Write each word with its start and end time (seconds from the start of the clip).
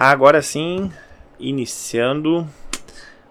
Agora 0.00 0.40
sim, 0.40 0.92
iniciando. 1.40 2.48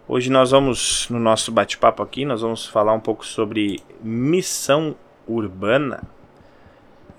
Hoje 0.06 0.30
nós 0.30 0.52
vamos, 0.52 1.08
no 1.10 1.18
nosso 1.18 1.50
bate-papo 1.50 2.04
aqui, 2.04 2.26
nós 2.26 2.42
vamos 2.42 2.66
falar 2.66 2.92
um 2.92 3.00
pouco 3.00 3.26
sobre 3.26 3.80
missão 4.02 4.94
urbana. 5.26 6.04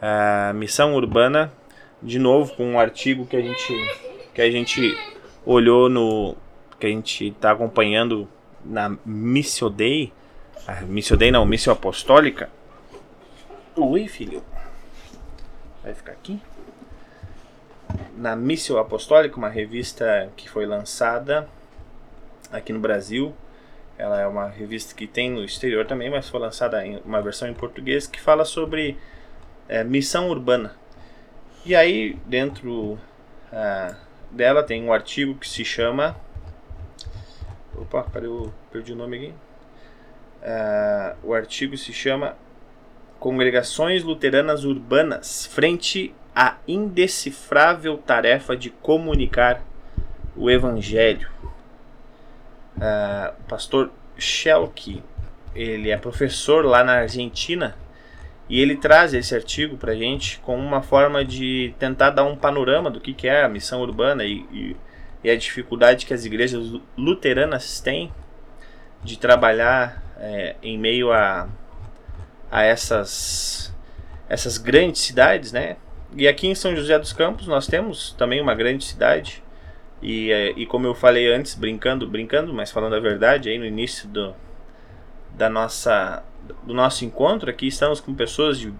Uh, 0.02 0.52
missão 0.52 0.94
urbana, 0.94 1.50
de 2.02 2.18
novo, 2.18 2.54
com 2.56 2.72
um 2.72 2.78
artigo 2.78 3.24
que 3.24 3.36
a 3.36 3.40
gente, 3.40 3.72
que 4.34 4.42
a 4.42 4.50
gente 4.50 4.94
olhou 5.46 5.88
no. 5.88 6.36
que 6.78 6.86
a 6.86 6.90
gente 6.90 7.28
está 7.28 7.52
acompanhando 7.52 8.28
na 8.62 8.98
Missio 9.02 9.70
Dei. 9.70 10.12
Uh, 10.68 10.84
Missio 10.86 11.16
Dei 11.16 11.30
não, 11.30 11.46
Missio 11.46 11.72
Apostólica. 11.72 12.50
Oi, 13.74 14.08
filho. 14.08 14.42
Vai 15.82 15.94
ficar 15.94 16.12
aqui? 16.12 16.38
Na 18.18 18.34
Missio 18.34 18.78
Apostólica, 18.78 19.36
uma 19.36 19.48
revista 19.48 20.30
que 20.36 20.48
foi 20.50 20.66
lançada 20.66 21.48
aqui 22.50 22.72
no 22.72 22.80
Brasil. 22.80 23.34
Ela 23.96 24.20
é 24.20 24.26
uma 24.26 24.48
revista 24.48 24.94
que 24.94 25.06
tem 25.06 25.30
no 25.30 25.44
exterior 25.44 25.86
também, 25.86 26.10
mas 26.10 26.28
foi 26.28 26.40
lançada 26.40 26.84
em 26.84 27.00
uma 27.04 27.22
versão 27.22 27.48
em 27.48 27.54
português 27.54 28.06
que 28.06 28.20
fala 28.20 28.44
sobre 28.44 28.96
é, 29.68 29.84
missão 29.84 30.28
urbana. 30.28 30.74
E 31.64 31.76
aí, 31.76 32.18
dentro 32.26 32.98
ah, 33.52 33.94
dela 34.30 34.62
tem 34.62 34.84
um 34.84 34.92
artigo 34.92 35.34
que 35.34 35.48
se 35.48 35.64
chama. 35.64 36.16
Opa, 37.76 38.02
cadê 38.02 38.26
eu 38.26 38.52
perdi 38.72 38.92
o 38.92 38.96
nome 38.96 39.16
aqui? 39.16 39.34
Ah, 40.42 41.16
o 41.22 41.32
artigo 41.32 41.76
se 41.76 41.92
chama 41.92 42.36
Congregações 43.20 44.02
Luteranas 44.02 44.64
Urbanas 44.64 45.46
Frente 45.46 46.14
a 46.40 46.56
indecifrável 46.68 47.98
tarefa 47.98 48.56
de 48.56 48.70
comunicar 48.70 49.60
o 50.36 50.48
Evangelho. 50.48 51.28
Uh, 52.76 53.34
o 53.40 53.42
pastor 53.48 53.90
Schelke, 54.16 55.02
ele 55.52 55.90
é 55.90 55.96
professor 55.96 56.64
lá 56.64 56.84
na 56.84 56.92
Argentina 56.92 57.74
e 58.48 58.60
ele 58.60 58.76
traz 58.76 59.14
esse 59.14 59.34
artigo 59.34 59.76
para 59.76 59.96
gente 59.96 60.38
com 60.38 60.56
uma 60.56 60.80
forma 60.80 61.24
de 61.24 61.74
tentar 61.76 62.10
dar 62.10 62.22
um 62.22 62.36
panorama 62.36 62.88
do 62.88 63.00
que, 63.00 63.12
que 63.12 63.26
é 63.26 63.42
a 63.42 63.48
missão 63.48 63.80
urbana 63.80 64.22
e, 64.22 64.46
e, 64.52 64.76
e, 65.24 65.30
a 65.30 65.36
dificuldade 65.36 66.06
que 66.06 66.14
as 66.14 66.24
igrejas 66.24 66.80
luteranas 66.96 67.80
têm 67.80 68.12
de 69.02 69.18
trabalhar 69.18 70.00
é, 70.16 70.54
em 70.62 70.78
meio 70.78 71.10
a, 71.10 71.48
a 72.48 72.62
essas, 72.62 73.74
essas 74.28 74.56
grandes 74.56 75.02
cidades, 75.02 75.50
né? 75.50 75.78
E 76.18 76.26
aqui 76.26 76.48
em 76.48 76.54
São 76.54 76.74
José 76.74 76.98
dos 76.98 77.12
Campos 77.12 77.46
nós 77.46 77.68
temos 77.68 78.12
também 78.18 78.40
uma 78.40 78.52
grande 78.52 78.84
cidade. 78.84 79.40
E, 80.02 80.32
é, 80.32 80.50
e 80.50 80.66
como 80.66 80.84
eu 80.84 80.92
falei 80.92 81.32
antes, 81.32 81.54
brincando, 81.54 82.08
brincando, 82.08 82.52
mas 82.52 82.72
falando 82.72 82.96
a 82.96 83.00
verdade, 83.00 83.48
aí 83.48 83.56
no 83.56 83.64
início 83.64 84.08
do, 84.08 84.34
da 85.36 85.48
nossa, 85.48 86.24
do 86.64 86.74
nosso 86.74 87.04
encontro 87.04 87.48
aqui, 87.48 87.68
estamos 87.68 88.00
com 88.00 88.12
pessoas 88.12 88.58
de, 88.58 88.74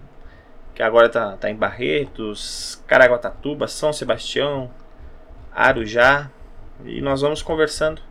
que 0.75 0.83
agora 0.83 1.07
está 1.07 1.37
tá 1.37 1.49
em 1.49 1.55
Barretos, 1.55 2.83
Caraguatatuba, 2.85 3.69
São 3.69 3.93
Sebastião, 3.93 4.69
Arujá. 5.49 6.29
E 6.83 6.99
nós 6.99 7.21
vamos 7.21 7.41
conversando 7.41 8.01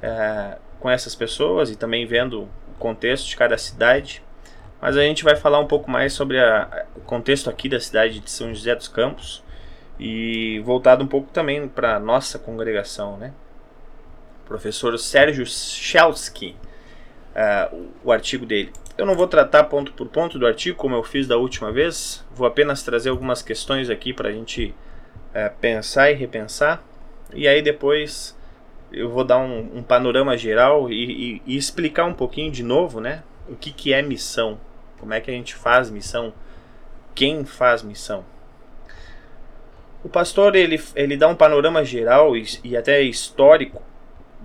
é, 0.00 0.56
com 0.80 0.88
essas 0.88 1.14
pessoas 1.14 1.68
e 1.68 1.76
também 1.76 2.06
vendo 2.06 2.44
o 2.44 2.48
contexto 2.78 3.28
de 3.28 3.36
cada 3.36 3.58
cidade 3.58 4.22
mas 4.82 4.96
a 4.96 5.02
gente 5.02 5.22
vai 5.22 5.36
falar 5.36 5.60
um 5.60 5.66
pouco 5.68 5.88
mais 5.88 6.12
sobre 6.12 6.40
a, 6.40 6.86
o 6.96 7.00
contexto 7.02 7.48
aqui 7.48 7.68
da 7.68 7.78
cidade 7.78 8.18
de 8.18 8.28
São 8.28 8.52
José 8.52 8.74
dos 8.74 8.88
Campos 8.88 9.40
e 9.96 10.58
voltado 10.64 11.04
um 11.04 11.06
pouco 11.06 11.30
também 11.32 11.68
para 11.68 12.00
nossa 12.00 12.36
congregação, 12.36 13.16
né? 13.16 13.32
Professor 14.44 14.98
Sérgio 14.98 15.46
Chelsky, 15.46 16.56
uh, 17.30 17.76
o, 17.76 18.08
o 18.08 18.12
artigo 18.12 18.44
dele. 18.44 18.72
Eu 18.98 19.06
não 19.06 19.14
vou 19.14 19.28
tratar 19.28 19.62
ponto 19.64 19.92
por 19.92 20.08
ponto 20.08 20.36
do 20.36 20.48
artigo 20.48 20.76
como 20.76 20.96
eu 20.96 21.04
fiz 21.04 21.28
da 21.28 21.36
última 21.36 21.70
vez, 21.70 22.26
vou 22.34 22.44
apenas 22.44 22.82
trazer 22.82 23.10
algumas 23.10 23.40
questões 23.40 23.88
aqui 23.88 24.12
para 24.12 24.30
a 24.30 24.32
gente 24.32 24.74
uh, 25.30 25.56
pensar 25.60 26.10
e 26.10 26.14
repensar, 26.14 26.82
e 27.32 27.46
aí 27.46 27.62
depois 27.62 28.36
eu 28.90 29.08
vou 29.08 29.22
dar 29.22 29.38
um, 29.38 29.78
um 29.78 29.82
panorama 29.82 30.36
geral 30.36 30.90
e, 30.90 31.36
e, 31.36 31.42
e 31.46 31.56
explicar 31.56 32.04
um 32.04 32.14
pouquinho 32.14 32.50
de 32.50 32.64
novo, 32.64 33.00
né? 33.00 33.22
O 33.48 33.54
que, 33.54 33.70
que 33.70 33.92
é 33.92 34.02
missão, 34.02 34.58
como 35.02 35.14
é 35.14 35.20
que 35.20 35.32
a 35.32 35.34
gente 35.34 35.56
faz 35.56 35.90
missão? 35.90 36.32
Quem 37.12 37.44
faz 37.44 37.82
missão? 37.82 38.24
O 40.04 40.08
pastor 40.08 40.54
ele, 40.54 40.80
ele 40.94 41.16
dá 41.16 41.26
um 41.26 41.34
panorama 41.34 41.84
geral 41.84 42.36
e, 42.36 42.46
e 42.62 42.76
até 42.76 43.02
histórico 43.02 43.82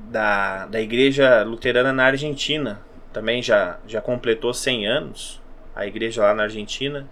da, 0.09 0.66
da 0.66 0.81
igreja 0.81 1.44
luterana 1.44 1.94
na 1.94 2.06
Argentina. 2.06 2.81
Também 3.13 3.40
já, 3.40 3.78
já 3.85 4.01
completou 4.01 4.51
100 4.51 4.88
anos 4.88 5.41
a 5.75 5.85
igreja 5.85 6.23
lá 6.23 6.34
na 6.34 6.44
Argentina. 6.44 7.07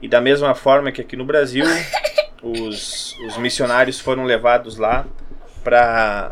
E 0.00 0.06
da 0.06 0.20
mesma 0.20 0.54
forma 0.54 0.92
que 0.92 1.00
aqui 1.00 1.16
no 1.16 1.24
Brasil, 1.24 1.64
os, 2.40 3.18
os 3.26 3.36
missionários 3.38 3.98
foram 3.98 4.22
levados 4.22 4.76
lá 4.76 5.04
para 5.64 6.30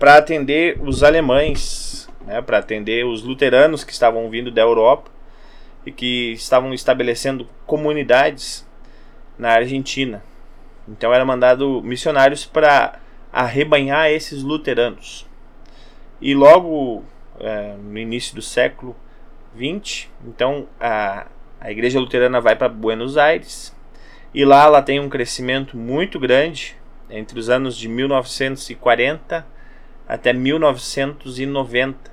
atender 0.00 0.80
os 0.80 1.02
alemães, 1.02 2.08
né, 2.24 2.40
para 2.40 2.56
atender 2.56 3.04
os 3.04 3.22
luteranos 3.22 3.84
que 3.84 3.92
estavam 3.92 4.30
vindo 4.30 4.50
da 4.50 4.62
Europa 4.62 5.11
e 5.84 5.92
que 5.92 6.32
estavam 6.32 6.72
estabelecendo 6.72 7.48
comunidades 7.66 8.66
na 9.38 9.50
Argentina. 9.50 10.22
Então 10.88 11.12
era 11.12 11.24
mandado 11.24 11.80
missionários 11.82 12.44
para 12.44 13.00
arrebanhar 13.32 14.10
esses 14.10 14.42
luteranos. 14.42 15.26
E 16.20 16.34
logo 16.34 17.04
é, 17.40 17.74
no 17.76 17.98
início 17.98 18.34
do 18.34 18.42
século 18.42 18.94
20, 19.54 20.10
então 20.26 20.66
a, 20.80 21.26
a 21.60 21.70
igreja 21.70 21.98
luterana 21.98 22.40
vai 22.40 22.56
para 22.56 22.68
Buenos 22.68 23.16
Aires 23.16 23.74
e 24.34 24.44
lá 24.44 24.64
ela 24.64 24.82
tem 24.82 25.00
um 25.00 25.08
crescimento 25.08 25.76
muito 25.76 26.18
grande 26.18 26.76
entre 27.10 27.38
os 27.38 27.50
anos 27.50 27.76
de 27.76 27.88
1940 27.88 29.46
até 30.08 30.32
1990. 30.32 32.10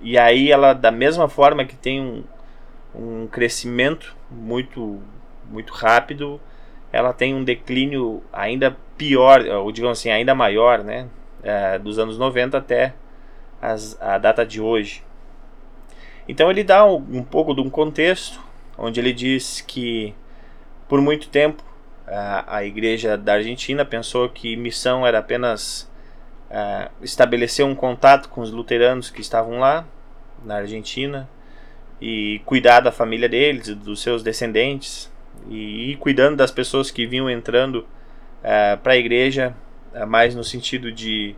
E 0.00 0.18
aí 0.18 0.50
ela 0.50 0.72
da 0.72 0.90
mesma 0.90 1.28
forma 1.28 1.64
que 1.64 1.76
tem 1.76 2.00
um, 2.00 2.24
um 2.94 3.26
crescimento 3.26 4.16
muito 4.30 5.00
muito 5.50 5.72
rápido, 5.72 6.40
ela 6.92 7.12
tem 7.12 7.34
um 7.34 7.42
declínio 7.42 8.22
ainda 8.32 8.76
pior, 8.96 9.44
ou 9.46 9.72
digamos 9.72 9.98
assim, 9.98 10.10
ainda 10.10 10.34
maior, 10.34 10.84
né? 10.84 11.08
É, 11.42 11.78
dos 11.78 11.98
anos 11.98 12.18
90 12.18 12.58
até 12.58 12.94
as, 13.60 14.00
a 14.00 14.18
data 14.18 14.44
de 14.44 14.60
hoje. 14.60 15.02
Então 16.28 16.50
ele 16.50 16.62
dá 16.62 16.84
um, 16.84 16.96
um, 16.96 17.24
pouco 17.24 17.54
de 17.54 17.60
um 17.60 17.70
contexto, 17.70 18.40
onde 18.78 19.00
ele 19.00 19.12
diz 19.12 19.60
que 19.60 20.14
por 20.88 21.00
muito 21.00 21.28
tempo 21.28 21.62
a, 22.06 22.56
a 22.58 22.64
igreja 22.64 23.16
da 23.16 23.34
Argentina 23.34 23.84
pensou 23.84 24.28
que 24.28 24.56
missão 24.56 25.06
era 25.06 25.18
apenas 25.18 25.90
uh, 26.50 26.90
estabelecer 27.02 27.64
um 27.64 27.74
contato 27.74 28.28
com 28.28 28.40
os 28.40 28.50
luteranos 28.50 29.10
que 29.10 29.20
estavam 29.20 29.58
lá 29.58 29.86
na 30.44 30.56
Argentina, 30.56 31.28
e 32.00 32.40
cuidar 32.44 32.80
da 32.80 32.90
família 32.90 33.28
deles, 33.28 33.68
dos 33.76 34.00
seus 34.00 34.22
descendentes 34.22 35.10
e 35.48 35.92
ir 35.92 35.96
cuidando 35.96 36.36
das 36.36 36.50
pessoas 36.50 36.90
que 36.90 37.06
vinham 37.06 37.28
entrando 37.28 37.80
uh, 37.80 37.86
eh, 38.42 38.76
para 38.76 38.94
a 38.94 38.96
igreja, 38.96 39.54
uh, 39.94 40.06
mais 40.06 40.34
no 40.34 40.44
sentido 40.44 40.92
de, 40.92 41.34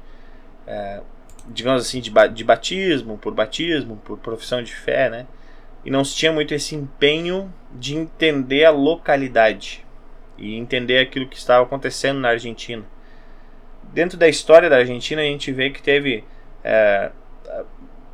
uh, 0.67 1.03
digamos 1.49 1.83
assim, 1.83 2.01
de, 2.01 2.11
ba 2.11 2.27
de 2.27 2.45
batismo, 2.45 3.19
por 3.19 3.35
batismo, 3.35 3.97
por 4.05 4.19
profissão 4.19 4.63
de 4.63 4.75
fé, 4.75 5.09
né? 5.09 5.27
E 5.85 5.91
não 5.91 6.05
se 6.05 6.15
tinha 6.15 6.33
muito 6.33 6.55
esse 6.55 6.75
empenho 6.75 7.53
de 7.73 7.97
entender 7.97 8.65
a 8.65 8.71
localidade 8.71 9.85
e 10.39 10.57
entender 10.57 10.99
aquilo 10.99 11.29
que 11.29 11.37
estava 11.37 11.65
acontecendo 11.65 12.21
na 12.21 12.31
Argentina. 12.31 12.85
Dentro 13.93 14.17
da 14.17 14.29
história 14.29 14.71
da 14.71 14.77
Argentina, 14.77 15.23
a 15.23 15.25
gente 15.25 15.51
vê 15.53 15.71
que 15.71 15.83
teve 15.83 16.25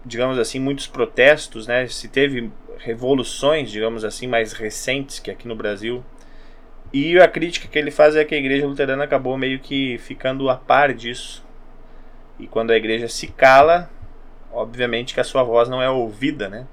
digamos 0.05 0.39
assim, 0.39 0.59
muitos 0.59 0.87
protestos, 0.87 1.67
né? 1.67 1.87
Se 1.87 2.09
teve 2.09 2.50
revoluções, 2.79 3.71
digamos 3.71 4.05
assim, 4.05 4.27
mais 4.27 4.53
recentes 4.53 5.19
que 5.19 5.31
aqui 5.31 5.49
no 5.49 5.56
Brasil. 5.56 6.05
E 6.93 7.19
a 7.19 7.29
crítica 7.29 7.69
que 7.69 7.79
ele 7.79 7.91
faz 7.91 8.17
é 8.17 8.25
que 8.25 8.35
a 8.35 8.39
igreja 8.39 8.67
luterana 8.67 9.05
acabou 9.05 9.37
meio 9.37 9.59
que 9.59 9.99
ficando 9.99 10.49
a 10.49 10.56
par 10.56 10.95
disso. 10.95 11.45
E 12.39 12.47
quando 12.47 12.71
a 12.71 12.77
igreja 12.77 13.09
se 13.09 13.27
cala, 13.27 13.91
obviamente 14.53 15.12
que 15.12 15.21
a 15.21 15.25
sua 15.25 15.43
voz 15.43 15.69
não 15.69 15.83
é 15.83 15.91
ouvida, 15.91 16.49
né? 16.49 16.67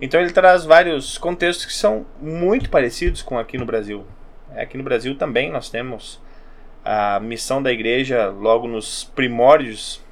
Então 0.00 0.20
ele 0.20 0.32
traz 0.32 0.64
vários 0.64 1.16
contextos 1.16 1.66
que 1.66 1.72
são 1.72 2.04
muito 2.20 2.68
parecidos 2.68 3.22
com 3.22 3.38
aqui 3.38 3.56
no 3.56 3.64
Brasil. 3.64 4.04
Aqui 4.56 4.76
no 4.76 4.82
Brasil 4.82 5.14
também 5.16 5.50
nós 5.50 5.70
temos 5.70 6.20
a 6.84 7.20
missão 7.20 7.62
da 7.62 7.70
igreja 7.70 8.28
logo 8.28 8.66
nos 8.66 9.04
primórdios 9.04 10.02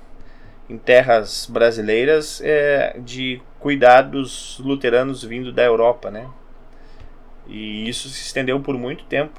em 0.70 0.78
terras 0.78 1.48
brasileiras 1.50 2.40
é, 2.44 2.96
de 3.00 3.42
cuidar 3.58 4.02
dos 4.02 4.60
luteranos 4.60 5.24
vindo 5.24 5.52
da 5.52 5.64
Europa, 5.64 6.12
né? 6.12 6.30
E 7.48 7.88
isso 7.88 8.08
se 8.08 8.22
estendeu 8.22 8.60
por 8.60 8.78
muito 8.78 9.04
tempo. 9.04 9.32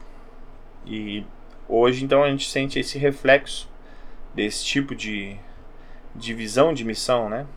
E 0.86 1.24
hoje 1.70 2.04
então 2.04 2.22
a 2.22 2.30
gente 2.30 2.50
sente 2.50 2.78
esse 2.78 3.00
reflexo 3.00 3.70
desse 4.36 4.66
tipo 4.66 4.94
de, 4.94 5.38
de 6.14 6.34
visão 6.34 6.74
de 6.74 6.84
missão, 6.84 7.30
né? 7.30 7.48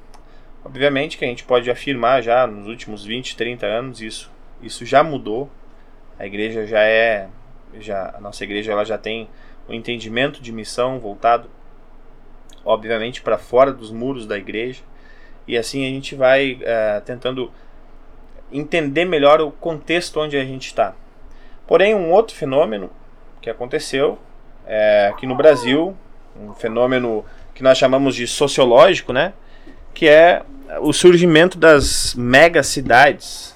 Obviamente 0.65 1.19
que 1.19 1.25
a 1.25 1.29
gente 1.29 1.43
pode 1.43 1.69
afirmar 1.69 2.23
já 2.23 2.47
nos 2.47 2.69
últimos 2.69 3.05
20, 3.05 3.37
30 3.37 3.67
anos 3.67 4.01
isso, 4.01 4.31
isso 4.63 4.87
já 4.87 5.03
mudou. 5.03 5.51
A 6.17 6.25
igreja 6.25 6.65
já 6.65 6.81
é, 6.85 7.29
já 7.81 8.15
a 8.17 8.21
nossa 8.21 8.45
igreja 8.45 8.71
ela 8.71 8.85
já 8.85 8.97
tem 8.97 9.29
o 9.67 9.73
um 9.73 9.75
entendimento 9.75 10.41
de 10.41 10.53
missão 10.53 11.01
voltado, 11.01 11.51
obviamente, 12.65 13.23
para 13.23 13.39
fora 13.39 13.73
dos 13.73 13.91
muros 13.91 14.27
da 14.27 14.37
igreja. 14.37 14.83
E 15.47 15.57
assim 15.57 15.85
a 15.85 15.89
gente 15.89 16.15
vai 16.15 16.55
uh, 16.55 17.01
tentando 17.05 17.51
entender 18.53 19.05
melhor 19.05 19.41
o 19.41 19.51
contexto 19.51 20.21
onde 20.21 20.37
a 20.37 20.45
gente 20.45 20.67
está. 20.67 20.95
Porém, 21.67 21.95
um 21.95 22.11
outro 22.11 22.35
fenômeno 22.37 22.91
que 23.41 23.51
aconteceu 23.51 24.19
é, 24.67 25.09
aqui 25.13 25.27
no 25.27 25.35
Brasil, 25.35 25.95
um 26.41 26.53
fenômeno 26.55 27.25
que 27.55 27.63
nós 27.63 27.79
chamamos 27.79 28.15
de 28.15 28.27
sociológico, 28.27 29.13
né? 29.13 29.33
Que 29.93 30.09
é 30.09 30.43
o 30.81 30.93
surgimento 30.93 31.59
das 31.59 32.15
megacidades 32.15 33.55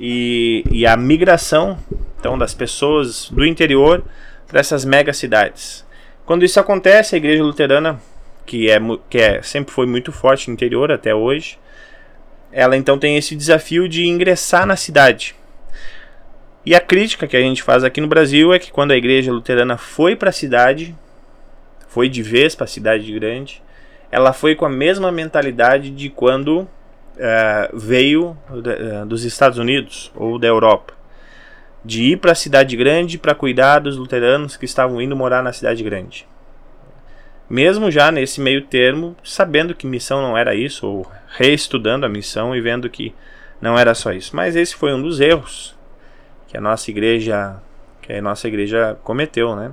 e, 0.00 0.64
e 0.70 0.86
a 0.86 0.96
migração 0.96 1.78
então 2.18 2.36
das 2.36 2.52
pessoas 2.52 3.30
do 3.30 3.44
interior 3.44 4.02
para 4.46 4.60
essas 4.60 4.84
megacidades. 4.84 5.86
Quando 6.26 6.44
isso 6.44 6.58
acontece, 6.58 7.14
a 7.14 7.18
igreja 7.18 7.42
luterana, 7.42 8.00
que 8.48 8.70
é, 8.70 8.78
que 9.10 9.18
é 9.18 9.42
sempre 9.42 9.74
foi 9.74 9.86
muito 9.86 10.10
forte 10.10 10.48
no 10.48 10.54
interior 10.54 10.90
até 10.90 11.14
hoje, 11.14 11.58
ela 12.50 12.78
então 12.78 12.98
tem 12.98 13.18
esse 13.18 13.36
desafio 13.36 13.86
de 13.86 14.06
ingressar 14.06 14.64
na 14.64 14.74
cidade. 14.74 15.36
E 16.64 16.74
a 16.74 16.80
crítica 16.80 17.26
que 17.26 17.36
a 17.36 17.40
gente 17.40 17.62
faz 17.62 17.84
aqui 17.84 18.00
no 18.00 18.08
Brasil 18.08 18.52
é 18.52 18.58
que 18.58 18.72
quando 18.72 18.92
a 18.92 18.96
igreja 18.96 19.30
luterana 19.30 19.76
foi 19.76 20.16
para 20.16 20.30
a 20.30 20.32
cidade, 20.32 20.96
foi 21.88 22.08
de 22.08 22.22
vez 22.22 22.54
para 22.54 22.64
a 22.64 22.68
cidade 22.68 23.12
grande, 23.12 23.62
ela 24.10 24.32
foi 24.32 24.54
com 24.54 24.64
a 24.64 24.70
mesma 24.70 25.12
mentalidade 25.12 25.90
de 25.90 26.08
quando 26.08 26.60
uh, 26.60 26.68
veio 27.74 28.36
uh, 28.50 29.04
dos 29.04 29.24
Estados 29.24 29.58
Unidos 29.58 30.10
ou 30.16 30.38
da 30.38 30.48
Europa. 30.48 30.94
De 31.84 32.02
ir 32.02 32.16
para 32.16 32.32
a 32.32 32.34
cidade 32.34 32.76
grande 32.76 33.18
para 33.18 33.34
cuidar 33.34 33.80
dos 33.80 33.98
luteranos 33.98 34.56
que 34.56 34.64
estavam 34.64 35.02
indo 35.02 35.14
morar 35.14 35.42
na 35.42 35.52
cidade 35.52 35.82
grande. 35.82 36.26
Mesmo 37.48 37.90
já 37.90 38.10
nesse 38.10 38.40
meio 38.40 38.62
termo, 38.66 39.16
sabendo 39.24 39.74
que 39.74 39.86
missão 39.86 40.20
não 40.20 40.36
era 40.36 40.54
isso, 40.54 40.86
ou 40.86 41.06
reestudando 41.28 42.04
a 42.04 42.08
missão 42.08 42.54
e 42.54 42.60
vendo 42.60 42.90
que 42.90 43.14
não 43.60 43.78
era 43.78 43.94
só 43.94 44.12
isso. 44.12 44.36
Mas 44.36 44.54
esse 44.54 44.74
foi 44.74 44.92
um 44.92 45.00
dos 45.00 45.20
erros 45.20 45.76
que 46.46 46.56
a 46.56 46.60
nossa 46.60 46.90
igreja, 46.90 47.56
que 48.02 48.12
a 48.12 48.22
nossa 48.22 48.48
igreja 48.48 48.98
cometeu, 49.02 49.56
né? 49.56 49.72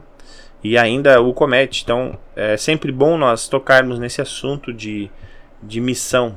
e 0.66 0.80
ainda 0.80 1.22
o 1.22 1.32
comete. 1.32 1.84
Então 1.84 2.18
é 2.36 2.58
sempre 2.58 2.92
bom 2.92 3.18
nós 3.18 3.48
tocarmos 3.48 4.00
nesse 4.00 4.20
assunto 4.20 4.74
de, 4.74 5.12
de 5.62 5.80
missão. 5.80 6.36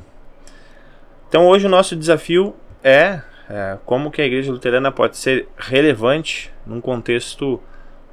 Então 1.29 1.47
hoje 1.47 1.67
o 1.67 1.71
nosso 1.71 1.97
desafio 1.97 2.55
é, 2.85 3.23
é 3.49 3.79
como 3.87 4.11
que 4.11 4.21
a 4.21 4.27
igreja 4.27 4.53
luterana 4.53 4.93
pode 4.93 5.17
ser 5.17 5.49
relevante 5.57 6.53
num 6.67 6.79
contexto 6.79 7.59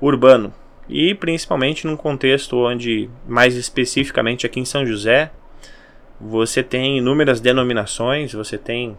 urbano 0.01 0.53
e 0.87 1.15
principalmente 1.15 1.87
num 1.87 1.97
contexto 1.97 2.57
onde, 2.57 3.09
mais 3.27 3.55
especificamente 3.55 4.45
aqui 4.45 4.59
em 4.59 4.65
São 4.65 4.85
José, 4.85 5.31
você 6.19 6.63
tem 6.63 6.99
inúmeras 6.99 7.41
denominações, 7.41 8.33
você 8.33 8.57
tem, 8.57 8.97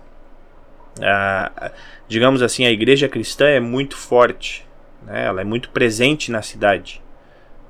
digamos 2.09 2.43
assim, 2.43 2.67
a 2.67 2.71
igreja 2.71 3.09
cristã 3.09 3.47
é 3.47 3.61
muito 3.61 3.97
forte, 3.97 4.67
né? 5.03 5.27
ela 5.27 5.41
é 5.41 5.45
muito 5.45 5.71
presente 5.71 6.31
na 6.31 6.43
cidade. 6.43 7.03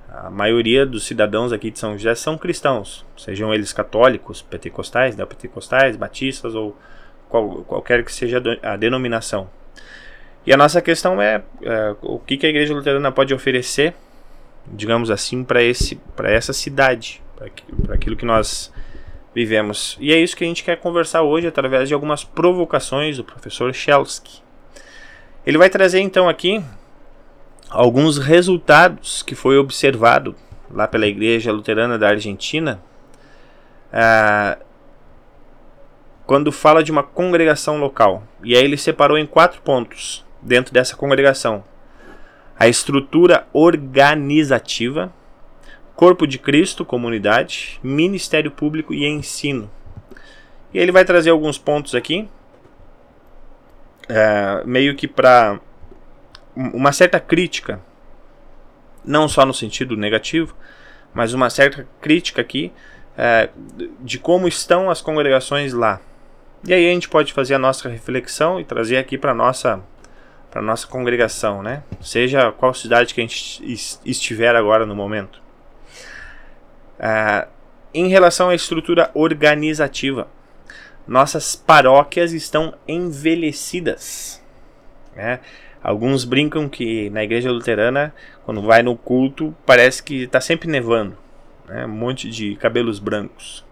A 0.08 0.30
maioria 0.30 0.86
dos 0.86 1.04
cidadãos 1.04 1.52
aqui 1.52 1.70
de 1.70 1.78
São 1.78 1.92
José 1.92 2.14
são 2.14 2.38
cristãos, 2.38 3.04
sejam 3.16 3.52
eles 3.52 3.72
católicos, 3.72 4.40
pentecostais, 4.40 5.14
neopentecostais, 5.14 5.94
batistas 5.94 6.54
ou 6.54 6.76
qual, 7.28 7.64
qualquer 7.64 8.02
que 8.02 8.12
seja 8.12 8.42
a 8.62 8.76
denominação. 8.76 9.48
E 10.46 10.52
a 10.52 10.56
nossa 10.56 10.80
questão 10.80 11.20
é, 11.20 11.42
é 11.60 11.96
o 12.00 12.18
que, 12.18 12.36
que 12.36 12.46
a 12.46 12.48
Igreja 12.48 12.72
Luterana 12.72 13.10
pode 13.10 13.34
oferecer, 13.34 13.94
digamos 14.72 15.10
assim, 15.10 15.44
para 15.44 15.62
essa 15.62 16.52
cidade, 16.52 17.22
para 17.36 17.94
aquilo 17.94 18.16
que 18.16 18.24
nós 18.24 18.72
vivemos. 19.34 19.96
E 20.00 20.12
é 20.12 20.18
isso 20.18 20.36
que 20.36 20.44
a 20.44 20.46
gente 20.46 20.64
quer 20.64 20.76
conversar 20.76 21.22
hoje 21.22 21.46
através 21.46 21.88
de 21.88 21.94
algumas 21.94 22.24
provocações 22.24 23.16
do 23.18 23.24
professor 23.24 23.72
Shelsky. 23.74 24.42
Ele 25.44 25.58
vai 25.58 25.68
trazer 25.68 26.00
então 26.00 26.28
aqui 26.28 26.64
alguns 27.68 28.18
resultados 28.18 29.22
que 29.22 29.34
foi 29.34 29.58
observado 29.58 30.34
lá 30.70 30.88
pela 30.88 31.06
Igreja 31.06 31.52
Luterana 31.52 31.98
da 31.98 32.08
Argentina 32.08 32.80
ah, 33.92 34.58
quando 36.26 36.50
fala 36.50 36.82
de 36.82 36.90
uma 36.90 37.02
congregação 37.02 37.78
local. 37.78 38.22
E 38.42 38.56
aí 38.56 38.64
ele 38.64 38.76
separou 38.76 39.16
em 39.16 39.26
quatro 39.26 39.60
pontos 39.62 40.24
dentro 40.42 40.72
dessa 40.72 40.96
congregação: 40.96 41.62
a 42.58 42.66
estrutura 42.66 43.46
organizativa, 43.52 45.12
corpo 45.94 46.26
de 46.26 46.38
Cristo, 46.38 46.84
comunidade, 46.84 47.78
ministério 47.82 48.50
público 48.50 48.94
e 48.94 49.06
ensino. 49.06 49.70
E 50.72 50.78
ele 50.78 50.92
vai 50.92 51.04
trazer 51.04 51.30
alguns 51.30 51.58
pontos 51.58 51.94
aqui, 51.94 52.28
é, 54.08 54.62
meio 54.64 54.94
que 54.94 55.06
para 55.08 55.60
uma 56.54 56.92
certa 56.92 57.20
crítica, 57.20 57.80
não 59.04 59.28
só 59.28 59.44
no 59.44 59.54
sentido 59.54 59.96
negativo, 59.96 60.54
mas 61.12 61.34
uma 61.34 61.50
certa 61.50 61.86
crítica 62.00 62.40
aqui 62.40 62.72
é, 63.16 63.50
de 64.00 64.18
como 64.18 64.48
estão 64.48 64.90
as 64.90 65.00
congregações 65.00 65.72
lá. 65.72 66.00
E 66.66 66.72
aí 66.74 66.88
a 66.88 66.92
gente 66.92 67.08
pode 67.08 67.32
fazer 67.32 67.54
a 67.54 67.58
nossa 67.58 67.88
reflexão 67.88 68.60
e 68.60 68.64
trazer 68.64 68.96
aqui 68.96 69.16
para 69.16 69.34
nossa 69.34 69.80
para 70.56 70.62
nossa 70.62 70.86
congregação, 70.86 71.62
né? 71.62 71.82
Seja 72.00 72.50
qual 72.50 72.72
cidade 72.72 73.12
que 73.12 73.20
a 73.20 73.24
gente 73.24 73.62
estiver 74.06 74.56
agora 74.56 74.86
no 74.86 74.96
momento. 74.96 75.42
É, 76.98 77.46
em 77.92 78.08
relação 78.08 78.48
à 78.48 78.54
estrutura 78.54 79.10
organizativa, 79.12 80.28
nossas 81.06 81.54
paróquias 81.54 82.32
estão 82.32 82.72
envelhecidas. 82.88 84.42
Né? 85.14 85.40
Alguns 85.82 86.24
brincam 86.24 86.70
que 86.70 87.10
na 87.10 87.22
igreja 87.22 87.50
luterana, 87.50 88.14
quando 88.46 88.62
vai 88.62 88.82
no 88.82 88.96
culto, 88.96 89.54
parece 89.66 90.02
que 90.02 90.22
está 90.22 90.40
sempre 90.40 90.70
nevando. 90.70 91.18
Né? 91.68 91.84
Um 91.84 91.90
monte 91.90 92.30
de 92.30 92.56
cabelos 92.56 92.98
brancos. 92.98 93.62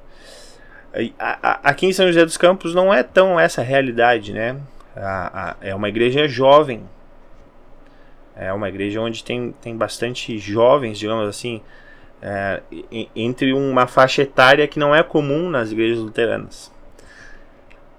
Aqui 1.63 1.87
em 1.87 1.95
São 1.95 2.07
José 2.07 2.27
dos 2.27 2.37
Campos 2.37 2.75
não 2.75 2.93
é 2.93 3.03
tão 3.03 3.41
essa 3.41 3.63
realidade, 3.63 4.35
né? 4.35 4.61
É 5.61 5.75
uma 5.75 5.89
igreja 5.89 6.29
jovem. 6.29 6.89
É 8.37 8.53
uma 8.53 8.69
igreja 8.69 9.01
onde 9.01 9.23
tem, 9.23 9.53
tem 9.61 9.77
bastante 9.77 10.39
jovens, 10.39 10.99
digamos 10.99 11.29
assim, 11.29 11.61
é, 12.21 12.63
entre 13.15 13.53
uma 13.53 13.87
faixa 13.87 14.23
etária 14.23 14.67
que 14.67 14.79
não 14.79 14.95
é 14.95 15.03
comum 15.03 15.49
nas 15.49 15.71
igrejas 15.71 15.99
luteranas. 15.99 16.73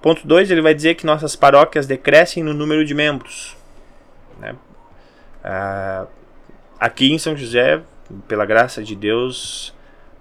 Ponto 0.02 0.28
2, 0.28 0.52
ele 0.52 0.62
vai 0.62 0.74
dizer 0.74 0.96
que 0.96 1.06
nossas 1.06 1.36
paróquias 1.36 1.88
decrescem 1.88 2.44
no 2.44 2.54
número 2.54 2.86
de 2.86 2.94
membros. 2.94 3.58
Né? 4.40 4.56
Ah, 5.44 6.06
aqui 6.80 7.12
em 7.12 7.18
São 7.18 7.36
José, 7.36 7.82
pela 8.28 8.46
graça 8.46 8.84
de 8.84 8.96
Deus, 8.96 9.74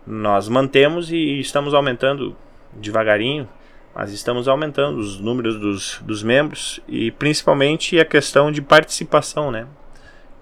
nós 0.06 0.48
mantemos 0.48 1.10
e 1.10 1.38
estamos 1.40 1.74
aumentando 1.74 2.36
devagarinho, 2.72 3.48
mas 3.94 4.12
estamos 4.12 4.48
aumentando 4.48 4.98
os 4.98 5.20
números 5.20 5.58
dos, 5.58 6.00
dos 6.02 6.22
membros 6.22 6.80
e 6.88 7.10
principalmente 7.12 7.98
a 7.98 8.04
questão 8.04 8.50
de 8.50 8.60
participação, 8.60 9.50
né? 9.50 9.66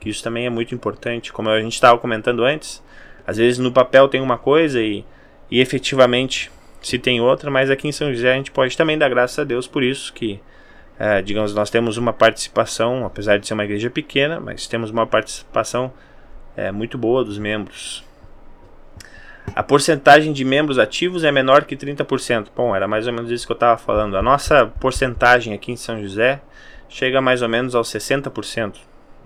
Que 0.00 0.08
isso 0.08 0.22
também 0.22 0.46
é 0.46 0.50
muito 0.50 0.74
importante, 0.74 1.32
como 1.32 1.48
a 1.50 1.60
gente 1.60 1.74
estava 1.74 1.98
comentando 1.98 2.44
antes. 2.44 2.82
Às 3.26 3.36
vezes 3.36 3.58
no 3.58 3.70
papel 3.70 4.08
tem 4.08 4.20
uma 4.20 4.38
coisa 4.38 4.80
e, 4.80 5.04
e 5.50 5.60
efetivamente 5.60 6.50
se 6.80 6.98
tem 6.98 7.20
outra, 7.20 7.50
mas 7.50 7.70
aqui 7.70 7.86
em 7.86 7.92
São 7.92 8.12
José 8.12 8.32
a 8.32 8.36
gente 8.36 8.50
pode 8.50 8.76
também 8.76 8.98
dar 8.98 9.08
graças 9.08 9.38
a 9.38 9.44
Deus 9.44 9.66
por 9.66 9.82
isso 9.82 10.12
que 10.12 10.40
é, 10.98 11.20
digamos, 11.20 11.54
nós 11.54 11.68
temos 11.68 11.96
uma 11.96 12.12
participação, 12.12 13.04
apesar 13.04 13.38
de 13.38 13.46
ser 13.46 13.54
uma 13.54 13.64
igreja 13.64 13.90
pequena, 13.90 14.38
mas 14.38 14.66
temos 14.66 14.90
uma 14.90 15.06
participação 15.06 15.92
é, 16.56 16.70
muito 16.70 16.96
boa 16.96 17.24
dos 17.24 17.38
membros. 17.38 18.04
A 19.54 19.62
porcentagem 19.62 20.32
de 20.32 20.44
membros 20.44 20.78
ativos 20.78 21.24
é 21.24 21.32
menor 21.32 21.64
que 21.64 21.76
30%. 21.76 22.48
Bom, 22.56 22.74
era 22.74 22.86
mais 22.88 23.06
ou 23.06 23.12
menos 23.12 23.30
isso 23.30 23.46
que 23.46 23.52
eu 23.52 23.56
estava 23.56 23.76
falando. 23.76 24.16
A 24.16 24.22
nossa 24.22 24.66
porcentagem 24.66 25.52
aqui 25.52 25.72
em 25.72 25.76
São 25.76 26.00
José 26.00 26.40
chega 26.88 27.20
mais 27.20 27.42
ou 27.42 27.48
menos 27.48 27.74
aos 27.74 27.88
60%. 27.88 28.76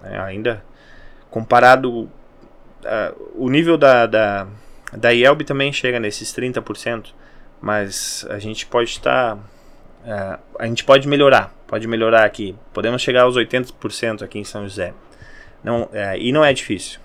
Né? 0.02 0.18
Ainda 0.20 0.64
comparado. 1.30 1.90
Uh, 1.92 3.34
o 3.34 3.50
nível 3.50 3.76
da, 3.76 4.06
da, 4.06 4.46
da 4.92 5.10
IELB 5.10 5.44
também 5.44 5.72
chega 5.72 6.00
nesses 6.00 6.32
30%. 6.32 7.06
Mas 7.60 8.26
a 8.30 8.38
gente 8.38 8.66
pode 8.66 8.90
estar. 8.90 9.36
Uh, 9.36 10.38
a 10.58 10.66
gente 10.66 10.84
pode 10.84 11.06
melhorar 11.06 11.56
pode 11.66 11.86
melhorar 11.86 12.24
aqui. 12.24 12.54
Podemos 12.72 13.02
chegar 13.02 13.22
aos 13.22 13.36
80% 13.36 14.22
aqui 14.22 14.38
em 14.38 14.44
São 14.44 14.62
José. 14.62 14.94
Não, 15.62 15.88
é, 15.92 16.18
e 16.18 16.32
não 16.32 16.44
é 16.44 16.52
difícil. 16.52 17.00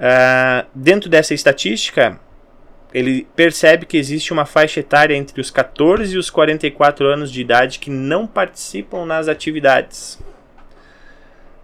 Uh, 0.00 0.66
dentro 0.74 1.10
dessa 1.10 1.34
estatística, 1.34 2.18
ele 2.92 3.28
percebe 3.36 3.84
que 3.84 3.98
existe 3.98 4.32
uma 4.32 4.46
faixa 4.46 4.80
etária 4.80 5.14
entre 5.14 5.38
os 5.40 5.50
14 5.50 6.14
e 6.14 6.18
os 6.18 6.30
44 6.30 7.06
anos 7.06 7.30
de 7.30 7.40
idade 7.40 7.78
que 7.78 7.90
não 7.90 8.26
participam 8.26 9.04
nas 9.04 9.28
atividades. 9.28 10.18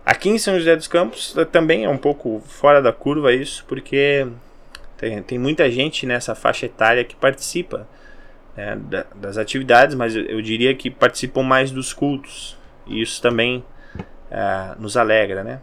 Aqui 0.05 0.29
em 0.29 0.39
São 0.39 0.59
José 0.59 0.77
dos 0.77 0.87
Campos 0.87 1.35
também 1.51 1.85
é 1.85 1.89
um 1.89 1.97
pouco 1.97 2.41
fora 2.47 2.81
da 2.81 2.93
curva 2.93 3.33
isso, 3.33 3.65
porque 3.67 4.27
tem, 4.97 5.23
tem 5.23 5.39
muita 5.39 5.69
gente 5.71 6.07
nessa 6.07 6.35
faixa 6.35 6.67
etária 6.67 7.03
que 7.03 7.17
participa 7.17 7.89
né, 8.57 8.79
das 9.17 9.37
atividades, 9.37 9.95
mas 9.97 10.15
eu, 10.15 10.23
eu, 10.27 10.41
diria 10.41 10.75
que 10.75 10.91
participam 10.91 11.43
mais 11.43 11.71
dos 11.71 11.93
cultos. 11.93 12.57
E 12.87 13.03
isso 13.03 13.21
também 13.21 13.65
uh, 14.31 14.81
nos 14.81 14.97
alegra, 14.97 15.43
né? 15.43 15.61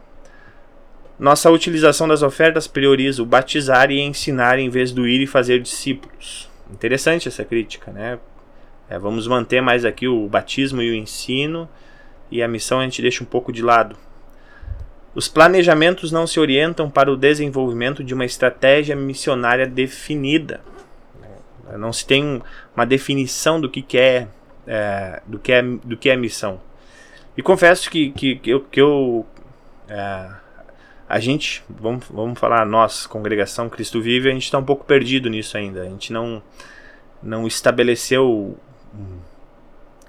Nossa 1.18 1.50
utilização 1.50 2.08
das 2.08 2.22
ofertas 2.22 2.66
prioriza 2.66 3.22
o 3.22 3.26
batizar 3.26 3.90
e 3.90 4.00
ensinar 4.00 4.58
em 4.58 4.68
vez 4.68 4.90
do 4.90 5.06
ir 5.06 5.20
e 5.20 5.26
fazer 5.26 5.60
discípulos. 5.60 6.50
Interessante 6.72 7.28
essa 7.28 7.44
crítica, 7.44 7.92
né? 7.92 8.18
É, 8.88 8.98
vamos 8.98 9.26
manter 9.26 9.60
mais 9.60 9.84
aqui 9.84 10.08
o 10.08 10.28
batismo 10.28 10.82
e 10.82 10.90
o 10.90 10.94
ensino 10.94 11.68
e 12.30 12.42
a 12.42 12.48
missão 12.48 12.80
a 12.80 12.84
gente 12.84 13.00
deixa 13.00 13.22
um 13.22 13.26
pouco 13.26 13.52
de 13.52 13.62
lado. 13.62 13.96
Os 15.14 15.28
planejamentos 15.28 16.10
não 16.10 16.26
se 16.26 16.40
orientam 16.40 16.90
para 16.90 17.10
o 17.10 17.16
desenvolvimento 17.16 18.02
de 18.02 18.12
uma 18.12 18.24
estratégia 18.24 18.96
missionária 18.96 19.66
definida. 19.66 20.60
Não 21.78 21.92
se 21.92 22.04
tem 22.04 22.42
uma 22.74 22.84
definição 22.84 23.60
do 23.60 23.70
que, 23.70 23.80
que 23.80 23.96
é, 23.96 24.28
é 24.66 25.22
do 25.26 25.38
que 25.38 25.52
é 25.52 25.62
do 25.62 25.96
que 25.96 26.10
é 26.10 26.16
missão. 26.16 26.60
E 27.36 27.42
confesso 27.42 27.88
que, 27.88 28.10
que, 28.10 28.36
que 28.36 28.50
eu, 28.50 28.60
que 28.60 28.80
eu 28.80 29.26
é, 29.88 30.30
a 31.08 31.20
gente, 31.20 31.62
vamos, 31.68 32.06
vamos 32.10 32.38
falar, 32.38 32.64
nós, 32.64 33.06
congregação 33.06 33.68
Cristo 33.68 34.00
Vive, 34.00 34.30
a 34.30 34.32
gente 34.32 34.44
está 34.44 34.58
um 34.58 34.64
pouco 34.64 34.84
perdido 34.84 35.28
nisso 35.28 35.56
ainda. 35.56 35.82
A 35.82 35.84
gente 35.84 36.12
não, 36.12 36.42
não 37.22 37.46
estabeleceu 37.46 38.56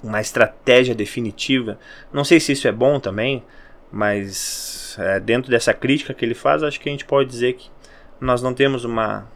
uma 0.02 0.22
estratégia 0.22 0.96
definitiva. 0.96 1.78
Não 2.14 2.24
sei 2.24 2.40
se 2.40 2.54
isso 2.54 2.68
é 2.68 2.72
bom 2.72 3.00
também, 3.00 3.44
mas 3.92 4.96
é, 5.00 5.20
dentro 5.20 5.52
dessa 5.52 5.74
crítica 5.74 6.14
que 6.14 6.24
ele 6.24 6.36
faz, 6.36 6.64
acho 6.64 6.80
que 6.80 6.88
a 6.88 6.92
gente 6.92 7.06
pode 7.06 7.30
dizer 7.30 7.54
que 7.54 7.70
nós 8.20 8.42
não 8.42 8.54
temos 8.54 8.86
uma, 8.86 9.28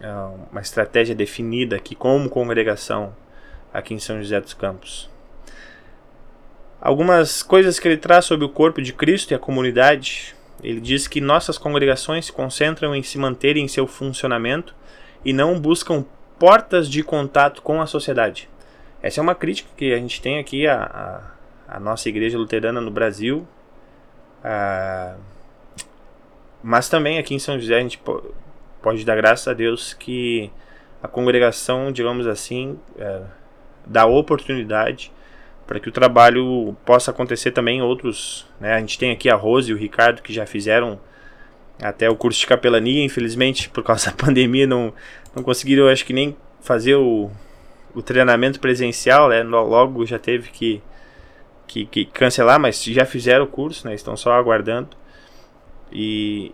é, 0.00 0.12
uma 0.50 0.60
estratégia 0.60 1.14
definida 1.14 1.76
aqui 1.76 1.94
como 1.94 2.28
congregação 2.28 3.14
aqui 3.72 3.94
em 3.94 3.98
São 3.98 4.18
José 4.18 4.40
dos 4.40 4.54
Campos. 4.54 5.10
Algumas 6.80 7.42
coisas 7.42 7.78
que 7.78 7.88
ele 7.88 7.96
traz 7.96 8.24
sobre 8.24 8.44
o 8.44 8.48
corpo 8.48 8.82
de 8.82 8.92
Cristo 8.92 9.30
e 9.30 9.34
a 9.34 9.38
comunidade 9.38 10.34
ele 10.62 10.80
diz 10.80 11.08
que 11.08 11.20
nossas 11.20 11.58
congregações 11.58 12.26
se 12.26 12.32
concentram 12.32 12.94
em 12.94 13.02
se 13.02 13.18
manter 13.18 13.56
em 13.56 13.66
seu 13.66 13.86
funcionamento 13.86 14.74
e 15.24 15.32
não 15.32 15.58
buscam 15.58 16.04
portas 16.38 16.88
de 16.88 17.02
contato 17.02 17.62
com 17.62 17.80
a 17.80 17.86
sociedade. 17.86 18.48
Essa 19.02 19.20
é 19.20 19.22
uma 19.22 19.34
crítica 19.34 19.68
que 19.76 19.92
a 19.92 19.96
gente 19.96 20.20
tem 20.22 20.38
aqui 20.38 20.66
à, 20.66 21.22
à, 21.66 21.80
nossa 21.80 22.08
igreja 22.08 22.38
luterana 22.38 22.80
no 22.80 22.90
Brasil. 22.90 23.46
Ah, 24.44 25.16
mas 26.62 26.88
também 26.88 27.18
aqui 27.18 27.34
em 27.34 27.38
São 27.40 27.58
José 27.58 27.76
a 27.76 27.80
gente 27.80 28.00
pode 28.80 29.04
dar 29.04 29.16
graças 29.16 29.48
a 29.48 29.52
Deus 29.52 29.92
que 29.92 30.50
a 31.02 31.08
congregação, 31.08 31.90
digamos 31.90 32.28
assim, 32.28 32.78
é, 32.96 33.22
dá 33.84 34.06
oportunidade 34.06 35.10
para 35.72 35.80
que 35.80 35.88
o 35.88 35.92
trabalho 35.92 36.76
possa 36.84 37.10
acontecer 37.10 37.50
também 37.50 37.80
outros. 37.80 38.46
Né? 38.60 38.74
A 38.74 38.80
gente 38.80 38.98
tem 38.98 39.10
aqui 39.10 39.30
a 39.30 39.34
Rose 39.34 39.70
e 39.70 39.74
o 39.74 39.78
Ricardo 39.78 40.20
que 40.20 40.30
já 40.30 40.44
fizeram 40.44 41.00
até 41.80 42.10
o 42.10 42.14
curso 42.14 42.40
de 42.40 42.46
capelania, 42.46 43.02
infelizmente 43.02 43.70
por 43.70 43.82
causa 43.82 44.10
da 44.10 44.12
pandemia 44.22 44.66
não, 44.66 44.92
não 45.34 45.42
conseguiram, 45.42 45.88
acho 45.88 46.04
que 46.04 46.12
nem 46.12 46.36
fazer 46.60 46.96
o, 46.96 47.30
o 47.94 48.02
treinamento 48.02 48.60
presencial, 48.60 49.30
né? 49.30 49.42
logo 49.42 50.04
já 50.04 50.18
teve 50.18 50.50
que, 50.50 50.82
que, 51.66 51.86
que, 51.86 52.04
cancelar, 52.04 52.60
mas 52.60 52.84
já 52.84 53.06
fizeram 53.06 53.46
o 53.46 53.48
curso, 53.48 53.88
né? 53.88 53.94
estão 53.94 54.14
só 54.14 54.32
aguardando. 54.32 54.90
E, 55.90 56.52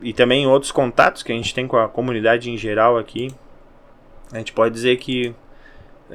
e 0.00 0.14
também 0.14 0.46
outros 0.46 0.72
contatos 0.72 1.22
que 1.22 1.32
a 1.32 1.34
gente 1.34 1.54
tem 1.54 1.68
com 1.68 1.76
a 1.76 1.86
comunidade 1.86 2.50
em 2.50 2.56
geral 2.56 2.96
aqui, 2.96 3.30
a 4.32 4.38
gente 4.38 4.54
pode 4.54 4.72
dizer 4.72 4.96
que 4.96 5.34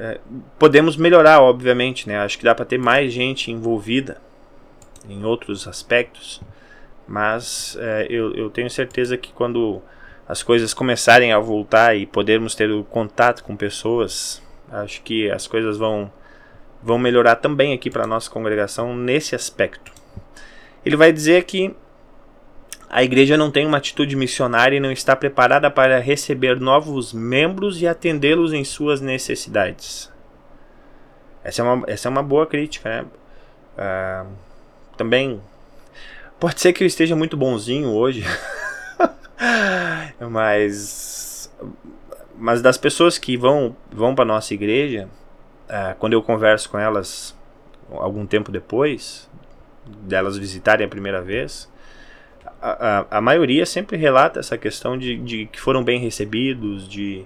é, 0.00 0.18
podemos 0.58 0.96
melhorar, 0.96 1.42
obviamente, 1.42 2.08
né? 2.08 2.18
Acho 2.20 2.38
que 2.38 2.44
dá 2.44 2.54
para 2.54 2.64
ter 2.64 2.78
mais 2.78 3.12
gente 3.12 3.50
envolvida 3.50 4.18
em 5.06 5.24
outros 5.26 5.68
aspectos, 5.68 6.40
mas 7.06 7.76
é, 7.78 8.06
eu, 8.08 8.34
eu 8.34 8.48
tenho 8.48 8.70
certeza 8.70 9.18
que 9.18 9.30
quando 9.30 9.82
as 10.26 10.42
coisas 10.42 10.72
começarem 10.72 11.32
a 11.32 11.38
voltar 11.38 11.94
e 11.94 12.06
podermos 12.06 12.54
ter 12.54 12.70
o 12.70 12.82
contato 12.82 13.44
com 13.44 13.54
pessoas, 13.54 14.42
acho 14.72 15.02
que 15.02 15.30
as 15.30 15.46
coisas 15.46 15.76
vão 15.76 16.10
vão 16.82 16.98
melhorar 16.98 17.36
também 17.36 17.74
aqui 17.74 17.90
para 17.90 18.06
nossa 18.06 18.30
congregação 18.30 18.96
nesse 18.96 19.34
aspecto. 19.34 19.92
Ele 20.82 20.96
vai 20.96 21.12
dizer 21.12 21.44
que 21.44 21.76
a 22.92 23.04
igreja 23.04 23.36
não 23.36 23.52
tem 23.52 23.64
uma 23.64 23.76
atitude 23.76 24.16
missionária 24.16 24.76
e 24.76 24.80
não 24.80 24.90
está 24.90 25.14
preparada 25.14 25.70
para 25.70 26.00
receber 26.00 26.58
novos 26.58 27.12
membros 27.12 27.80
e 27.80 27.86
atendê-los 27.86 28.52
em 28.52 28.64
suas 28.64 29.00
necessidades. 29.00 30.10
Essa 31.44 31.62
é 31.62 31.64
uma, 31.64 31.84
essa 31.86 32.08
é 32.08 32.10
uma 32.10 32.22
boa 32.22 32.48
crítica, 32.48 32.88
né? 32.88 33.06
Uh, 33.78 34.32
também 34.96 35.40
pode 36.40 36.60
ser 36.60 36.72
que 36.72 36.82
eu 36.82 36.86
esteja 36.86 37.14
muito 37.14 37.36
bonzinho 37.36 37.90
hoje, 37.90 38.24
mas 40.28 41.48
mas 42.36 42.60
das 42.60 42.76
pessoas 42.76 43.18
que 43.18 43.36
vão 43.36 43.76
vão 43.92 44.16
para 44.16 44.24
nossa 44.24 44.52
igreja, 44.52 45.08
uh, 45.68 45.94
quando 46.00 46.14
eu 46.14 46.22
converso 46.22 46.68
com 46.68 46.78
elas 46.78 47.38
algum 47.92 48.26
tempo 48.26 48.50
depois 48.50 49.30
delas 49.86 50.36
visitarem 50.36 50.84
a 50.84 50.88
primeira 50.88 51.22
vez, 51.22 51.70
a, 52.60 53.06
a, 53.18 53.20
maioria 53.20 53.64
sempre 53.64 53.96
relata 53.96 54.40
essa 54.40 54.58
questão 54.58 54.98
de, 54.98 55.16
de 55.16 55.46
que 55.46 55.60
foram 55.60 55.82
bem 55.82 55.98
recebidos, 55.98 56.88
de, 56.88 57.24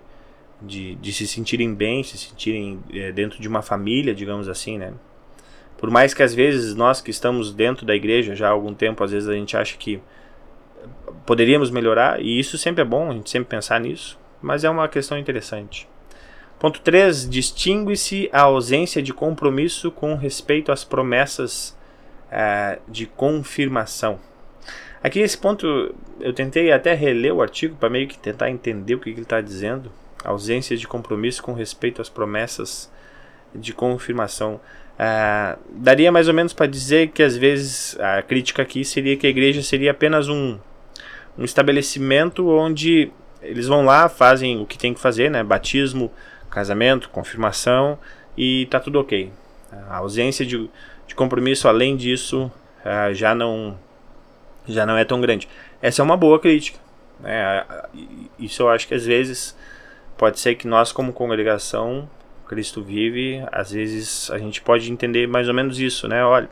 de, 0.63 0.95
de 0.97 1.13
se 1.13 1.27
sentirem 1.27 1.75
bem, 1.75 2.03
se 2.03 2.17
sentirem 2.17 2.79
é, 2.93 3.11
dentro 3.13 3.41
de 3.41 3.49
uma 3.49 3.63
família, 3.63 4.15
digamos 4.15 4.49
assim, 4.49 4.79
né? 4.79 4.93
Por 5.77 5.91
mais 5.91 6.15
que 6.15 6.23
às 6.23 6.35
vezes 6.35 6.75
nós 6.75 7.01
que 7.01 7.11
estamos 7.11 7.53
dentro 7.53 7.85
da 7.85 7.95
igreja 7.95 8.35
já 8.35 8.49
há 8.49 8.51
algum 8.51 8.73
tempo, 8.73 9.03
às 9.03 9.11
vezes 9.11 9.29
a 9.29 9.35
gente 9.35 9.57
acha 9.57 9.77
que 9.77 10.01
poderíamos 11.27 11.71
melhorar, 11.71 12.21
e 12.21 12.39
isso 12.39 12.57
sempre 12.57 12.83
é 12.83 12.85
bom, 12.85 13.11
a 13.11 13.15
gente 13.15 13.29
sempre 13.29 13.49
pensar 13.49 13.81
nisso, 13.81 14.19
mas 14.41 14.65
é 14.65 14.71
uma 14.71 14.89
questão 14.89 15.19
interessante. 15.19 15.89
Ponto 16.59 16.81
3. 16.81 17.29
Distingue-se 17.29 18.31
a 18.33 18.43
ausência 18.43 19.03
de 19.03 19.13
compromisso 19.13 19.91
com 19.91 20.15
respeito 20.15 20.73
às 20.73 20.85
promessas 20.85 21.77
uh, 22.31 22.81
de 22.91 23.07
confirmação. 23.07 24.19
Aqui 25.05 25.21
esse 25.21 25.37
ponto 25.37 25.95
eu 26.19 26.33
tentei 26.33 26.73
até 26.73 26.95
reler 26.95 27.35
o 27.35 27.43
artigo 27.43 27.77
para 27.77 27.91
meio 27.91 28.09
que 28.09 28.19
tentar 28.19 28.49
entender 28.49 28.95
o 28.95 28.99
que, 28.99 29.11
que 29.11 29.17
ele 29.17 29.21
está 29.21 29.39
dizendo. 29.43 29.93
Ausência 30.25 30.75
de 30.79 30.89
compromisso 30.89 31.43
com 31.43 31.53
respeito 31.53 32.01
às 32.01 32.09
promessas 32.09 32.91
de 33.55 33.75
confirmação. 33.75 34.59
Ah, 34.99 35.59
daria 35.69 36.11
mais 36.11 36.27
ou 36.27 36.33
menos 36.33 36.55
para 36.55 36.67
dizer 36.67 37.09
que 37.09 37.23
às 37.23 37.37
vezes 37.37 38.01
a 38.01 38.23
crítica 38.23 38.63
aqui 38.63 38.83
seria 38.83 39.15
que 39.15 39.27
a 39.27 39.31
igreja 39.31 39.63
seria 39.63 39.91
apenas 39.91 40.27
um, 40.27 40.59
um 41.37 41.45
estabelecimento 41.45 42.49
onde 42.49 43.13
eles 43.43 43.67
vão 43.67 43.85
lá, 43.85 44.09
fazem 44.09 44.63
o 44.63 44.65
que 44.65 44.79
tem 44.79 44.95
que 44.95 45.01
fazer, 45.01 45.31
né? 45.31 45.45
Batismo, 45.45 46.11
casamento, 46.49 47.11
confirmação 47.11 47.99
e 48.39 48.65
tá 48.71 48.81
tudo 48.81 48.99
ok. 48.99 49.31
A 49.71 49.99
ausência 49.99 50.47
de, 50.47 50.71
de 51.07 51.15
compromisso 51.15 51.69
além 51.69 51.95
disso 51.95 52.51
ah, 52.83 53.13
já 53.13 53.35
não 53.35 53.77
já 54.67 54.87
não 54.87 54.97
é 54.97 55.05
tão 55.05 55.21
grande. 55.21 55.49
Essa 55.81 56.03
é 56.03 56.05
uma 56.05 56.17
boa 56.17 56.39
crítica. 56.39 56.79
Né? 57.21 57.65
Isso 58.39 58.63
eu 58.63 58.69
acho 58.71 58.89
que 58.89 58.95
às 58.95 59.05
vezes 59.05 59.57
pode 60.17 60.41
ser 60.41 60.55
que 60.55 60.67
nós, 60.67 60.93
como 60.93 61.13
congregação, 61.13 62.09
Cristo 62.47 62.83
vive, 62.83 63.45
às 63.51 63.73
vezes 63.73 64.31
a 64.31 64.39
gente 64.39 64.61
pode 64.61 64.91
entender 64.91 65.27
mais 65.27 65.49
ou 65.49 65.55
menos 65.55 65.81
isso, 65.81 66.07
né? 66.07 66.25
Olha, 66.25 66.49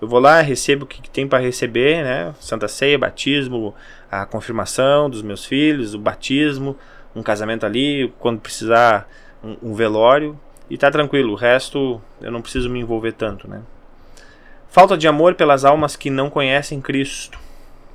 eu 0.00 0.08
vou 0.08 0.20
lá, 0.20 0.40
recebo 0.40 0.84
o 0.84 0.86
que 0.86 1.08
tem 1.10 1.26
para 1.26 1.38
receber, 1.38 2.02
né? 2.04 2.34
Santa 2.40 2.68
Ceia, 2.68 2.98
batismo, 2.98 3.74
a 4.10 4.24
confirmação 4.24 5.10
dos 5.10 5.22
meus 5.22 5.44
filhos, 5.44 5.94
o 5.94 5.98
batismo, 5.98 6.76
um 7.14 7.22
casamento 7.22 7.66
ali, 7.66 8.12
quando 8.18 8.40
precisar 8.40 9.08
um, 9.42 9.56
um 9.70 9.74
velório 9.74 10.38
e 10.68 10.78
tá 10.78 10.90
tranquilo. 10.90 11.32
O 11.32 11.36
resto 11.36 12.00
eu 12.20 12.30
não 12.30 12.42
preciso 12.42 12.70
me 12.70 12.80
envolver 12.80 13.12
tanto, 13.12 13.48
né? 13.48 13.62
Falta 14.68 14.96
de 14.96 15.06
amor 15.06 15.34
pelas 15.34 15.64
almas 15.64 15.94
que 15.94 16.10
não 16.10 16.28
conhecem 16.28 16.80
Cristo. 16.80 17.38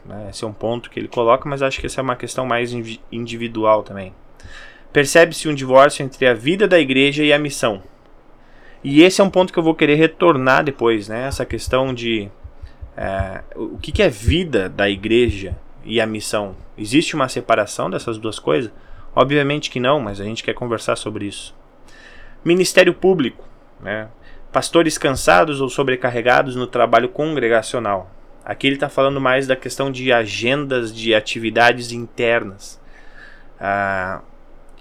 Né? 0.10 0.30
Esse 0.32 0.44
é 0.44 0.48
um 0.48 0.54
ponto 0.54 0.90
que 0.90 1.00
ele 1.00 1.08
coloca, 1.08 1.48
mas 1.48 1.62
acho 1.62 1.80
que 1.80 1.86
essa 1.86 2.02
é 2.02 2.04
uma 2.04 2.16
questão 2.16 2.46
mais 2.46 2.74
individual 3.12 3.84
também. 3.84 4.14
Percebe-se 4.92 5.48
um 5.48 5.54
divórcio 5.54 6.04
entre 6.04 6.26
a 6.26 6.34
vida 6.34 6.68
da 6.68 6.80
igreja 6.80 7.24
e 7.24 7.32
a 7.32 7.38
missão. 7.38 7.84
E 8.84 9.04
esse 9.04 9.22
é 9.22 9.24
um 9.24 9.30
ponto 9.30 9.54
que 9.54 9.60
eu 9.60 9.64
vou 9.64 9.76
querer 9.76 9.96
retornar 9.96 10.64
depois, 10.64 11.08
né? 11.08 11.28
Essa 11.28 11.46
questão 11.46 11.94
de 11.94 12.28
é, 12.98 13.44
o 13.56 13.78
que, 13.78 13.92
que 13.92 14.02
é 14.02 14.10
vida 14.10 14.68
da 14.68 14.90
igreja 14.90 15.56
e 15.86 16.02
a 16.02 16.08
missão? 16.08 16.56
Existe 16.76 17.14
uma 17.14 17.30
separação 17.30 17.90
dessas 17.90 18.18
duas 18.18 18.40
coisas? 18.40 18.72
Obviamente 19.16 19.70
que 19.70 19.80
não, 19.80 20.00
mas 20.00 20.20
a 20.20 20.24
gente 20.24 20.44
quer 20.44 20.54
conversar 20.54 20.96
sobre 20.96 21.26
isso. 21.26 21.54
Ministério 22.44 22.94
público, 22.94 23.44
né? 23.80 24.08
pastores 24.52 24.98
cansados 24.98 25.62
ou 25.62 25.70
sobrecarregados 25.70 26.56
no 26.56 26.66
trabalho 26.66 27.10
congregacional. 27.10 28.10
Aqui 28.50 28.66
ele 28.66 28.78
está 28.78 28.90
falando 28.90 29.22
mais 29.22 29.46
da 29.46 29.56
questão 29.56 29.92
de 29.92 30.12
agendas 30.12 30.92
de 30.92 31.14
atividades 31.14 31.92
internas. 31.92 32.82
Ah, 33.62 34.24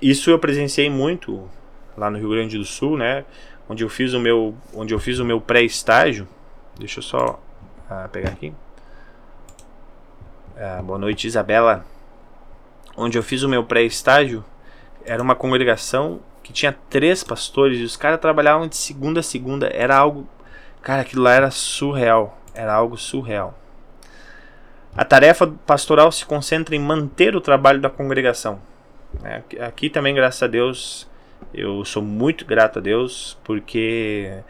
isso 0.00 0.30
eu 0.30 0.38
presenciei 0.38 0.88
muito 0.88 1.46
lá 1.94 2.10
no 2.10 2.16
Rio 2.16 2.30
Grande 2.30 2.56
do 2.56 2.64
Sul, 2.64 2.96
né? 2.96 3.26
Onde 3.68 3.84
eu 3.84 3.90
fiz 3.90 4.14
o 4.14 4.20
meu, 4.20 4.56
onde 4.72 4.94
eu 4.94 4.98
fiz 4.98 5.18
o 5.18 5.24
meu 5.24 5.38
pré-estágio. 5.38 6.26
Deixa 6.78 7.00
eu 7.00 7.02
só 7.02 7.38
ah, 7.90 8.08
pegar 8.10 8.30
aqui. 8.30 8.54
Ah, 10.56 10.80
boa 10.82 10.98
noite, 10.98 11.26
Isabela. 11.26 11.84
Onde 12.96 13.18
eu 13.18 13.22
fiz 13.22 13.42
o 13.42 13.50
meu 13.50 13.64
pré-estágio 13.64 14.42
era 15.04 15.22
uma 15.22 15.34
congregação 15.34 16.20
que 16.42 16.54
tinha 16.54 16.74
três 16.88 17.22
pastores 17.22 17.80
e 17.80 17.82
os 17.82 17.98
caras 17.98 18.18
trabalhavam 18.18 18.66
de 18.66 18.78
segunda 18.78 19.20
a 19.20 19.22
segunda. 19.22 19.68
Era 19.74 19.94
algo. 19.94 20.26
Cara, 20.80 21.02
aquilo 21.02 21.24
lá 21.24 21.34
era 21.34 21.50
surreal. 21.50 22.37
Era 22.58 22.74
algo 22.74 22.96
surreal. 22.96 23.56
A 24.96 25.04
tarefa 25.04 25.46
pastoral 25.64 26.10
se 26.10 26.26
concentra 26.26 26.74
em 26.74 26.80
manter 26.80 27.36
o 27.36 27.40
trabalho 27.40 27.80
da 27.80 27.88
congregação. 27.88 28.60
É, 29.22 29.64
aqui 29.64 29.88
também, 29.88 30.12
graças 30.12 30.42
a 30.42 30.48
Deus, 30.48 31.08
eu 31.54 31.84
sou 31.84 32.02
muito 32.02 32.44
grato 32.44 32.80
a 32.80 32.82
Deus, 32.82 33.38
porque 33.44 34.42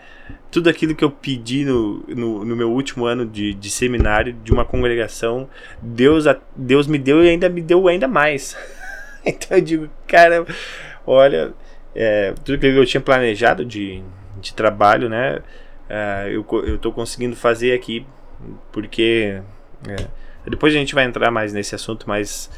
tudo 0.51 0.71
aquilo 0.71 0.95
que 0.95 1.05
eu 1.05 1.11
pedi 1.11 1.67
no, 1.67 2.03
no, 2.09 2.45
no 2.47 2.57
meu 2.57 2.71
último 2.71 3.05
ano 3.05 3.27
de, 3.27 3.53
de, 3.53 3.71
seminário, 3.71 4.33
de 4.33 4.53
uma 4.55 4.65
congregação, 4.65 5.47
Deus, 5.83 6.25
Deus 6.57 6.87
me 6.87 6.97
deu 6.97 7.23
e 7.23 7.29
ainda 7.29 7.51
me 7.51 7.61
deu 7.61 7.89
ainda 7.89 8.09
mais. 8.09 8.57
então 9.23 9.59
eu 9.59 9.63
digo, 9.63 9.91
cara, 10.07 10.47
olha, 11.07 11.53
é, 11.95 12.33
tudo 12.43 12.59
que 12.59 12.67
eu 12.69 12.87
tinha 12.87 13.03
planejado 13.03 13.67
de, 13.67 14.03
de 14.41 14.55
trabalho, 14.55 15.11
né? 15.11 15.43
É, 15.89 16.29
eu, 16.31 16.47
eu 16.65 16.79
tô 16.79 16.93
conseguindo 16.93 17.37
fazer 17.37 17.73
aqui, 17.73 18.07
porque. 18.73 19.41
É, 19.87 20.07
depois 20.49 20.75
a 20.75 20.79
gente 20.79 20.95
vai 20.95 21.05
entrar 21.05 21.31
mais 21.31 21.53
nesse 21.53 21.75
assunto, 21.75 22.09
mas 22.09 22.51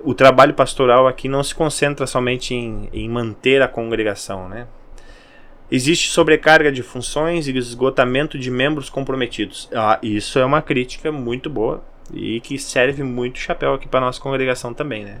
o 0.00 0.14
trabalho 0.14 0.54
pastoral 0.54 1.08
aqui 1.08 1.28
não 1.28 1.42
se 1.42 1.54
concentra 1.54 2.06
somente 2.06 2.54
em, 2.54 2.88
em 2.92 3.08
manter 3.08 3.60
a 3.60 3.68
congregação, 3.68 4.48
né? 4.48 4.66
Existe 5.70 6.10
sobrecarga 6.10 6.70
de 6.70 6.82
funções 6.82 7.48
e 7.48 7.56
esgotamento 7.56 8.38
de 8.38 8.50
membros 8.50 8.88
comprometidos. 8.88 9.68
Ah, 9.74 9.98
isso 10.00 10.38
é 10.38 10.44
uma 10.44 10.62
crítica 10.62 11.10
muito 11.10 11.50
boa 11.50 11.82
e 12.12 12.40
que 12.40 12.56
serve 12.56 13.02
muito 13.02 13.40
chapéu 13.40 13.74
aqui 13.74 13.88
para 13.88 14.00
nossa 14.00 14.20
congregação 14.20 14.72
também, 14.72 15.04
né? 15.04 15.20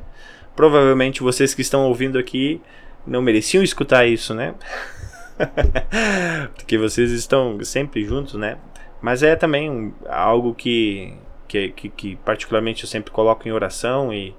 Provavelmente 0.54 1.20
vocês 1.20 1.52
que 1.52 1.62
estão 1.62 1.84
ouvindo 1.86 2.16
aqui 2.16 2.60
não 3.04 3.20
mereciam 3.20 3.64
escutar 3.64 4.06
isso, 4.06 4.34
né? 4.34 4.54
Porque 6.54 6.78
vocês 6.78 7.10
estão 7.10 7.62
sempre 7.62 8.04
juntos, 8.04 8.34
né? 8.34 8.58
Mas 9.00 9.22
é 9.22 9.36
também 9.36 9.94
algo 10.08 10.54
que, 10.54 11.14
que, 11.46 11.68
que, 11.70 11.88
que, 11.88 12.16
particularmente 12.16 12.84
eu 12.84 12.88
sempre 12.88 13.10
coloco 13.10 13.46
em 13.46 13.52
oração 13.52 14.12
e 14.12 14.34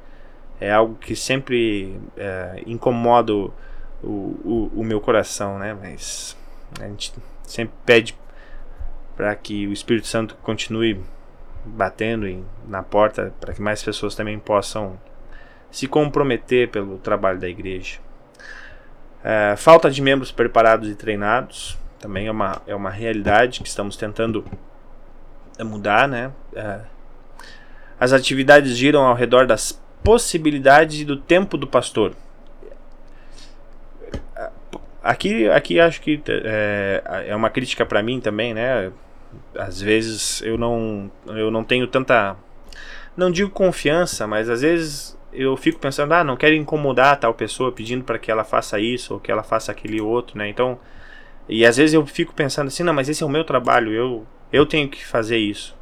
é 0.60 0.72
algo 0.72 0.96
que 0.96 1.16
sempre 1.16 2.00
é, 2.18 2.64
incomoda 2.66 3.34
o, 3.34 3.54
o, 4.04 4.72
o, 4.76 4.84
meu 4.84 5.00
coração, 5.00 5.60
né? 5.60 5.78
Mas 5.80 6.36
a 6.80 6.88
gente 6.88 7.14
sempre 7.44 7.76
pede 7.86 8.18
para 9.16 9.36
que 9.36 9.68
o 9.68 9.74
Espírito 9.74 10.08
Santo 10.08 10.36
continue 10.42 11.00
batendo 11.66 12.28
em, 12.28 12.46
na 12.68 12.82
porta 12.82 13.34
para 13.40 13.54
que 13.54 13.62
mais 13.62 13.84
pessoas 13.84 14.16
também 14.16 14.40
possam 14.40 15.00
se 15.70 15.88
comprometer 15.88 16.70
pelo 16.70 16.98
trabalho 16.98 17.40
da 17.40 17.48
igreja. 17.48 18.00
É, 19.24 19.56
falta 19.58 19.90
de 19.90 20.02
membros 20.02 20.32
preparados 20.32 20.90
e 20.90 20.96
treinados 20.96 21.78
também 22.00 22.28
é 22.28 22.32
uma, 22.32 22.62
é 22.68 22.76
uma 22.76 22.90
realidade 22.90 23.62
que 23.62 23.68
estamos 23.68 23.98
tentando 23.98 24.46
mudar, 25.64 26.08
né? 26.08 26.32
É, 26.56 26.82
as 28.00 28.14
atividades 28.14 28.78
giram 28.78 29.04
ao 29.04 29.16
redor 29.16 29.48
das 29.48 29.82
possibilidades 30.04 31.02
e 31.02 31.06
do 31.06 31.18
tempo 31.18 31.58
do 31.58 31.68
pastor. 31.68 32.14
Aqui, 35.04 35.50
aqui 35.50 35.80
acho 35.80 36.02
que 36.02 36.22
é, 36.28 37.28
é 37.28 37.36
uma 37.36 37.50
crítica 37.50 37.86
para 37.86 38.04
mim 38.04 38.20
também, 38.20 38.54
né? 38.54 38.92
Às 39.58 39.82
vezes 39.82 40.42
eu 40.42 40.58
não, 40.58 41.10
eu 41.26 41.50
não 41.50 41.64
tenho 41.64 41.88
tanta, 41.88 42.36
não 43.16 43.32
digo 43.32 43.50
confiança, 43.50 44.28
mas 44.28 44.50
às 44.50 44.62
vezes 44.62 45.17
eu 45.38 45.56
fico 45.56 45.80
pensando, 45.80 46.14
ah, 46.14 46.24
não 46.24 46.36
quero 46.36 46.56
incomodar 46.56 47.20
tal 47.20 47.34
pessoa 47.34 47.72
pedindo 47.72 48.04
para 48.04 48.18
que 48.18 48.32
ela 48.32 48.44
faça 48.44 48.80
isso 48.80 49.14
ou 49.14 49.20
que 49.20 49.32
ela 49.32 49.44
faça 49.44 49.72
aquele 49.72 50.02
outro, 50.02 50.38
né? 50.38 50.50
Então, 50.50 50.80
e 51.48 51.66
às 51.66 51.78
vezes 51.78 51.94
eu 51.94 52.06
fico 52.06 52.34
pensando 52.34 52.68
assim, 52.68 52.84
não, 52.84 52.94
mas 52.94 53.08
esse 53.10 53.24
é 53.24 53.26
o 53.26 53.30
meu 53.30 53.44
trabalho, 53.44 53.92
eu, 53.92 54.26
eu 54.52 54.66
tenho 54.66 54.90
que 54.90 55.06
fazer 55.06 55.38
isso. 55.38 55.76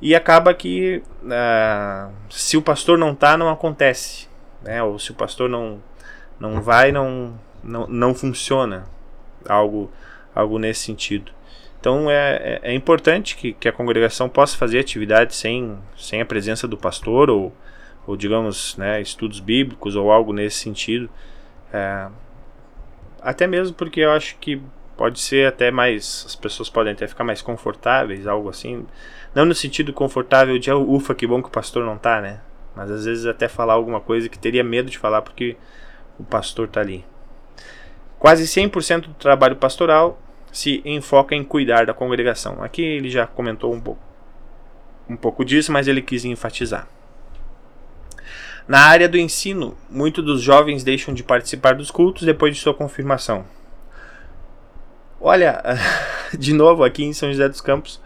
E 0.00 0.14
acaba 0.14 0.52
que 0.54 1.02
uh, 1.22 2.12
se 2.30 2.56
o 2.56 2.62
pastor 2.62 2.98
não 2.98 3.14
tá, 3.14 3.36
não 3.36 3.48
acontece, 3.48 4.28
né? 4.62 4.82
Ou 4.82 4.98
se 4.98 5.10
o 5.10 5.14
pastor 5.14 5.48
não 5.48 5.82
não 6.38 6.60
vai, 6.60 6.92
não 6.92 7.38
não, 7.64 7.86
não 7.86 8.14
funciona 8.14 8.84
algo 9.48 9.90
algo 10.34 10.58
nesse 10.58 10.80
sentido. 10.80 11.32
Então 11.80 12.10
é, 12.10 12.60
é, 12.62 12.72
é 12.72 12.74
importante 12.74 13.36
que, 13.36 13.52
que 13.52 13.68
a 13.68 13.72
congregação 13.72 14.28
possa 14.28 14.56
fazer 14.56 14.78
atividade 14.78 15.34
sem, 15.34 15.78
sem 15.96 16.20
a 16.20 16.26
presença 16.26 16.66
do 16.68 16.76
pastor 16.76 17.30
ou 17.30 17.52
ou 18.06 18.16
digamos, 18.16 18.76
né, 18.76 19.00
estudos 19.00 19.40
bíblicos 19.40 19.96
ou 19.96 20.10
algo 20.10 20.32
nesse 20.32 20.58
sentido. 20.58 21.10
É, 21.72 22.08
até 23.20 23.46
mesmo 23.46 23.74
porque 23.74 24.00
eu 24.00 24.12
acho 24.12 24.36
que 24.38 24.60
pode 24.96 25.20
ser 25.20 25.46
até 25.46 25.70
mais. 25.70 26.24
As 26.26 26.34
pessoas 26.34 26.70
podem 26.70 26.92
até 26.92 27.06
ficar 27.06 27.24
mais 27.24 27.42
confortáveis, 27.42 28.26
algo 28.26 28.48
assim. 28.48 28.86
Não 29.34 29.44
no 29.44 29.54
sentido 29.54 29.92
confortável 29.92 30.58
de 30.58 30.70
ah, 30.70 30.76
ufa, 30.76 31.14
que 31.14 31.26
bom 31.26 31.42
que 31.42 31.48
o 31.48 31.52
pastor 31.52 31.84
não 31.84 31.98
tá, 31.98 32.20
né? 32.20 32.40
Mas 32.74 32.90
às 32.90 33.04
vezes 33.04 33.26
até 33.26 33.48
falar 33.48 33.74
alguma 33.74 34.00
coisa 34.00 34.28
que 34.28 34.38
teria 34.38 34.64
medo 34.64 34.90
de 34.90 34.98
falar 34.98 35.22
porque 35.22 35.56
o 36.18 36.24
pastor 36.24 36.68
tá 36.68 36.80
ali. 36.80 37.04
Quase 38.18 38.44
100% 38.44 39.08
do 39.08 39.14
trabalho 39.14 39.56
pastoral 39.56 40.18
se 40.50 40.80
enfoca 40.84 41.34
em 41.34 41.44
cuidar 41.44 41.86
da 41.86 41.92
congregação. 41.92 42.62
Aqui 42.62 42.82
ele 42.82 43.10
já 43.10 43.26
comentou 43.26 43.74
um 43.74 43.80
pouco, 43.80 44.00
um 45.08 45.16
pouco 45.16 45.44
disso, 45.44 45.70
mas 45.70 45.86
ele 45.86 46.00
quis 46.00 46.24
enfatizar. 46.24 46.88
Na 48.66 48.80
área 48.80 49.08
do 49.08 49.16
ensino, 49.16 49.76
muitos 49.88 50.24
dos 50.24 50.42
jovens 50.42 50.82
deixam 50.82 51.14
de 51.14 51.22
participar 51.22 51.74
dos 51.74 51.90
cultos 51.90 52.24
depois 52.24 52.54
de 52.54 52.60
sua 52.60 52.74
confirmação. 52.74 53.44
Olha, 55.20 55.62
de 56.36 56.52
novo 56.52 56.82
aqui 56.82 57.04
em 57.04 57.12
São 57.12 57.30
José 57.30 57.48
dos 57.48 57.60
Campos, 57.60 58.00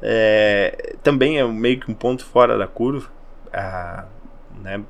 é, 0.00 0.96
também 1.02 1.38
é 1.38 1.46
meio 1.46 1.80
que 1.80 1.90
um 1.90 1.94
ponto 1.94 2.24
fora 2.24 2.56
da 2.56 2.66
curva. 2.66 3.10
Né? 4.62 4.82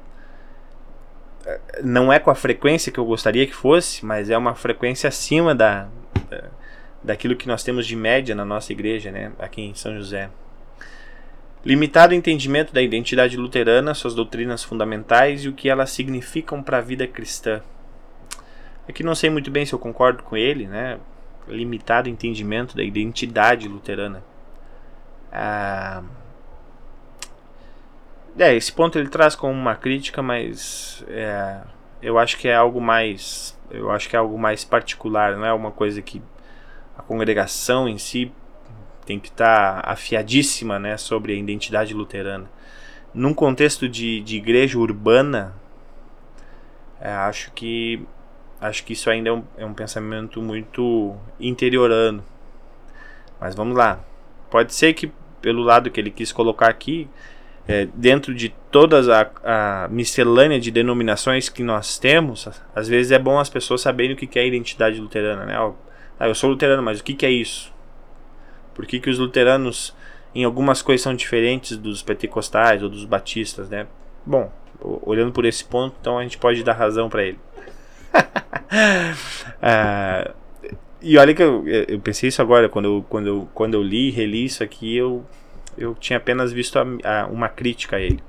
Não 1.83 2.13
é 2.13 2.19
com 2.19 2.31
a 2.31 2.35
frequência 2.35 2.93
que 2.93 3.01
eu 3.01 3.05
gostaria 3.05 3.47
que 3.47 3.55
fosse, 3.55 4.05
mas 4.05 4.31
é 4.31 4.39
uma 4.39 4.55
frequência 4.55 5.09
acima 5.09 5.55
da, 5.55 5.89
da 6.29 6.45
daquilo 7.03 7.37
que 7.37 7.49
nós 7.49 7.63
temos 7.63 7.87
de 7.87 7.97
média 7.97 8.35
na 8.35 8.45
nossa 8.45 8.73
igreja, 8.73 9.11
né? 9.11 9.33
aqui 9.39 9.63
em 9.63 9.75
São 9.75 9.95
José. 9.97 10.31
Limitado 11.65 12.15
entendimento 12.15 12.73
da 12.73 12.81
identidade 12.81 13.37
luterana, 13.37 13.93
suas 13.93 14.15
doutrinas 14.15 14.65
fundamentais 14.65 15.45
e 15.45 15.49
o 15.49 15.53
que 15.53 15.69
elas 15.69 15.91
significam 15.91 16.63
para 16.63 16.79
a 16.79 16.81
vida 16.81 17.07
cristã. 17.07 17.61
Aqui 18.89 19.03
não 19.03 19.15
sei 19.15 19.29
muito 19.29 19.51
bem 19.51 19.67
se 19.67 19.73
eu 19.73 19.79
concordo 19.79 20.23
com 20.23 20.37
ele, 20.37 20.67
né? 20.67 20.99
Limitado 21.47 22.09
entendimento 22.09 22.75
da 22.75 22.83
identidade 22.83 23.69
luterana. 23.69 24.23
Ah, 25.31 26.03
é, 28.39 28.55
esse 28.55 28.73
ponto 28.73 28.99
ele 28.99 29.09
traz 29.09 29.35
como 29.35 29.53
uma 29.53 29.75
crítica, 29.75 30.23
mas 30.23 31.05
é, 31.09 31.61
eu 32.01 32.19
acho 32.19 32.39
que 32.39 32.49
é 32.49 32.55
algo 32.55 32.81
mais, 32.81 33.59
eu 33.71 33.91
acho 33.91 34.09
que 34.09 34.17
é 34.17 34.19
algo 34.19 34.39
mais 34.39 34.65
particular, 34.65 35.37
não 35.37 35.45
é 35.45 35.53
uma 35.53 35.71
coisa 35.71 36.01
que 36.01 36.23
a 36.97 37.03
congregação 37.03 37.87
em 37.89 37.99
si 37.99 38.33
tem 39.11 39.19
que 39.19 39.29
estar 39.29 39.83
tá 39.83 39.91
afiadíssima 39.91 40.79
né, 40.79 40.97
sobre 40.97 41.33
a 41.33 41.37
identidade 41.37 41.93
luterana. 41.93 42.49
Num 43.13 43.35
contexto 43.35 43.89
de, 43.89 44.21
de 44.21 44.37
igreja 44.37 44.79
urbana, 44.79 45.53
é, 47.01 47.11
acho 47.11 47.51
que 47.51 48.07
acho 48.61 48.85
que 48.85 48.93
isso 48.93 49.11
ainda 49.11 49.31
é 49.31 49.33
um, 49.33 49.43
é 49.57 49.67
um 49.67 49.75
pensamento 49.75 50.41
muito 50.41 51.17
interiorano. 51.41 52.23
Mas 53.41 53.57
vamos 53.57 53.77
lá. 53.77 53.99
Pode 54.49 54.73
ser 54.73 54.93
que 54.93 55.11
pelo 55.43 55.63
lado 55.63 55.91
que 55.91 55.99
ele 55.99 56.11
quis 56.11 56.31
colocar 56.31 56.69
aqui, 56.69 57.09
é, 57.67 57.89
dentro 57.93 58.33
de 58.33 58.51
todas 58.71 59.09
a, 59.09 59.29
a, 59.43 59.89
miscelânea 59.89 60.61
de 60.61 60.71
denominações 60.71 61.49
que 61.49 61.65
nós 61.65 61.99
temos, 61.99 62.49
às 62.77 62.87
vezes 62.87 63.11
é 63.11 63.19
bom 63.19 63.41
as 63.41 63.49
pessoas 63.49 63.81
saberem 63.81 64.13
o 64.13 64.17
que 64.17 64.39
é 64.39 64.43
a 64.43 64.47
identidade 64.47 65.01
luterana, 65.01 65.45
né? 65.45 65.57
Ah, 66.19 66.29
eu 66.29 66.35
sou 66.35 66.51
luterano, 66.51 66.83
mas 66.83 67.01
o 67.01 67.03
que 67.03 67.27
é 67.27 67.31
isso? 67.31 67.73
Por 68.75 68.87
que, 68.87 69.01
que 69.01 69.11
os 69.11 69.19
luteranos 69.19 69.95
em 70.35 70.45
algumas 70.45 70.81
coisas 70.83 71.03
são 71.03 71.15
diferentes 71.15 71.77
dos 71.77 72.03
pentecostais 72.03 72.83
ou 72.83 72.89
dos 72.89 73.05
batistas, 73.05 73.69
né? 73.69 73.87
Bom, 74.25 74.51
olhando 74.83 75.33
por 75.33 75.45
esse 75.45 75.65
ponto, 75.65 75.97
então 76.01 76.19
a 76.19 76.23
gente 76.23 76.39
pode 76.39 76.63
dar 76.63 76.75
razão 76.75 77.09
para 77.09 77.25
ele. 77.25 77.39
ah, 79.63 80.31
e 81.03 81.17
olha 81.17 81.35
que 81.35 81.43
eu, 81.43 81.67
eu 81.67 81.99
pensei 82.01 82.29
isso 82.29 82.43
agora, 82.43 82.69
quando 82.69 82.85
eu, 82.85 83.05
quando 83.09 83.27
eu, 83.27 83.49
quando 83.55 83.75
eu 83.75 83.83
li 83.83 84.09
e 84.09 84.11
reli 84.11 84.45
isso 84.45 84.63
aqui, 84.63 84.97
eu, 84.97 85.25
eu 85.77 85.95
tinha 85.95 86.17
apenas 86.19 86.53
visto 86.53 86.79
a, 86.79 86.85
a, 87.05 87.27
uma 87.27 87.49
crítica 87.49 87.97
a 87.97 88.01
ele. 88.01 88.23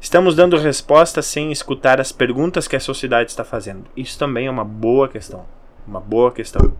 Estamos 0.00 0.36
dando 0.36 0.56
resposta 0.56 1.20
sem 1.22 1.50
escutar 1.50 2.00
as 2.00 2.12
perguntas 2.12 2.68
que 2.68 2.76
a 2.76 2.80
sociedade 2.80 3.30
está 3.30 3.42
fazendo. 3.42 3.84
Isso 3.96 4.16
também 4.18 4.46
é 4.46 4.50
uma 4.50 4.64
boa 4.64 5.08
questão. 5.08 5.44
Uma 5.86 5.98
boa 5.98 6.30
questão. 6.30 6.76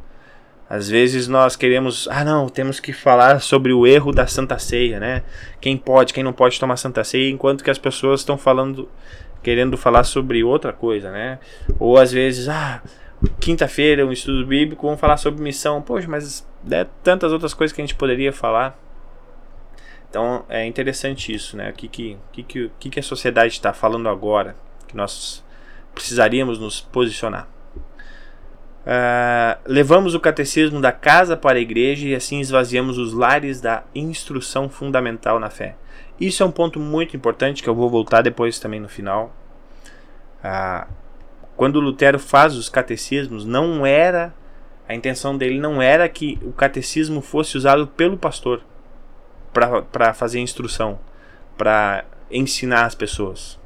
Às 0.70 0.88
vezes 0.88 1.28
nós 1.28 1.57
queremos, 1.57 2.07
ah 2.11 2.24
não, 2.24 2.46
temos 2.48 2.78
que 2.78 2.92
falar 2.92 3.40
sobre 3.40 3.72
o 3.72 3.87
erro 3.87 4.12
da 4.12 4.26
Santa 4.26 4.59
Ceia, 4.59 5.00
né? 5.00 5.22
Quem 5.61 5.78
pode, 5.78 6.12
quem 6.12 6.22
não 6.22 6.33
pode 6.33 6.61
tomar 6.61 6.76
Santa 6.76 7.02
Ceia, 7.04 7.31
enquanto 7.31 7.64
que 7.64 7.70
as 7.70 7.78
pessoas 7.78 8.20
estão 8.20 8.37
falando, 8.37 8.87
querendo 9.42 9.78
falar 9.78 10.04
sobre 10.04 10.44
outra 10.44 10.72
coisa, 10.72 11.11
né? 11.11 11.38
Ou 11.78 11.96
às 11.96 12.12
vezes, 12.12 12.50
ah, 12.50 12.83
quinta-feira 13.40 14.07
um 14.07 14.12
estudo 14.12 14.46
bíblico, 14.46 14.87
vamos 14.87 15.00
falar 15.00 15.16
sobre 15.16 15.42
missão. 15.42 15.81
Poxa, 15.81 16.07
mas 16.07 16.46
é 16.70 16.87
tantas 17.02 17.33
outras 17.33 17.54
coisas 17.54 17.74
que 17.74 17.81
a 17.81 17.85
gente 17.85 17.94
poderia 17.94 18.33
falar. 18.33 18.78
Então 20.11 20.44
é 20.50 20.66
interessante 20.66 21.35
isso, 21.35 21.57
né? 21.57 21.70
O 21.70 21.72
que, 21.72 21.88
que, 21.88 22.18
que, 22.33 22.90
que, 22.90 23.00
a 23.00 23.02
sociedade 23.02 23.54
está 23.54 23.72
falando 23.72 24.09
agora, 24.09 24.54
que 24.87 24.96
nós 24.96 25.42
precisaríamos 25.94 26.59
nos 26.59 26.81
posicionar. 26.81 27.48
Uh, 28.86 29.58
levamos 29.66 30.14
o 30.14 30.20
catecismo 30.20 30.80
da 30.80 30.92
casa 30.92 31.36
para 31.36 31.58
a 31.58 31.60
igreja 31.60 32.08
e 32.08 32.14
assim 32.14 32.40
esvaziamos 32.40 32.96
os 32.96 33.12
lares 33.12 33.60
da 33.60 33.82
instrução 33.94 34.68
fundamental 34.68 35.38
na 35.38 35.50
fé. 35.50 35.76
Isso 36.18 36.42
é 36.42 36.46
um 36.46 36.50
ponto 36.50 36.80
muito 36.80 37.16
importante 37.16 37.62
que 37.62 37.68
eu 37.68 37.74
vou 37.74 37.90
voltar 37.90 38.22
depois 38.22 38.58
também 38.58 38.80
no 38.80 38.88
final. 38.88 39.34
Uh, 40.42 40.90
quando 41.56 41.80
Lutero 41.80 42.18
faz 42.18 42.56
os 42.56 42.68
catecismos, 42.68 43.44
não 43.44 43.84
era 43.84 44.32
a 44.88 44.94
intenção 44.94 45.36
dele 45.36 45.60
não 45.60 45.82
era 45.82 46.08
que 46.08 46.38
o 46.42 46.50
catecismo 46.50 47.20
fosse 47.20 47.58
usado 47.58 47.86
pelo 47.86 48.16
pastor 48.16 48.62
para 49.52 50.14
fazer 50.14 50.40
instrução, 50.40 50.98
para 51.58 52.04
ensinar 52.30 52.86
as 52.86 52.94
pessoas. 52.94 53.58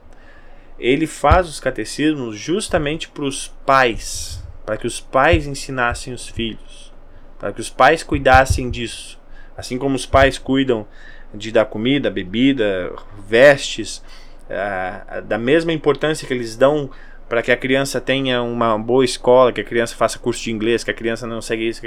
Ele 0.81 1.07
faz 1.07 1.49
os 1.49 1.61
catecismos 1.61 2.37
justamente 2.37 3.09
para 3.09 3.23
os 3.23 3.47
pais, 3.65 4.42
para 4.65 4.77
que 4.77 4.87
os 4.87 5.01
pais 5.01 5.47
ensinassem 5.47 6.13
os 6.13 6.29
filhos, 6.29 6.93
para 7.39 7.53
que 7.53 7.61
os 7.61 7.71
pais 7.71 8.03
cuidassem 8.03 8.71
disso, 8.71 9.21
assim 9.57 9.79
como 9.79 9.97
os 9.97 10.07
pais 10.07 10.39
cuidam 10.39 10.87
de 11.35 11.51
dar 11.51 11.65
comida, 11.65 12.11
bebida, 12.11 12.93
vestes, 13.27 14.03
uh, 14.49 15.23
da 15.23 15.39
mesma 15.39 15.73
importância 15.73 16.27
que 16.27 16.35
eles 16.35 16.57
dão 16.57 16.91
para 17.29 17.43
que 17.43 17.51
a 17.51 17.57
criança 17.57 18.01
tenha 18.01 18.43
uma 18.43 18.79
boa 18.79 19.05
escola, 19.05 19.53
que 19.53 19.61
a 19.61 19.65
criança 19.65 19.97
faça 19.97 20.19
curso 20.19 20.43
de 20.43 20.53
inglês, 20.53 20.85
que 20.85 20.91
a 20.91 20.95
criança 20.95 21.27
não 21.27 21.41
segue 21.41 21.67
isso, 21.67 21.81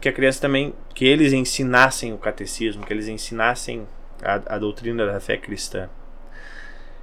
que 0.00 0.08
a 0.08 0.12
criança 0.12 0.40
também, 0.40 0.72
que 0.94 1.04
eles 1.04 1.32
ensinassem 1.32 2.12
o 2.12 2.18
catecismo, 2.18 2.86
que 2.86 2.92
eles 2.92 3.08
ensinassem 3.08 3.88
a, 4.22 4.54
a 4.54 4.58
doutrina 4.58 5.04
da 5.04 5.18
fé 5.18 5.36
cristã. 5.36 5.88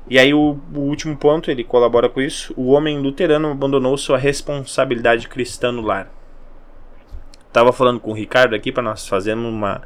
E 0.08 0.20
aí 0.20 0.34
o, 0.34 0.60
o, 0.74 0.80
último 0.80 1.18
ponto, 1.18 1.50
ele 1.50 1.64
colabora 1.64 2.08
com 2.08 2.22
isso, 2.22 2.54
o 2.56 2.72
homem 2.72 3.00
luterano 3.00 3.50
abandonou 3.50 3.98
sua 3.98 4.18
responsabilidade 4.18 5.28
cristã 5.28 5.72
no 5.72 5.82
lar. 5.82 6.12
Tava 7.52 7.74
falando 7.74 8.00
com 8.00 8.12
o 8.12 8.14
Ricardo 8.14 8.54
aqui 8.54 8.72
para 8.72 8.84
nós 8.84 9.08
fazermos 9.08 9.52
uma, 9.52 9.82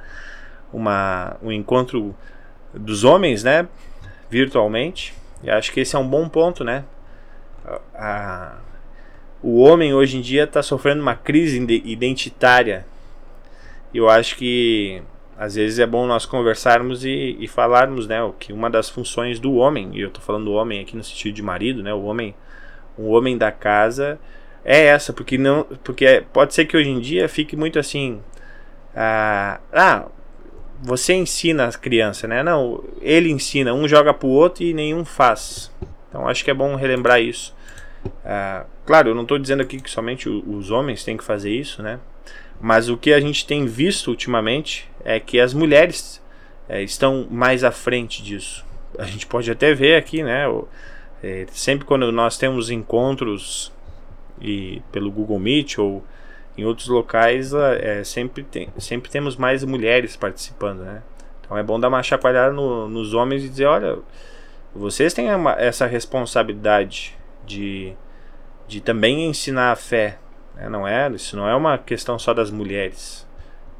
uma, 0.73 1.37
um 1.41 1.51
encontro 1.51 2.15
dos 2.73 3.03
homens, 3.03 3.43
né, 3.43 3.67
virtualmente. 4.29 5.13
E 5.41 5.49
acho 5.49 5.71
que 5.71 5.79
esse 5.79 5.95
é 5.95 5.99
um 5.99 6.07
bom 6.07 6.27
ponto, 6.27 6.63
né? 6.63 6.83
A, 7.95 8.57
o 9.41 9.61
homem 9.61 9.93
hoje 9.93 10.17
em 10.17 10.21
dia 10.21 10.43
está 10.43 10.61
sofrendo 10.61 11.01
uma 11.01 11.15
crise 11.15 11.59
identitária. 11.85 12.85
Eu 13.93 14.09
acho 14.09 14.35
que 14.35 15.01
às 15.39 15.55
vezes 15.55 15.79
é 15.79 15.85
bom 15.85 16.05
nós 16.05 16.25
conversarmos 16.25 17.05
e, 17.05 17.37
e 17.39 17.47
falarmos, 17.47 18.05
né, 18.05 18.21
o 18.21 18.33
que 18.33 18.51
uma 18.51 18.69
das 18.69 18.89
funções 18.89 19.39
do 19.39 19.55
homem, 19.55 19.89
e 19.93 20.01
eu 20.01 20.09
estou 20.09 20.21
falando 20.21 20.45
do 20.45 20.51
homem 20.51 20.81
aqui 20.81 20.97
no 20.97 21.03
sentido 21.03 21.33
de 21.33 21.41
marido, 21.41 21.81
né, 21.81 21.93
o 21.93 22.03
homem, 22.03 22.35
o 22.97 23.11
homem 23.11 23.37
da 23.37 23.49
casa 23.49 24.19
é 24.65 24.87
essa, 24.87 25.13
porque 25.13 25.37
não, 25.37 25.63
porque 25.81 26.25
pode 26.33 26.53
ser 26.53 26.65
que 26.65 26.75
hoje 26.75 26.89
em 26.89 26.99
dia 26.99 27.29
fique 27.29 27.55
muito 27.55 27.79
assim, 27.79 28.19
ah, 28.93 29.61
ah 29.71 30.07
você 30.81 31.13
ensina 31.13 31.67
a 31.67 31.71
criança, 31.71 32.27
né? 32.27 32.41
Não, 32.41 32.83
ele 33.01 33.29
ensina, 33.29 33.73
um 33.73 33.87
joga 33.87 34.13
pro 34.13 34.27
outro 34.27 34.63
e 34.63 34.73
nenhum 34.73 35.03
faz. 35.03 35.71
Então 36.07 36.27
acho 36.27 36.43
que 36.43 36.51
é 36.51 36.53
bom 36.53 36.75
relembrar 36.75 37.21
isso. 37.21 37.53
Ah, 38.25 38.65
claro, 38.85 39.09
eu 39.09 39.15
não 39.15 39.23
estou 39.23 39.37
dizendo 39.37 39.61
aqui 39.61 39.79
que 39.79 39.89
somente 39.89 40.29
os 40.29 40.71
homens 40.71 41.03
têm 41.03 41.17
que 41.17 41.23
fazer 41.23 41.51
isso, 41.51 41.83
né? 41.83 41.99
Mas 42.59 42.89
o 42.89 42.97
que 42.97 43.13
a 43.13 43.19
gente 43.19 43.45
tem 43.45 43.65
visto 43.65 44.09
ultimamente 44.09 44.89
é 45.03 45.19
que 45.19 45.39
as 45.39 45.53
mulheres 45.53 46.21
é, 46.67 46.83
estão 46.83 47.27
mais 47.29 47.63
à 47.63 47.71
frente 47.71 48.21
disso. 48.21 48.65
A 48.97 49.05
gente 49.05 49.25
pode 49.25 49.49
até 49.49 49.73
ver 49.73 49.95
aqui, 49.95 50.21
né? 50.21 50.43
É, 51.23 51.45
sempre 51.51 51.85
quando 51.85 52.11
nós 52.11 52.37
temos 52.37 52.69
encontros 52.69 53.71
e 54.41 54.81
pelo 54.91 55.11
Google 55.11 55.39
Meet 55.39 55.77
ou 55.77 56.03
em 56.57 56.65
outros 56.65 56.87
locais, 56.87 57.53
é, 57.53 58.03
sempre, 58.03 58.43
tem, 58.43 58.69
sempre 58.77 59.09
temos 59.09 59.37
mais 59.37 59.63
mulheres 59.63 60.17
participando, 60.17 60.79
né? 60.79 61.01
Então 61.41 61.57
é 61.57 61.63
bom 61.63 61.79
dar 61.79 61.87
uma 61.87 62.03
chacoalhada 62.03 62.53
no, 62.53 62.89
nos 62.89 63.13
homens 63.13 63.43
e 63.43 63.49
dizer, 63.49 63.65
olha, 63.65 63.97
vocês 64.75 65.13
têm 65.13 65.33
uma, 65.33 65.53
essa 65.53 65.85
responsabilidade 65.85 67.17
de, 67.45 67.93
de 68.67 68.81
também 68.81 69.25
ensinar 69.27 69.71
a 69.71 69.75
fé, 69.75 70.19
é, 70.59 70.67
não 70.67 70.85
é, 70.85 71.09
isso 71.11 71.37
não 71.37 71.47
é 71.47 71.55
uma 71.55 71.77
questão 71.77 72.19
só 72.19 72.33
das 72.33 72.51
mulheres, 72.51 73.25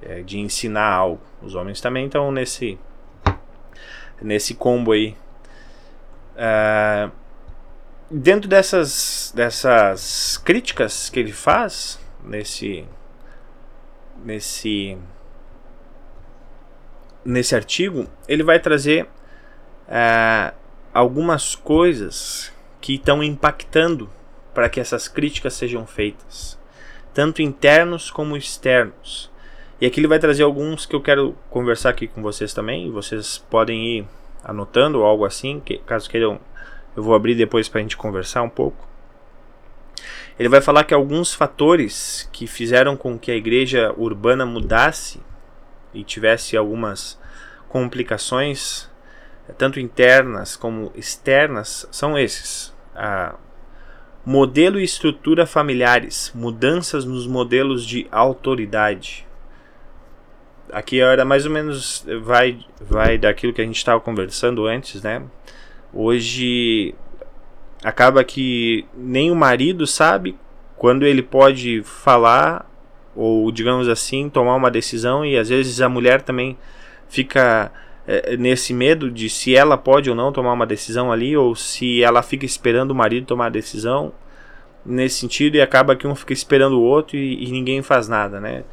é, 0.02 0.22
de 0.22 0.40
ensinar 0.40 0.90
algo. 0.90 1.22
Os 1.42 1.54
homens 1.54 1.82
também 1.82 2.06
estão 2.06 2.32
nesse 2.32 2.80
nesse 4.22 4.54
combo 4.54 4.94
aí. 4.94 5.16
Uh, 6.36 7.12
dentro 8.10 8.50
dessas 8.50 9.34
dessas 9.36 10.38
críticas 10.38 11.10
que 11.10 11.20
ele 11.20 11.34
faz 11.34 12.00
nesse 12.24 12.86
nesse 14.24 14.98
nesse 17.26 17.56
artigo, 17.56 18.08
ele 18.26 18.42
vai 18.42 18.58
trazer 18.58 19.04
uh, 19.04 20.56
algumas 20.94 21.56
coisas 21.56 22.54
que 22.80 22.96
estão 22.96 23.22
impactando 23.22 24.10
para 24.54 24.70
que 24.70 24.80
essas 24.80 25.10
críticas 25.10 25.54
sejam 25.54 25.86
feitas 25.86 26.59
tanto 27.14 27.42
internos 27.42 28.12
como 28.12 28.38
externos. 28.38 29.32
E 29.82 29.86
aqui 29.86 30.00
ele 30.00 30.08
vai 30.08 30.20
trazer 30.20 30.44
alguns 30.44 30.86
que 30.86 30.96
eu 30.96 31.02
quero 31.02 31.36
conversar 31.50 31.90
aqui 31.90 32.08
com 32.08 32.22
vocês 32.22 32.54
também. 32.54 32.92
Vocês 32.92 33.38
podem 33.38 34.00
ir 34.00 34.08
anotando 34.44 35.00
ou 35.00 35.06
algo 35.06 35.26
assim, 35.26 35.60
que, 35.60 35.78
caso 35.80 36.10
queiram, 36.10 36.40
eu 36.96 37.04
vou 37.04 37.16
abrir 37.16 37.36
depois 37.36 37.70
para 37.70 37.80
a 37.80 37.82
gente 37.82 37.96
conversar 37.96 38.42
um 38.42 38.50
pouco. 38.50 38.88
Ele 40.38 40.50
vai 40.50 40.62
falar 40.62 40.86
que 40.86 40.94
alguns 40.94 41.34
fatores 41.34 42.30
que 42.32 42.48
fizeram 42.48 42.96
com 42.96 43.20
que 43.20 43.32
a 43.32 43.36
igreja 43.36 43.94
urbana 43.98 44.46
mudasse 44.46 45.22
e 45.94 46.04
tivesse 46.04 46.56
algumas 46.56 47.20
complicações, 47.68 48.90
tanto 49.58 49.80
internas 49.80 50.56
como 50.56 50.92
externas, 50.96 51.88
são 51.92 52.18
esses: 52.18 52.74
a 52.96 53.36
Modelo 54.26 54.80
e 54.80 54.84
estrutura 54.84 55.46
familiares, 55.46 56.32
mudanças 56.36 57.06
nos 57.06 57.26
modelos 57.26 57.86
de 57.86 58.08
autoridade. 58.12 59.26
Aqui 60.72 61.00
era 61.00 61.26
mais 61.26 61.46
ou 61.46 61.52
menos 61.52 62.06
vai 62.22 62.60
vai 62.80 63.18
daquilo 63.18 63.54
que 63.54 63.62
a 63.62 63.66
gente 63.66 63.78
estava 63.78 64.00
conversando 64.00 64.68
antes, 64.68 65.02
né? 65.02 65.24
Hoje 65.94 66.94
acaba 67.84 68.24
que 68.24 68.86
nem 68.94 69.32
o 69.32 69.36
marido 69.36 69.88
sabe 69.88 70.38
quando 70.78 71.06
ele 71.06 71.24
pode 71.24 71.82
falar 71.84 72.70
ou 73.16 73.52
digamos 73.52 73.88
assim 73.88 74.30
tomar 74.30 74.56
uma 74.56 74.70
decisão 74.70 75.26
e 75.26 75.38
às 75.38 75.50
vezes 75.50 75.82
a 75.82 75.90
mulher 75.90 76.22
também 76.22 76.58
fica 77.08 77.72
nesse 78.38 78.74
medo 78.74 79.12
de 79.12 79.30
se 79.30 79.56
ela 79.56 79.78
pode 79.78 80.10
ou 80.10 80.16
não 80.16 80.32
tomar 80.32 80.54
uma 80.54 80.66
decisão 80.66 81.12
ali, 81.12 81.38
ou 81.38 81.56
se 81.56 82.04
ela 82.04 82.22
fica 82.22 82.46
esperando 82.46 82.92
o 82.92 82.96
marido 82.96 83.28
tomar 83.28 83.48
a 83.48 83.50
decisão 83.50 84.12
nesse 84.86 85.20
sentido 85.20 85.56
e 85.56 85.62
acaba 85.62 85.96
que 85.96 86.08
um 86.08 86.16
fica 86.16 86.34
esperando 86.34 86.80
o 86.80 86.82
outro 86.82 87.18
e, 87.18 87.46
e 87.46 87.52
ninguém 87.52 87.82
faz 87.82 88.08
nada, 88.08 88.40
né? 88.40 88.64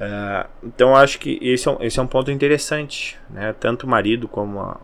Uh, 0.00 0.48
então 0.64 0.96
acho 0.96 1.18
que 1.18 1.38
esse 1.40 1.68
é, 1.68 1.70
um, 1.70 1.76
esse 1.80 2.00
é 2.00 2.02
um 2.02 2.06
ponto 2.06 2.30
interessante, 2.30 3.16
né? 3.30 3.54
Tanto 3.58 3.84
o 3.84 3.88
marido 3.88 4.26
como 4.26 4.58
a, 4.60 4.80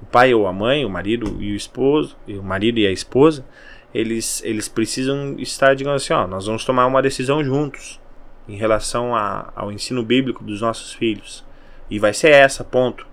o 0.00 0.06
pai 0.06 0.32
ou 0.32 0.46
a 0.46 0.52
mãe, 0.52 0.84
o 0.84 0.90
marido 0.90 1.36
e 1.40 1.52
o 1.52 1.56
esposo, 1.56 2.16
e 2.26 2.38
o 2.38 2.42
marido 2.42 2.78
e 2.78 2.86
a 2.86 2.90
esposa, 2.90 3.44
eles, 3.92 4.42
eles 4.44 4.68
precisam 4.68 5.36
estar, 5.38 5.74
digamos 5.74 6.02
assim, 6.02 6.14
ó, 6.14 6.26
nós 6.26 6.46
vamos 6.46 6.64
tomar 6.64 6.86
uma 6.86 7.02
decisão 7.02 7.44
juntos 7.44 8.00
em 8.48 8.56
relação 8.56 9.14
a, 9.14 9.52
ao 9.54 9.70
ensino 9.70 10.02
bíblico 10.02 10.42
dos 10.42 10.60
nossos 10.60 10.92
filhos. 10.92 11.44
E 11.90 11.98
vai 11.98 12.14
ser 12.14 12.30
essa, 12.30 12.64
ponto. 12.64 13.06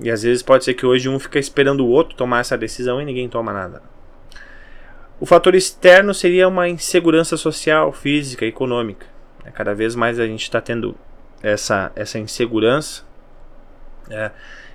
E 0.00 0.10
às 0.10 0.22
vezes 0.22 0.42
pode 0.42 0.64
ser 0.64 0.74
que 0.74 0.86
hoje 0.86 1.08
um 1.08 1.18
fica 1.18 1.38
esperando 1.38 1.84
o 1.84 1.88
outro 1.88 2.16
tomar 2.16 2.40
essa 2.40 2.56
decisão 2.56 3.00
e 3.00 3.04
ninguém 3.04 3.28
toma 3.28 3.52
nada. 3.52 3.82
O 5.20 5.26
fator 5.26 5.54
externo 5.54 6.12
seria 6.12 6.48
uma 6.48 6.68
insegurança 6.68 7.36
social, 7.36 7.92
física, 7.92 8.44
econômica. 8.44 9.06
Cada 9.54 9.74
vez 9.74 9.94
mais 9.94 10.18
a 10.18 10.26
gente 10.26 10.42
está 10.42 10.60
tendo 10.60 10.96
essa, 11.42 11.92
essa 11.94 12.18
insegurança 12.18 13.04
é, 14.10 14.30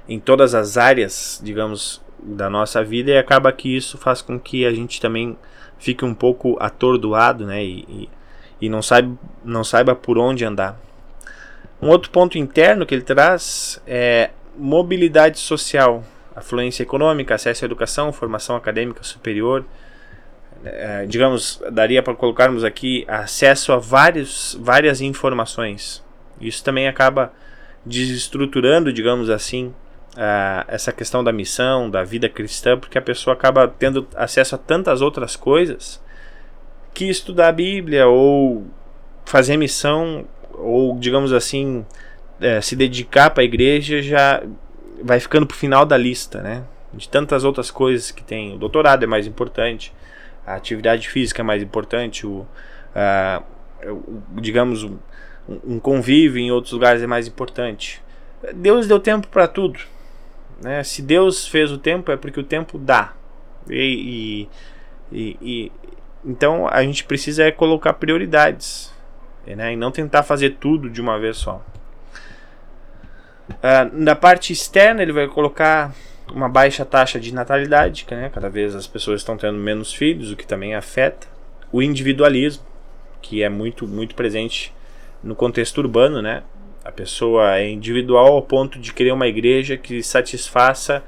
em 0.07 0.19
todas 0.19 0.53
as 0.53 0.77
áreas, 0.77 1.41
digamos, 1.43 2.01
da 2.21 2.49
nossa 2.49 2.83
vida 2.83 3.11
e 3.11 3.17
acaba 3.17 3.51
que 3.51 3.75
isso 3.75 3.97
faz 3.97 4.21
com 4.21 4.39
que 4.39 4.65
a 4.65 4.73
gente 4.73 4.99
também 4.99 5.37
fique 5.77 6.03
um 6.03 6.13
pouco 6.13 6.57
atordoado, 6.59 7.45
né? 7.45 7.63
E, 7.63 7.85
e, 7.87 8.09
e 8.61 8.69
não, 8.69 8.81
saiba, 8.81 9.17
não 9.43 9.63
saiba 9.63 9.95
por 9.95 10.17
onde 10.17 10.43
andar. 10.43 10.79
Um 11.81 11.89
outro 11.89 12.09
ponto 12.09 12.37
interno 12.37 12.85
que 12.85 12.95
ele 12.95 13.03
traz 13.03 13.81
é 13.85 14.31
mobilidade 14.57 15.39
social, 15.39 16.03
afluência 16.35 16.83
econômica, 16.83 17.35
acesso 17.35 17.63
à 17.63 17.65
educação, 17.65 18.11
formação 18.11 18.55
acadêmica 18.55 19.03
superior. 19.03 19.65
É, 20.63 21.05
digamos, 21.05 21.61
daria 21.71 22.01
para 22.01 22.15
colocarmos 22.15 22.63
aqui 22.63 23.05
acesso 23.07 23.71
a 23.71 23.77
vários, 23.77 24.57
várias 24.59 25.01
informações. 25.01 26.03
Isso 26.41 26.63
também 26.63 26.87
acaba 26.87 27.31
desestruturando, 27.85 28.91
digamos 28.91 29.29
assim, 29.29 29.73
uh, 30.15 30.65
essa 30.67 30.91
questão 30.91 31.23
da 31.23 31.31
missão, 31.31 31.89
da 31.89 32.03
vida 32.03 32.27
cristã, 32.27 32.77
porque 32.77 32.97
a 32.97 33.01
pessoa 33.01 33.33
acaba 33.33 33.67
tendo 33.67 34.07
acesso 34.15 34.55
a 34.55 34.57
tantas 34.57 35.01
outras 35.01 35.35
coisas 35.35 36.01
que 36.93 37.05
estudar 37.05 37.49
a 37.49 37.51
Bíblia 37.51 38.07
ou 38.07 38.65
fazer 39.23 39.57
missão 39.57 40.25
ou 40.53 40.97
digamos 40.97 41.31
assim 41.31 41.85
é, 42.39 42.61
se 42.61 42.75
dedicar 42.75 43.29
para 43.29 43.41
a 43.41 43.45
igreja 43.45 44.01
já 44.01 44.43
vai 45.03 45.19
ficando 45.19 45.45
para 45.45 45.55
o 45.55 45.57
final 45.57 45.85
da 45.85 45.97
lista, 45.97 46.41
né? 46.41 46.63
De 46.93 47.07
tantas 47.07 47.43
outras 47.43 47.69
coisas 47.69 48.11
que 48.11 48.23
tem. 48.23 48.55
O 48.55 48.57
doutorado 48.57 49.03
é 49.03 49.07
mais 49.07 49.27
importante, 49.27 49.93
a 50.45 50.55
atividade 50.55 51.09
física 51.09 51.41
é 51.41 51.43
mais 51.43 51.61
importante, 51.61 52.25
o, 52.25 52.45
uh, 52.95 53.43
o 53.85 54.41
digamos 54.41 54.83
um, 54.83 54.97
um 55.65 55.79
convívio 55.79 56.39
em 56.39 56.51
outros 56.51 56.73
lugares 56.73 57.01
é 57.01 57.07
mais 57.07 57.27
importante. 57.27 58.01
Deus 58.55 58.87
deu 58.87 58.99
tempo 58.99 59.27
para 59.27 59.47
tudo. 59.47 59.79
Né? 60.61 60.83
Se 60.83 61.01
Deus 61.01 61.47
fez 61.47 61.71
o 61.71 61.77
tempo, 61.77 62.11
é 62.11 62.17
porque 62.17 62.39
o 62.39 62.43
tempo 62.43 62.77
dá. 62.77 63.13
E, 63.69 64.47
e, 65.11 65.37
e, 65.41 65.71
então 66.23 66.67
a 66.67 66.81
gente 66.83 67.03
precisa 67.03 67.43
é 67.43 67.51
colocar 67.51 67.93
prioridades 67.93 68.93
né? 69.45 69.73
e 69.73 69.75
não 69.75 69.91
tentar 69.91 70.23
fazer 70.23 70.51
tudo 70.59 70.89
de 70.89 71.01
uma 71.01 71.19
vez 71.19 71.37
só. 71.37 71.63
Uh, 73.49 73.89
na 73.93 74.15
parte 74.15 74.51
externa, 74.51 75.01
ele 75.01 75.13
vai 75.13 75.27
colocar 75.27 75.93
uma 76.31 76.49
baixa 76.49 76.83
taxa 76.83 77.19
de 77.19 77.33
natalidade, 77.33 78.05
né? 78.11 78.29
cada 78.33 78.49
vez 78.49 78.75
as 78.75 78.85
pessoas 78.85 79.21
estão 79.21 79.37
tendo 79.37 79.57
menos 79.57 79.93
filhos, 79.93 80.31
o 80.31 80.35
que 80.35 80.45
também 80.45 80.75
afeta. 80.75 81.27
O 81.71 81.81
individualismo, 81.81 82.63
que 83.21 83.43
é 83.43 83.49
muito, 83.49 83.87
muito 83.87 84.15
presente 84.15 84.73
no 85.23 85.35
contexto 85.35 85.79
urbano, 85.79 86.21
né? 86.21 86.43
A 86.83 86.91
pessoa 86.91 87.57
é 87.57 87.69
individual 87.69 88.27
ao 88.27 88.41
ponto 88.41 88.79
de 88.79 88.93
querer 88.93 89.11
uma 89.11 89.27
igreja 89.27 89.75
que 89.75 90.01
satisfaça 90.01 91.03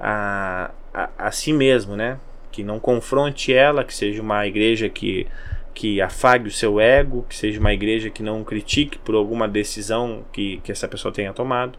a, 0.00 0.70
a, 0.92 1.10
a 1.16 1.30
si 1.30 1.52
mesmo, 1.52 1.96
né? 1.96 2.18
Que 2.50 2.64
não 2.64 2.80
confronte 2.80 3.52
ela, 3.52 3.84
que 3.84 3.94
seja 3.94 4.20
uma 4.20 4.44
igreja 4.46 4.88
que, 4.88 5.26
que 5.74 6.00
afague 6.00 6.48
o 6.48 6.52
seu 6.52 6.78
ego, 6.80 7.24
que 7.28 7.34
seja 7.34 7.58
uma 7.58 7.72
igreja 7.72 8.10
que 8.10 8.22
não 8.22 8.44
critique 8.44 8.98
por 8.98 9.14
alguma 9.14 9.48
decisão 9.48 10.24
que, 10.32 10.60
que 10.62 10.70
essa 10.70 10.86
pessoa 10.86 11.12
tenha 11.12 11.32
tomado. 11.32 11.78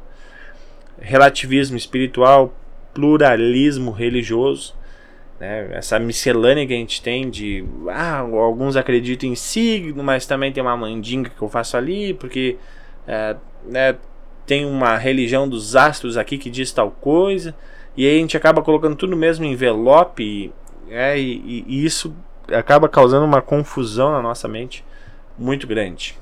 Relativismo 0.99 1.77
espiritual, 1.77 2.53
pluralismo 2.93 3.91
religioso, 3.91 4.75
né? 5.39 5.69
essa 5.73 5.99
miscelânea 5.99 6.65
que 6.65 6.73
a 6.73 6.77
gente 6.77 7.01
tem 7.01 7.29
de 7.29 7.65
ah, 7.89 8.19
alguns 8.19 8.75
acreditam 8.75 9.29
em 9.29 9.35
signo, 9.35 10.03
mas 10.03 10.25
também 10.25 10.51
tem 10.51 10.63
uma 10.63 10.77
mandinga 10.77 11.29
que 11.29 11.41
eu 11.41 11.49
faço 11.49 11.75
ali, 11.77 12.13
porque 12.13 12.57
é, 13.07 13.35
né, 13.65 13.95
tem 14.45 14.65
uma 14.65 14.97
religião 14.97 15.47
dos 15.47 15.75
astros 15.75 16.17
aqui 16.17 16.37
que 16.37 16.49
diz 16.49 16.71
tal 16.71 16.91
coisa, 16.91 17.55
e 17.95 18.07
aí 18.07 18.17
a 18.17 18.19
gente 18.19 18.37
acaba 18.37 18.61
colocando 18.61 18.95
tudo 18.95 19.15
mesmo 19.15 19.45
envelope, 19.45 20.51
é, 20.89 21.17
e, 21.19 21.63
e 21.67 21.85
isso 21.85 22.15
acaba 22.51 22.89
causando 22.89 23.25
uma 23.25 23.41
confusão 23.41 24.11
na 24.11 24.21
nossa 24.21 24.47
mente 24.47 24.83
muito 25.37 25.67
grande. 25.67 26.17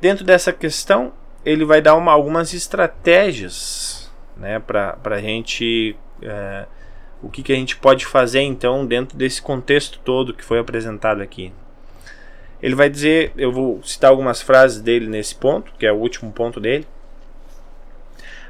Dentro 0.00 0.24
dessa 0.24 0.52
questão, 0.52 1.12
ele 1.44 1.64
vai 1.64 1.80
dar 1.80 1.94
uma, 1.94 2.12
algumas 2.12 2.52
estratégias 2.52 4.10
né, 4.36 4.58
para 4.58 4.98
a 5.02 5.20
gente. 5.20 5.96
É, 6.22 6.66
o 7.22 7.30
que, 7.30 7.42
que 7.42 7.52
a 7.52 7.56
gente 7.56 7.76
pode 7.76 8.04
fazer 8.04 8.40
então 8.40 8.84
dentro 8.84 9.16
desse 9.16 9.40
contexto 9.40 9.98
todo 10.04 10.34
que 10.34 10.44
foi 10.44 10.58
apresentado 10.58 11.22
aqui. 11.22 11.52
Ele 12.62 12.74
vai 12.74 12.90
dizer, 12.90 13.32
eu 13.36 13.50
vou 13.50 13.82
citar 13.82 14.10
algumas 14.10 14.42
frases 14.42 14.80
dele 14.80 15.06
nesse 15.06 15.34
ponto, 15.34 15.72
que 15.78 15.86
é 15.86 15.92
o 15.92 15.96
último 15.96 16.30
ponto 16.32 16.60
dele. 16.60 16.86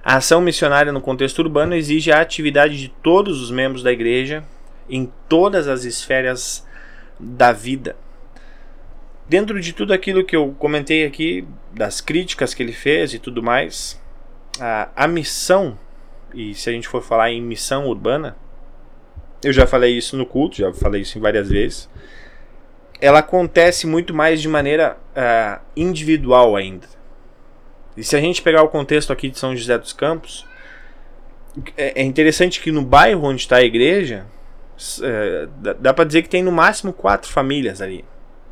A 0.05 0.17
ação 0.17 0.41
missionária 0.41 0.93
no 0.93 1.01
contexto 1.01 1.39
urbano 1.39 1.75
exige 1.75 2.11
a 2.11 2.21
atividade 2.21 2.77
de 2.77 2.89
todos 2.89 3.41
os 3.41 3.51
membros 3.51 3.83
da 3.83 3.93
igreja 3.93 4.45
em 4.89 5.11
todas 5.29 5.69
as 5.69 5.85
esferas 5.85 6.67
da 7.19 7.53
vida. 7.53 7.97
Dentro 9.29 9.61
de 9.61 9.73
tudo 9.73 9.93
aquilo 9.93 10.25
que 10.25 10.37
eu 10.37 10.55
comentei 10.59 11.07
aqui, 11.07 11.47
das 11.73 12.01
críticas 12.01 12.53
que 12.53 12.63
ele 12.63 12.73
fez 12.73 13.15
e 13.15 13.19
tudo 13.19 13.43
mais, 13.43 14.01
a, 14.61 14.91
a 14.95 15.09
missão, 15.09 15.79
e 16.35 16.55
se 16.55 16.69
a 16.69 16.73
gente 16.73 16.89
for 16.89 17.03
falar 17.03 17.31
em 17.31 17.41
missão 17.41 17.87
urbana, 17.87 18.37
eu 19.43 19.53
já 19.53 19.67
falei 19.67 19.97
isso 19.97 20.17
no 20.17 20.27
culto, 20.27 20.57
já 20.57 20.73
falei 20.73 21.03
isso 21.03 21.19
várias 21.21 21.49
vezes 21.49 21.89
ela 23.05 23.19
acontece 23.19 23.87
muito 23.87 24.15
mais 24.15 24.41
de 24.41 24.49
maneira 24.49 24.97
uh, 25.15 25.63
individual 25.77 26.57
ainda. 26.57 26.87
E 27.95 28.03
se 28.03 28.17
a 28.17 28.21
gente 28.21 28.41
pegar 28.41 28.63
o 28.63 28.69
contexto 28.69 29.13
aqui 29.13 29.29
de 29.29 29.39
São 29.39 29.55
José 29.55 29.77
dos 29.77 29.93
Campos, 29.93 30.47
é, 31.77 32.01
é 32.01 32.03
interessante 32.03 32.63
que 32.63 32.73
no 32.73 32.83
bairro 32.83 33.25
onde 33.25 33.43
está 33.43 33.57
a 33.57 33.63
igreja, 33.63 34.27
é, 35.03 35.49
dá 35.81 35.93
para 35.93 36.05
dizer 36.05 36.23
que 36.23 36.29
tem 36.29 36.43
no 36.43 36.53
máximo 36.53 36.93
quatro 36.93 37.31
famílias 37.31 37.81
ali, 37.81 38.05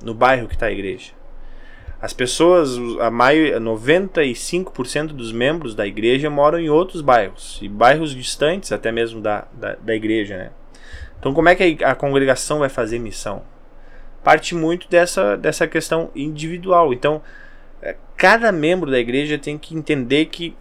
no 0.02 0.14
bairro 0.14 0.48
que 0.48 0.54
está 0.54 0.66
a 0.66 0.72
igreja. 0.72 1.12
As 2.00 2.12
pessoas, 2.12 2.76
a 3.00 3.11
maio, 3.11 3.61
95% 3.61 5.08
dos 5.08 5.30
membros 5.32 5.74
da 5.74 5.87
igreja 5.87 6.28
moram 6.28 6.58
em 6.58 6.68
outros 6.68 7.00
bairros, 7.00 7.61
e 7.62 7.68
bairros 7.68 8.14
distantes 8.14 8.72
até 8.72 8.90
mesmo 8.90 9.20
da, 9.20 9.46
da, 9.52 9.76
da 9.76 9.94
igreja. 9.94 10.37
Né? 10.37 10.50
Então, 11.18 11.32
como 11.32 11.48
é 11.48 11.54
que 11.54 11.85
a 11.85 11.94
congregação 11.94 12.58
vai 12.58 12.68
fazer 12.68 12.98
missão? 12.98 13.44
parte 14.22 14.54
muito 14.54 14.88
dessa, 14.88 15.37
dessa 15.37 15.66
questão 15.66 16.11
individual. 16.14 16.92
Então, 16.92 17.20
é, 17.80 17.96
cada 18.16 18.52
membro 18.52 18.90
da 18.90 18.98
igreja 18.98 19.38
tem 19.38 19.58
que 19.58 19.74
entender 19.74 20.26
que 20.26 20.56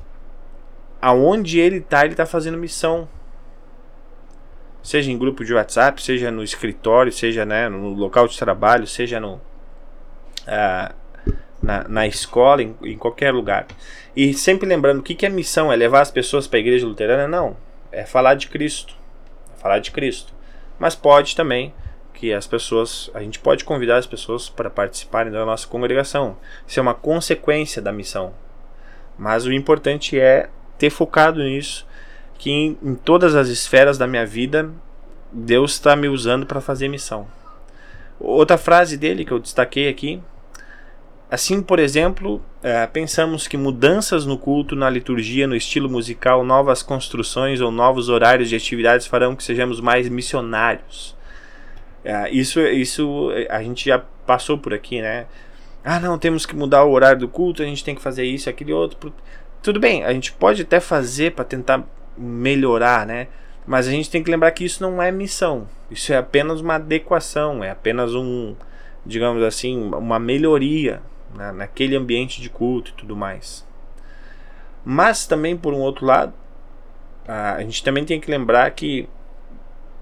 aonde 1.02 1.60
ele 1.60 1.78
está, 1.78 2.04
ele 2.04 2.14
está 2.14 2.26
fazendo 2.26 2.58
missão. 2.58 3.08
Seja 4.84 5.12
em 5.12 5.18
grupo 5.18 5.46
de 5.46 5.54
WhatsApp, 5.54 6.02
seja 6.02 6.32
no 6.32 6.44
escritório, 6.44 7.12
seja 7.12 7.46
né, 7.46 7.70
no 7.70 7.94
local 7.94 8.28
de 8.28 8.38
trabalho, 8.38 8.88
seja 8.88 9.20
no, 9.20 9.36
uh, 9.36 10.94
na, 11.62 11.88
na 11.88 12.08
escola, 12.08 12.64
em, 12.64 12.76
em, 12.84 12.98
qualquer 12.98 13.32
lugar. 13.32 13.68
E 14.16 14.34
sempre 14.34 14.68
lembrando, 14.68 15.00
o 15.00 15.04
que, 15.04 15.14
que 15.14 15.26
é 15.26 15.30
missão? 15.30 15.72
É 15.72 15.76
levar 15.76 16.02
as 16.02 16.12
pessoas 16.12 16.48
para 16.48 16.58
a 16.58 16.62
igreja 16.62 16.88
luterana? 16.88 17.28
Não. 17.28 17.56
É 17.92 18.06
falar 18.06 18.34
de 18.34 18.48
Cristo. 18.48 18.96
É 19.56 19.62
falar 19.62 19.80
de 19.80 19.92
Cristo. 19.92 20.34
Mas 20.80 20.96
pode 20.96 21.36
também 21.36 21.74
que 22.14 22.34
as 22.34 22.48
pessoas, 22.48 23.10
a 23.14 23.20
gente 23.22 23.40
pode 23.40 23.64
convidar 23.64 23.98
as 23.98 24.08
pessoas 24.08 24.50
para 24.50 24.70
participarem 24.70 25.32
da 25.32 25.46
nossa 25.46 25.68
congregação. 25.68 26.38
Isso 26.68 26.80
é 26.80 26.82
uma 26.82 26.94
consequência 26.94 27.82
da 27.82 27.92
missão. 27.92 28.34
Mas 29.18 29.46
o 29.46 29.54
importante 29.54 30.20
é 30.20 30.50
ter 30.78 30.90
focado 30.90 31.44
nisso, 31.44 31.88
que 32.42 32.50
em, 32.50 32.78
em 32.82 32.96
todas 32.96 33.36
as 33.36 33.50
esferas 33.50 34.00
da 34.00 34.08
minha 34.08 34.26
vida 34.26 34.68
Deus 35.32 35.74
está 35.74 35.96
me 35.96 36.08
usando 36.08 36.44
para 36.44 36.60
fazer 36.60 36.88
missão. 36.88 37.28
Outra 38.20 38.58
frase 38.58 38.98
dele 38.98 39.24
que 39.24 39.32
eu 39.32 39.38
destaquei 39.38 39.88
aqui. 39.88 40.20
Assim, 41.30 41.62
por 41.62 41.78
exemplo, 41.78 42.44
é, 42.64 42.88
pensamos 42.88 43.48
que 43.48 43.58
mudanças 43.58 44.26
no 44.26 44.40
culto, 44.40 44.76
na 44.76 44.90
liturgia, 44.90 45.46
no 45.46 45.56
estilo 45.56 45.88
musical, 45.88 46.44
novas 46.44 46.82
construções 46.82 47.62
ou 47.62 47.70
novos 47.70 48.10
horários 48.10 48.50
de 48.50 48.56
atividades 48.56 49.06
farão 49.06 49.36
que 49.36 49.44
sejamos 49.44 49.80
mais 49.80 50.10
missionários. 50.10 51.16
É, 52.04 52.28
isso, 52.32 52.60
isso 52.60 53.30
a 53.52 53.62
gente 53.62 53.86
já 53.86 54.00
passou 54.26 54.58
por 54.58 54.74
aqui, 54.74 55.00
né? 55.00 55.28
Ah, 55.86 56.00
não, 56.00 56.18
temos 56.18 56.48
que 56.48 56.56
mudar 56.56 56.86
o 56.86 56.92
horário 56.92 57.20
do 57.20 57.28
culto, 57.28 57.62
a 57.62 57.66
gente 57.66 57.84
tem 57.84 57.94
que 57.94 58.02
fazer 58.02 58.26
isso, 58.26 58.50
aquele 58.50 58.74
outro. 58.74 59.14
Tudo 59.62 59.80
bem, 59.80 60.04
a 60.04 60.12
gente 60.12 60.34
pode 60.34 60.64
até 60.64 60.80
fazer 60.80 61.34
para 61.34 61.46
tentar 61.46 61.88
melhorar, 62.18 63.06
né? 63.06 63.28
Mas 63.66 63.88
a 63.88 63.92
gente 63.92 64.10
tem 64.10 64.24
que 64.24 64.32
lembrar 64.32 64.52
que 64.52 64.66
isso 64.66 64.82
não 64.82 65.02
é 65.02 65.12
missão. 65.12 65.68
Isso 65.90 66.12
é 66.12 66.18
apenas 66.18 66.62
uma 66.62 66.76
adequação, 66.76 67.64
é 67.64 67.70
apenas 67.70 68.16
um, 68.16 68.56
digamos 69.06 69.44
assim, 69.44 69.78
uma 69.94 70.20
melhoria 70.20 71.02
né, 71.36 71.52
naquele 71.52 71.96
ambiente 71.96 72.42
de 72.42 72.50
culto 72.50 72.92
e 72.92 72.94
tudo 72.94 73.16
mais. 73.16 73.66
Mas 74.84 75.28
também, 75.28 75.56
por 75.56 75.74
um 75.74 75.80
outro 75.80 76.06
lado, 76.06 76.34
a 77.28 77.62
gente 77.62 77.84
também 77.84 78.04
tem 78.04 78.20
que 78.20 78.32
lembrar 78.32 78.72
que 78.72 79.08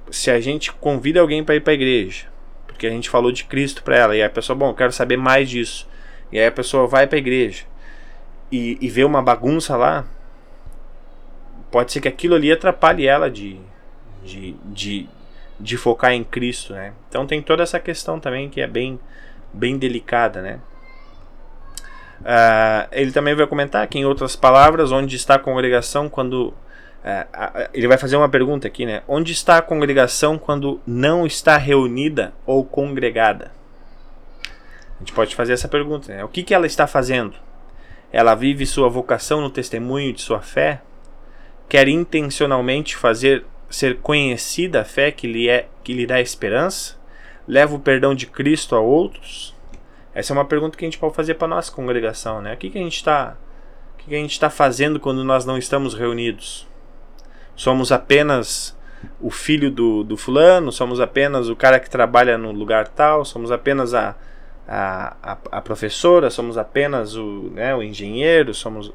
se 0.09 0.31
a 0.31 0.39
gente 0.39 0.71
convida 0.71 1.19
alguém 1.19 1.43
para 1.43 1.55
ir 1.55 1.61
para 1.61 1.73
a 1.73 1.75
igreja, 1.75 2.27
porque 2.65 2.87
a 2.87 2.89
gente 2.89 3.09
falou 3.09 3.31
de 3.31 3.43
Cristo 3.43 3.83
para 3.83 3.97
ela, 3.97 4.15
e 4.15 4.23
a 4.23 4.29
pessoa, 4.29 4.55
bom, 4.55 4.73
quero 4.73 4.91
saber 4.91 5.17
mais 5.17 5.49
disso, 5.49 5.87
e 6.31 6.39
aí 6.39 6.47
a 6.47 6.51
pessoa 6.51 6.87
vai 6.87 7.05
para 7.05 7.17
a 7.17 7.19
igreja 7.19 7.65
e, 8.51 8.77
e 8.81 8.89
vê 8.89 9.03
uma 9.03 9.21
bagunça 9.21 9.75
lá, 9.75 10.05
pode 11.71 11.91
ser 11.91 12.01
que 12.01 12.07
aquilo 12.07 12.35
ali 12.35 12.51
atrapalhe 12.51 13.07
ela 13.07 13.29
de, 13.29 13.59
de, 14.23 14.55
de, 14.65 15.09
de 15.59 15.77
focar 15.77 16.11
em 16.13 16.23
Cristo, 16.23 16.73
né? 16.73 16.93
Então 17.07 17.25
tem 17.25 17.41
toda 17.41 17.63
essa 17.63 17.79
questão 17.79 18.19
também 18.19 18.49
que 18.49 18.61
é 18.61 18.67
bem, 18.67 18.99
bem 19.53 19.77
delicada, 19.77 20.41
né? 20.41 20.59
Uh, 22.21 22.87
ele 22.91 23.11
também 23.11 23.33
vai 23.33 23.47
comentar 23.47 23.85
que, 23.87 23.97
em 23.97 24.05
outras 24.05 24.35
palavras, 24.35 24.91
onde 24.91 25.15
está 25.15 25.35
a 25.35 25.39
congregação 25.39 26.09
quando. 26.09 26.53
Uh, 26.99 27.69
ele 27.73 27.87
vai 27.87 27.97
fazer 27.97 28.17
uma 28.17 28.27
pergunta 28.27 28.67
aqui, 28.67 28.85
né? 28.85 29.03
Onde 29.07 29.31
está 29.31 29.57
a 29.57 29.61
congregação 29.61 30.37
quando 30.37 30.81
não 30.85 31.25
está 31.25 31.57
reunida 31.57 32.33
ou 32.45 32.65
congregada? 32.65 33.51
A 34.97 34.99
gente 34.99 35.13
pode 35.13 35.33
fazer 35.33 35.53
essa 35.53 35.69
pergunta, 35.69 36.13
né? 36.13 36.23
O 36.25 36.27
que, 36.27 36.43
que 36.43 36.53
ela 36.53 36.67
está 36.67 36.85
fazendo? 36.85 37.35
Ela 38.11 38.35
vive 38.35 38.65
sua 38.65 38.89
vocação 38.89 39.39
no 39.39 39.49
testemunho 39.49 40.11
de 40.11 40.21
sua 40.21 40.41
fé? 40.41 40.81
Quer 41.69 41.87
intencionalmente 41.87 42.95
fazer 42.95 43.45
ser 43.69 43.97
conhecida 43.99 44.81
a 44.81 44.83
fé 44.83 45.11
que 45.11 45.27
lhe, 45.27 45.47
é, 45.47 45.67
que 45.83 45.93
lhe 45.93 46.07
dá 46.07 46.19
esperança? 46.19 46.97
Leva 47.47 47.75
o 47.75 47.79
perdão 47.79 48.15
de 48.15 48.25
Cristo 48.25 48.75
a 48.75 48.79
outros? 48.79 49.55
Essa 50.13 50.33
é 50.33 50.35
uma 50.35 50.45
pergunta 50.45 50.77
que 50.77 50.83
a 50.83 50.87
gente 50.87 50.97
pode 50.97 51.15
fazer 51.15 51.35
para 51.35 51.47
nossa 51.47 51.71
congregação, 51.71 52.41
né? 52.41 52.55
O 52.55 52.57
que, 52.57 52.69
que 52.71 52.77
a 52.77 52.81
gente 52.81 52.95
está 52.95 53.37
que 53.97 54.15
a 54.15 54.17
gente 54.17 54.31
está 54.31 54.49
fazendo 54.49 54.99
quando 54.99 55.23
nós 55.23 55.45
não 55.45 55.57
estamos 55.57 55.93
reunidos? 55.93 56.67
Somos 57.55 57.91
apenas 57.91 58.75
o 59.21 59.29
filho 59.29 59.69
do, 59.69 60.03
do 60.03 60.17
fulano? 60.17 60.71
Somos 60.71 60.99
apenas 60.99 61.47
o 61.49 61.55
cara 61.55 61.79
que 61.79 61.89
trabalha 61.89 62.37
no 62.37 62.51
lugar 62.51 62.87
tal? 62.87 63.23
Somos 63.23 63.51
apenas 63.51 63.93
a, 63.93 64.15
a, 64.67 65.15
a, 65.21 65.37
a 65.51 65.61
professora? 65.61 66.29
Somos 66.29 66.57
apenas 66.57 67.15
o, 67.15 67.51
né, 67.53 67.75
o 67.75 67.83
engenheiro? 67.83 68.53
Somos 68.53 68.91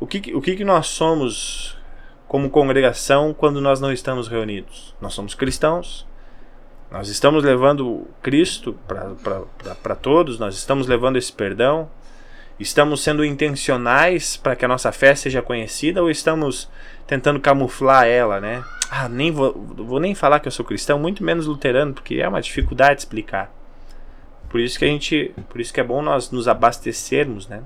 o 0.00 0.06
que, 0.06 0.34
o 0.34 0.40
que, 0.40 0.56
que 0.56 0.64
nós 0.64 0.88
somos 0.88 1.75
como 2.28 2.50
congregação 2.50 3.32
quando 3.32 3.60
nós 3.60 3.80
não 3.80 3.92
estamos 3.92 4.28
reunidos? 4.28 4.94
Nós 5.00 5.14
somos 5.14 5.34
cristãos, 5.34 6.06
nós 6.90 7.08
estamos 7.08 7.44
levando 7.44 8.06
Cristo 8.22 8.76
para 9.82 9.94
todos, 9.94 10.38
nós 10.38 10.56
estamos 10.56 10.86
levando 10.86 11.16
esse 11.16 11.32
perdão, 11.32 11.88
estamos 12.58 13.02
sendo 13.02 13.24
intencionais 13.24 14.36
para 14.36 14.56
que 14.56 14.64
a 14.64 14.68
nossa 14.68 14.92
fé 14.92 15.14
seja 15.14 15.42
conhecida 15.42 16.02
ou 16.02 16.10
estamos 16.10 16.68
tentando 17.06 17.40
camuflar 17.40 18.06
ela, 18.06 18.40
né? 18.40 18.64
Ah, 18.90 19.08
nem 19.08 19.30
vou, 19.32 19.52
vou 19.52 20.00
nem 20.00 20.14
falar 20.14 20.40
que 20.40 20.48
eu 20.48 20.52
sou 20.52 20.64
cristão, 20.64 20.98
muito 20.98 21.24
menos 21.24 21.46
luterano, 21.46 21.92
porque 21.92 22.16
é 22.16 22.28
uma 22.28 22.40
dificuldade 22.40 23.00
explicar. 23.00 23.52
Por 24.48 24.60
isso 24.60 24.78
que 24.78 24.84
a 24.84 24.88
gente, 24.88 25.34
por 25.48 25.60
isso 25.60 25.74
que 25.74 25.80
é 25.80 25.84
bom 25.84 26.00
nós 26.00 26.30
nos 26.30 26.46
abastecermos, 26.46 27.48
né? 27.48 27.62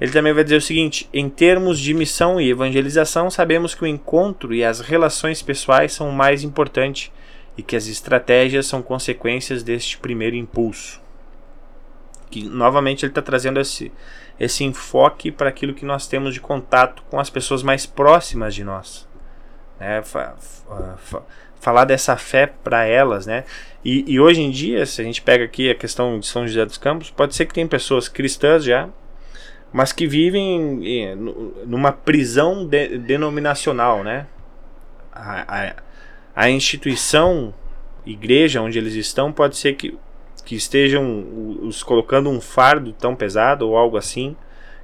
Ele 0.00 0.12
também 0.12 0.32
vai 0.32 0.42
dizer 0.42 0.56
o 0.56 0.62
seguinte: 0.62 1.08
em 1.12 1.28
termos 1.28 1.78
de 1.78 1.92
missão 1.92 2.40
e 2.40 2.50
evangelização, 2.50 3.30
sabemos 3.30 3.74
que 3.74 3.84
o 3.84 3.86
encontro 3.86 4.54
e 4.54 4.64
as 4.64 4.80
relações 4.80 5.42
pessoais 5.42 5.92
são 5.92 6.08
o 6.08 6.12
mais 6.12 6.42
importante 6.42 7.12
e 7.56 7.62
que 7.62 7.76
as 7.76 7.86
estratégias 7.86 8.66
são 8.66 8.80
consequências 8.80 9.62
deste 9.62 9.98
primeiro 9.98 10.36
impulso. 10.36 11.00
Que 12.30 12.42
novamente 12.44 13.04
ele 13.04 13.10
está 13.10 13.20
trazendo 13.20 13.60
esse, 13.60 13.92
esse 14.38 14.64
enfoque 14.64 15.30
para 15.30 15.48
aquilo 15.48 15.74
que 15.74 15.84
nós 15.84 16.06
temos 16.06 16.32
de 16.32 16.40
contato 16.40 17.02
com 17.10 17.20
as 17.20 17.28
pessoas 17.28 17.62
mais 17.62 17.84
próximas 17.84 18.54
de 18.54 18.64
nós. 18.64 19.06
Né? 19.78 20.00
Fa, 20.02 20.34
fa, 20.38 21.22
falar 21.60 21.84
dessa 21.84 22.16
fé 22.16 22.46
para 22.46 22.84
elas, 22.86 23.26
né? 23.26 23.44
E, 23.84 24.04
e, 24.06 24.18
hoje 24.18 24.40
em 24.40 24.50
dia, 24.50 24.86
se 24.86 25.00
a 25.00 25.04
gente 25.04 25.20
pega 25.20 25.44
aqui 25.44 25.70
a 25.70 25.74
questão 25.74 26.18
de 26.18 26.26
São 26.26 26.46
José 26.46 26.64
dos 26.64 26.78
Campos, 26.78 27.10
pode 27.10 27.34
ser 27.34 27.46
que 27.46 27.54
tem 27.54 27.66
pessoas 27.66 28.08
cristãs 28.08 28.64
já, 28.64 28.88
mas 29.72 29.92
que 29.92 30.06
vivem 30.06 31.16
numa 31.66 31.92
prisão 31.92 32.66
de, 32.66 32.98
denominacional, 32.98 34.02
né? 34.02 34.26
A, 35.12 35.44
a, 35.46 35.74
a 36.34 36.50
instituição, 36.50 37.54
igreja 38.04 38.60
onde 38.60 38.78
eles 38.78 38.94
estão, 38.94 39.32
pode 39.32 39.56
ser 39.56 39.74
que, 39.74 39.96
que 40.44 40.56
estejam 40.56 41.26
os 41.62 41.82
colocando 41.82 42.30
um 42.30 42.40
fardo 42.40 42.92
tão 42.92 43.14
pesado 43.14 43.68
ou 43.68 43.76
algo 43.76 43.96
assim, 43.96 44.36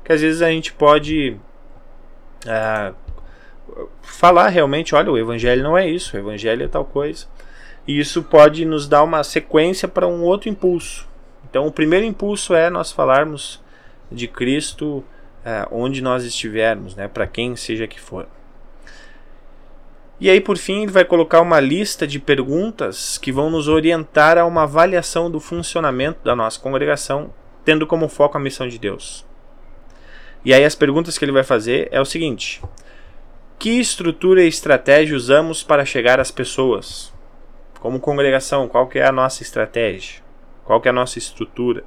que 0.05 0.12
às 0.12 0.20
vezes 0.20 0.42
a 0.42 0.51
gente 0.51 0.72
pode 0.72 1.37
uh, 2.44 2.94
falar 4.03 4.49
realmente: 4.49 4.94
olha, 4.94 5.11
o 5.11 5.18
evangelho 5.18 5.62
não 5.62 5.77
é 5.77 5.88
isso, 5.88 6.16
o 6.16 6.20
evangelho 6.20 6.64
é 6.64 6.68
tal 6.68 6.85
coisa. 6.85 7.27
E 7.88 7.99
isso 7.99 8.22
pode 8.22 8.64
nos 8.64 8.88
dar 8.88 9.03
uma 9.03 9.22
sequência 9.22 9.87
para 9.87 10.09
um 10.09 10.22
outro 10.22 10.49
impulso. 10.49 11.09
Então, 11.49 11.66
o 11.66 11.72
primeiro 11.72 12.05
impulso 12.05 12.53
é 12.53 12.68
nós 12.68 12.90
falarmos 12.90 13.62
de 14.11 14.29
Cristo 14.29 15.05
uh, 15.47 15.69
onde 15.71 16.03
nós 16.03 16.25
estivermos, 16.25 16.95
né, 16.95 17.09
para 17.09 17.27
quem 17.27 17.55
seja 17.57 17.87
que 17.87 18.01
for. 18.01 18.27
E 20.19 20.31
aí, 20.31 20.40
por 20.40 20.57
fim, 20.57 20.83
ele 20.83 20.92
vai 20.92 21.05
colocar 21.05 21.42
uma 21.42 21.61
lista 21.61 22.07
de 22.07 22.19
perguntas 22.19 23.19
que 23.19 23.31
vão 23.31 23.51
nos 23.51 23.69
orientar 23.69 24.38
a 24.38 24.47
uma 24.47 24.62
avaliação 24.62 25.31
do 25.31 25.38
funcionamento 25.38 26.25
da 26.25 26.35
nossa 26.35 26.59
congregação, 26.59 27.35
tendo 27.66 27.87
como 27.87 28.09
foco 28.09 28.37
a 28.37 28.40
missão 28.40 28.66
de 28.66 28.79
Deus. 28.79 29.27
E 30.42 30.55
aí, 30.55 30.64
as 30.64 30.75
perguntas 30.75 31.19
que 31.19 31.25
ele 31.25 31.33
vai 31.33 31.45
fazer 31.45 31.88
é 31.90 32.01
o 32.01 32.05
seguinte: 32.05 32.62
Que 33.59 33.79
estrutura 33.79 34.42
e 34.42 34.49
estratégia 34.49 35.14
usamos 35.14 35.62
para 35.62 35.85
chegar 35.85 36.19
às 36.19 36.31
pessoas? 36.31 37.12
Como 37.79 38.01
congregação, 38.01 38.66
qual 38.69 38.87
que 38.88 38.99
é 38.99 39.07
a 39.07 39.12
nossa 39.12 39.42
estratégia? 39.42 40.23
Qual 40.64 40.81
que 40.81 40.88
é 40.88 40.90
a 40.90 40.95
nossa 40.95 41.19
estrutura? 41.19 41.85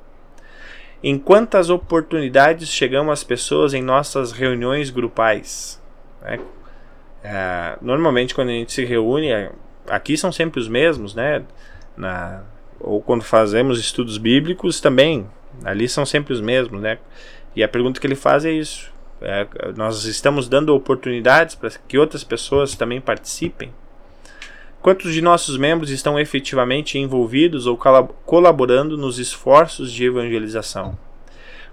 Em 1.02 1.18
quantas 1.18 1.70
oportunidades 1.70 2.70
chegamos 2.70 3.14
às 3.14 3.24
pessoas 3.24 3.74
em 3.74 3.82
nossas 3.82 4.32
reuniões 4.32 4.90
grupais? 4.90 5.82
Né? 6.22 6.40
É, 7.24 7.78
normalmente 7.82 8.36
quando 8.36 8.50
a 8.50 8.54
gente 8.54 8.74
se 8.74 8.84
reúne, 8.84 9.32
é, 9.32 9.52
aqui 9.88 10.18
são 10.18 10.32
sempre 10.32 10.60
os 10.60 10.68
mesmos, 10.68 11.16
né? 11.16 11.44
Na, 11.96 12.44
ou 12.80 13.02
quando 13.02 13.24
fazemos 13.24 13.80
estudos 13.80 14.18
bíblicos 14.18 14.80
também, 14.80 15.28
ali 15.64 15.88
são 15.88 16.06
sempre 16.06 16.34
os 16.34 16.42
mesmos, 16.42 16.82
né? 16.82 16.98
E 17.56 17.64
a 17.64 17.68
pergunta 17.68 18.00
que 18.00 18.08
ele 18.08 18.16
faz 18.16 18.46
é 18.46 18.52
isso: 18.52 18.92
é, 19.22 19.48
nós 19.76 20.06
estamos 20.06 20.48
dando 20.48 20.74
oportunidades 20.74 21.56
para 21.56 21.70
que 21.88 21.98
outras 21.98 22.24
pessoas 22.24 22.76
também 22.76 23.02
participem? 23.02 23.74
Quantos 24.82 25.14
de 25.14 25.22
nossos 25.22 25.58
membros 25.58 25.90
estão 25.90 26.20
efetivamente 26.20 26.98
envolvidos 26.98 27.66
ou 27.68 27.78
colaborando 28.26 28.98
nos 28.98 29.20
esforços 29.20 29.92
de 29.92 30.06
evangelização? 30.06 30.98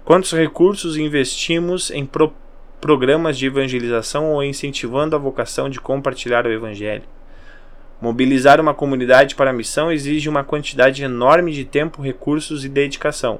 Quantos 0.03 0.31
recursos 0.33 0.97
investimos 0.97 1.89
em 1.89 2.05
propor 2.05 2.47
programas 2.79 3.37
de 3.37 3.47
evangelização 3.47 4.31
ou 4.31 4.43
incentivando 4.43 5.15
a 5.15 5.19
vocação 5.19 5.69
de 5.69 5.79
compartilhar 5.79 6.45
o 6.45 6.51
Evangelho. 6.51 7.03
Mobilizar 7.99 8.61
uma 8.61 8.73
comunidade 8.73 9.35
para 9.35 9.49
a 9.49 9.53
missão 9.53 9.91
exige 9.91 10.29
uma 10.29 10.43
quantidade 10.43 11.03
enorme 11.03 11.51
de 11.51 11.65
tempo, 11.65 12.01
recursos 12.01 12.63
e 12.63 12.69
dedicação. 12.69 13.39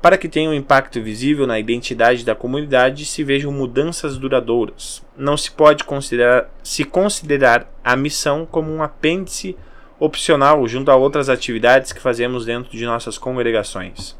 Para 0.00 0.16
que 0.16 0.28
tenha 0.28 0.48
um 0.48 0.54
impacto 0.54 1.00
visível 1.02 1.46
na 1.46 1.58
identidade 1.58 2.24
da 2.24 2.34
comunidade, 2.34 3.04
se 3.04 3.22
vejam 3.22 3.52
mudanças 3.52 4.16
duradouras. 4.16 5.04
Não 5.16 5.36
se 5.36 5.50
pode 5.50 5.84
considerar, 5.84 6.48
se 6.62 6.84
considerar 6.84 7.70
a 7.84 7.94
missão 7.94 8.46
como 8.46 8.72
um 8.72 8.82
apêndice 8.82 9.56
opcional 9.98 10.66
junto 10.66 10.90
a 10.90 10.96
outras 10.96 11.28
atividades 11.28 11.92
que 11.92 12.00
fazemos 12.00 12.46
dentro 12.46 12.70
de 12.70 12.86
nossas 12.86 13.18
congregações. 13.18 14.16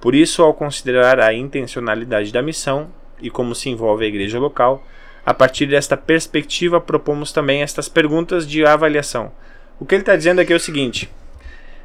Por 0.00 0.14
isso, 0.14 0.42
ao 0.42 0.52
considerar 0.52 1.20
a 1.20 1.32
intencionalidade 1.32 2.32
da 2.32 2.42
missão, 2.42 2.90
e 3.20 3.30
como 3.30 3.54
se 3.54 3.70
envolve 3.70 4.04
a 4.04 4.08
igreja 4.08 4.38
local. 4.38 4.84
A 5.24 5.32
partir 5.32 5.66
desta 5.66 5.96
perspectiva, 5.96 6.80
propomos 6.80 7.32
também 7.32 7.62
estas 7.62 7.88
perguntas 7.88 8.46
de 8.46 8.64
avaliação. 8.64 9.32
O 9.80 9.86
que 9.86 9.94
ele 9.94 10.02
está 10.02 10.14
dizendo 10.14 10.40
aqui 10.40 10.52
é 10.52 10.56
o 10.56 10.60
seguinte: 10.60 11.10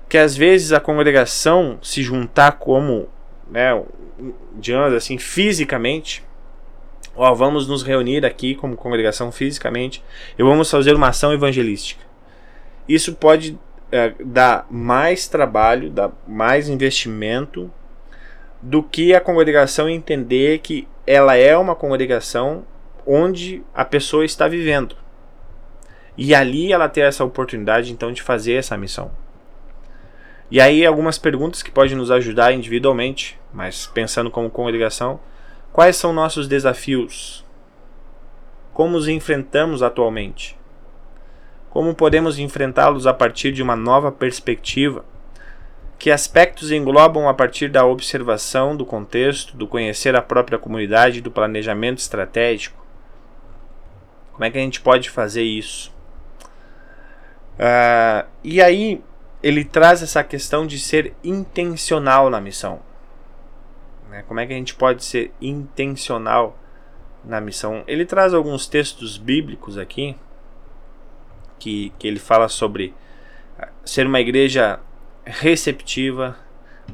que 0.10 0.18
às 0.18 0.36
vezes 0.36 0.74
a 0.74 0.80
congregação 0.80 1.80
se 1.82 2.04
juntar 2.04 2.54
como, 2.54 3.08
né, 3.50 3.82
digamos 4.56 4.94
assim, 4.94 5.18
fisicamente, 5.18 6.24
ó, 7.16 7.34
vamos 7.34 7.68
nos 7.68 7.84
reunir 7.84 8.26
aqui 8.26 8.56
como 8.56 8.76
congregação 8.76 9.32
fisicamente 9.32 10.04
e 10.38 10.44
vamos 10.44 10.70
fazer 10.70 10.94
uma 10.96 11.10
ação 11.10 11.34
evangelística. 11.34 12.04
Isso 12.88 13.14
pode 13.16 13.58
é, 13.92 14.14
dar 14.24 14.68
mais 14.70 15.28
trabalho, 15.28 15.90
dar 15.90 16.12
mais 16.28 16.70
investimento 16.70 17.72
do 18.62 18.84
que 18.84 19.14
a 19.14 19.22
congregação 19.22 19.88
entender 19.90 20.60
que 20.60 20.88
ela 21.08 21.36
é 21.36 21.58
uma 21.58 21.76
congregação 21.76 22.66
onde 23.06 23.64
a 23.74 23.86
pessoa 23.86 24.26
está 24.26 24.48
vivendo. 24.48 24.96
E 26.18 26.36
ali 26.36 26.74
ela 26.74 26.90
tem 26.90 27.04
essa 27.04 27.24
oportunidade 27.24 27.92
então 27.92 28.12
de 28.12 28.22
fazer 28.22 28.54
essa 28.54 28.78
missão. 28.78 29.10
E 30.52 30.60
aí 30.60 30.86
algumas 30.86 31.18
perguntas 31.18 31.64
que 31.64 31.72
podem 31.72 31.96
nos 31.96 32.12
ajudar 32.12 32.52
individualmente, 32.52 33.39
mas 33.54 33.88
pensando 33.88 34.32
como 34.32 34.50
congregação, 34.50 35.20
Quais 35.72 35.96
são 35.96 36.12
nossos 36.12 36.48
desafios? 36.48 37.46
Como 38.74 38.98
os 38.98 39.08
enfrentamos 39.08 39.84
atualmente? 39.84 40.58
Como 41.70 41.94
podemos 41.94 42.40
enfrentá-los 42.40 43.06
a 43.06 43.14
partir 43.14 43.52
de 43.52 43.62
uma 43.62 43.76
nova 43.76 44.12
perspectiva? 44.12 45.06
Que 46.00 46.10
aspectos 46.10 46.72
englobam 46.72 47.30
a 47.30 47.34
partir 47.36 47.70
da 47.70 47.86
observação 47.86 48.76
do 48.76 48.84
contexto, 48.84 49.56
do 49.56 49.68
conhecer 49.68 50.16
a 50.16 50.24
própria 50.24 50.58
comunidade, 50.58 51.22
do 51.22 51.30
planejamento 51.30 52.00
estratégico? 52.00 52.84
Como 54.32 54.46
é 54.46 54.50
que 54.50 54.58
a 54.58 54.62
gente 54.62 54.82
pode 54.82 55.10
fazer 55.10 55.44
isso? 55.44 55.94
Uh, 57.60 58.28
e 58.44 58.60
aí 58.60 59.04
ele 59.44 59.64
traz 59.64 60.02
essa 60.02 60.24
questão 60.24 60.66
de 60.66 60.80
ser 60.80 61.14
intencional 61.24 62.30
na 62.30 62.42
missão. 62.42 62.89
Né? 64.10 64.24
Como 64.28 64.40
é 64.40 64.48
que 64.48 64.54
a 64.54 64.56
gente 64.56 64.76
pode 64.76 65.04
ser 65.04 65.32
intencional 65.40 66.58
na 67.24 67.40
missão? 67.40 67.84
Ele 67.88 68.06
traz 68.06 68.34
alguns 68.34 68.68
textos 68.68 69.18
bíblicos 69.18 69.78
aqui 69.78 70.16
que, 71.60 71.94
que 72.00 72.08
ele 72.08 72.20
fala 72.20 72.48
sobre 72.48 72.94
ah, 73.58 73.70
ser 73.86 74.08
uma 74.08 74.20
igreja 74.20 74.80
receptiva, 75.26 76.38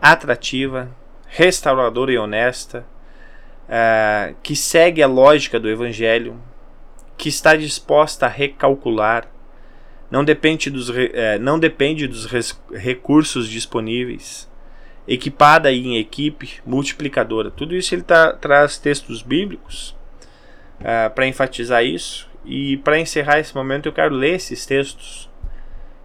atrativa, 0.01 0.89
restauradora 1.27 2.11
e 2.11 2.17
honesta, 2.17 2.85
uh, 3.65 4.35
que 4.43 4.55
segue 4.55 5.01
a 5.01 5.07
lógica 5.07 5.59
do 5.59 5.69
Evangelho, 5.69 6.39
que 7.17 7.29
está 7.29 7.55
disposta 7.55 8.25
a 8.25 8.29
recalcular, 8.29 9.27
não 10.11 10.23
depende 10.23 10.69
dos, 10.69 10.89
uh, 10.89 10.93
não 11.39 11.57
depende 11.57 12.07
dos 12.07 12.27
recursos 12.71 13.47
disponíveis, 13.47 14.49
equipada 15.07 15.71
em 15.71 15.97
equipe, 15.97 16.61
multiplicadora. 16.65 17.51
Tudo 17.51 17.75
isso 17.75 17.93
ele 17.93 18.01
tá, 18.01 18.33
traz 18.33 18.77
textos 18.77 19.21
bíblicos 19.21 19.95
uh, 20.79 21.13
para 21.13 21.27
enfatizar 21.27 21.83
isso. 21.83 22.29
E 22.43 22.77
para 22.77 22.99
encerrar 22.99 23.39
esse 23.39 23.55
momento, 23.55 23.87
eu 23.87 23.93
quero 23.93 24.13
ler 24.13 24.35
esses 24.35 24.65
textos 24.65 25.29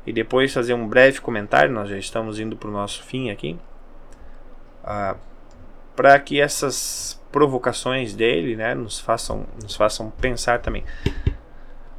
e 0.07 0.13
depois 0.13 0.53
fazer 0.53 0.75
um 0.75 0.89
breve 0.89 1.21
comentário. 1.21 1.73
Nós 1.73 1.89
já 1.89 1.99
estamos 1.99 2.39
indo 2.39 2.57
para 2.57 2.69
o 2.69 2.73
nosso 2.73 3.03
fim 3.03 3.31
aqui. 3.31 3.59
Uh, 4.83 5.17
para 5.95 6.19
que 6.19 6.41
essas 6.41 7.21
provocações 7.31 8.15
dele 8.15 8.57
né, 8.57 8.75
nos, 8.75 8.99
façam, 8.99 9.47
nos 9.63 9.77
façam 9.77 10.11
pensar 10.11 10.61
também. 10.61 10.85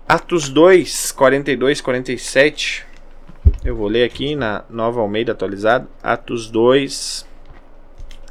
Atos 0.07 0.49
2, 0.49 1.11
42, 1.11 1.81
47. 1.81 2.85
Eu 3.63 3.75
vou 3.75 3.87
ler 3.87 4.03
aqui 4.03 4.35
na 4.35 4.63
Nova 4.69 5.01
Almeida 5.01 5.31
atualizada. 5.31 5.87
Atos 6.01 6.49
2, 6.49 7.27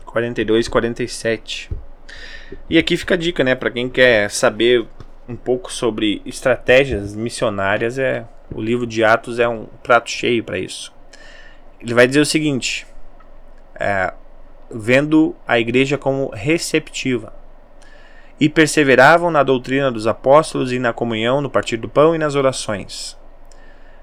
42, 0.04 0.68
47. 0.68 1.70
E 2.68 2.78
aqui 2.78 2.96
fica 2.96 3.14
a 3.14 3.16
dica, 3.16 3.44
né, 3.44 3.54
para 3.54 3.70
quem 3.70 3.88
quer 3.88 4.30
saber 4.30 4.86
um 5.28 5.36
pouco 5.36 5.72
sobre 5.72 6.20
estratégias 6.26 7.14
missionárias, 7.14 7.98
é 7.98 8.26
o 8.52 8.60
livro 8.60 8.86
de 8.86 9.04
Atos 9.04 9.38
é 9.38 9.48
um 9.48 9.66
prato 9.82 10.10
cheio 10.10 10.42
para 10.42 10.58
isso. 10.58 10.92
Ele 11.80 11.94
vai 11.94 12.06
dizer 12.06 12.20
o 12.20 12.26
seguinte: 12.26 12.86
é, 13.78 14.12
vendo 14.70 15.36
a 15.46 15.58
igreja 15.58 15.96
como 15.96 16.30
receptiva 16.30 17.32
e 18.40 18.48
perseveravam 18.48 19.30
na 19.30 19.42
doutrina 19.42 19.92
dos 19.92 20.06
apóstolos 20.06 20.72
e 20.72 20.78
na 20.78 20.92
comunhão, 20.92 21.40
no 21.40 21.50
partir 21.50 21.76
do 21.76 21.88
pão 21.88 22.14
e 22.14 22.18
nas 22.18 22.34
orações. 22.34 23.16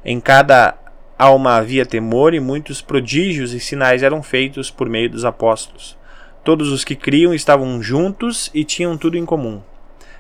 Em 0.05 0.19
cada 0.19 0.77
alma 1.17 1.55
havia 1.55 1.85
temor 1.85 2.33
e 2.33 2.39
muitos 2.39 2.81
prodígios 2.81 3.53
e 3.53 3.59
sinais 3.59 4.03
eram 4.03 4.21
feitos 4.21 4.69
por 4.69 4.89
meio 4.89 5.09
dos 5.09 5.25
apóstolos. 5.25 5.97
Todos 6.43 6.71
os 6.71 6.83
que 6.83 6.95
criam 6.95 7.33
estavam 7.33 7.81
juntos 7.81 8.49
e 8.53 8.63
tinham 8.63 8.97
tudo 8.97 9.17
em 9.17 9.25
comum 9.25 9.61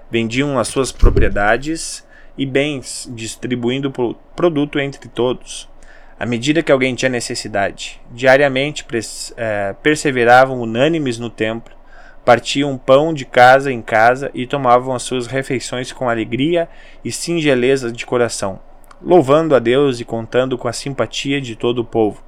vendiam 0.09 0.57
as 0.57 0.67
suas 0.67 0.91
propriedades 0.91 2.05
e 2.37 2.45
bens, 2.45 3.09
distribuindo 3.13 3.91
o 3.97 4.13
produto 4.35 4.79
entre 4.79 5.07
todos, 5.09 5.67
à 6.19 6.25
medida 6.25 6.63
que 6.63 6.71
alguém 6.71 6.95
tinha 6.95 7.09
necessidade. 7.09 7.99
Diariamente 8.11 8.85
é, 9.35 9.75
perseveravam 9.81 10.61
unânimes 10.61 11.17
no 11.17 11.29
templo, 11.29 11.75
partiam 12.23 12.77
pão 12.77 13.13
de 13.13 13.25
casa 13.25 13.71
em 13.71 13.81
casa 13.81 14.29
e 14.33 14.45
tomavam 14.45 14.93
as 14.93 15.03
suas 15.03 15.27
refeições 15.27 15.91
com 15.91 16.09
alegria 16.09 16.67
e 17.03 17.11
singeleza 17.11 17.91
de 17.91 18.05
coração, 18.05 18.59
louvando 19.01 19.55
a 19.55 19.59
Deus 19.59 19.99
e 19.99 20.05
contando 20.05 20.57
com 20.57 20.67
a 20.67 20.73
simpatia 20.73 21.39
de 21.39 21.55
todo 21.55 21.79
o 21.79 21.85
povo. 21.85 22.23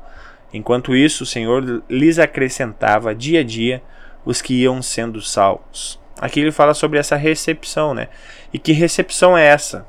Enquanto 0.53 0.95
isso, 0.95 1.23
o 1.23 1.27
Senhor 1.27 1.83
lhes 1.89 2.19
acrescentava 2.19 3.13
dia 3.13 3.41
a 3.41 3.43
dia 3.43 3.81
os 4.25 4.41
que 4.41 4.61
iam 4.61 4.81
sendo 4.81 5.21
salvos. 5.21 5.99
Aqui 6.19 6.41
ele 6.41 6.51
fala 6.51 6.73
sobre 6.73 6.99
essa 6.99 7.15
recepção, 7.15 7.93
né? 7.93 8.09
E 8.51 8.59
que 8.59 8.71
recepção 8.71 9.37
é 9.37 9.45
essa? 9.45 9.85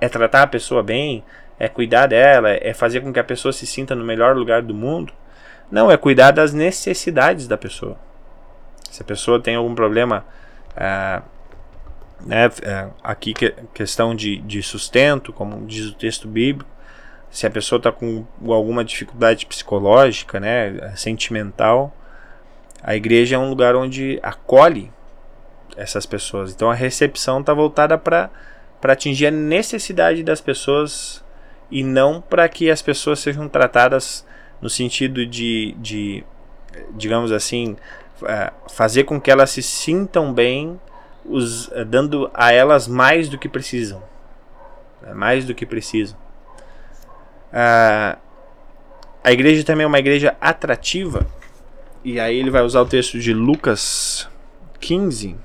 É 0.00 0.08
tratar 0.08 0.42
a 0.42 0.46
pessoa 0.46 0.82
bem? 0.82 1.24
É 1.58 1.68
cuidar 1.68 2.06
dela? 2.06 2.50
É 2.50 2.72
fazer 2.72 3.00
com 3.00 3.12
que 3.12 3.18
a 3.18 3.24
pessoa 3.24 3.52
se 3.52 3.66
sinta 3.66 3.94
no 3.94 4.04
melhor 4.04 4.36
lugar 4.36 4.62
do 4.62 4.74
mundo? 4.74 5.12
Não, 5.70 5.90
é 5.90 5.96
cuidar 5.96 6.30
das 6.30 6.52
necessidades 6.52 7.48
da 7.48 7.56
pessoa. 7.56 7.98
Se 8.90 9.02
a 9.02 9.04
pessoa 9.04 9.40
tem 9.40 9.56
algum 9.56 9.74
problema, 9.74 10.24
é, 10.76 11.20
né, 12.24 12.50
é, 12.62 12.88
aqui 13.02 13.32
que, 13.32 13.54
questão 13.72 14.14
de, 14.14 14.38
de 14.38 14.62
sustento, 14.62 15.32
como 15.32 15.66
diz 15.66 15.86
o 15.86 15.94
texto 15.94 16.28
bíblico, 16.28 16.70
se 17.30 17.46
a 17.46 17.50
pessoa 17.50 17.78
está 17.78 17.92
com 17.92 18.24
alguma 18.46 18.84
dificuldade 18.84 19.44
psicológica, 19.46 20.40
né, 20.40 20.92
sentimental, 20.96 21.94
a 22.82 22.96
igreja 22.96 23.36
é 23.36 23.38
um 23.38 23.50
lugar 23.50 23.76
onde 23.76 24.18
acolhe 24.22 24.90
essas 25.76 26.06
pessoas. 26.06 26.52
Então 26.52 26.70
a 26.70 26.74
recepção 26.74 27.40
está 27.40 27.52
voltada 27.52 27.98
para 27.98 28.30
atingir 28.82 29.26
a 29.26 29.30
necessidade 29.30 30.22
das 30.22 30.40
pessoas 30.40 31.24
e 31.70 31.82
não 31.82 32.20
para 32.20 32.48
que 32.48 32.70
as 32.70 32.80
pessoas 32.80 33.18
sejam 33.18 33.48
tratadas 33.48 34.26
no 34.60 34.70
sentido 34.70 35.26
de, 35.26 35.74
de 35.78 36.24
digamos 36.94 37.30
assim, 37.30 37.76
é, 38.26 38.52
fazer 38.70 39.04
com 39.04 39.20
que 39.20 39.30
elas 39.30 39.50
se 39.50 39.62
sintam 39.62 40.32
bem, 40.32 40.80
os, 41.28 41.70
é, 41.72 41.84
dando 41.84 42.30
a 42.34 42.52
elas 42.52 42.88
mais 42.88 43.28
do 43.28 43.38
que 43.38 43.48
precisam. 43.48 44.02
Né, 45.02 45.14
mais 45.14 45.44
do 45.44 45.54
que 45.54 45.66
precisam. 45.66 46.16
A, 47.52 48.18
a 49.22 49.32
igreja 49.32 49.64
também 49.64 49.84
é 49.84 49.86
uma 49.86 49.98
igreja 49.98 50.36
atrativa. 50.40 51.26
E 52.04 52.18
aí 52.18 52.36
ele 52.36 52.50
vai 52.50 52.62
usar 52.62 52.80
o 52.80 52.86
texto 52.86 53.18
de 53.18 53.34
Lucas 53.34 54.28
15, 54.80 55.36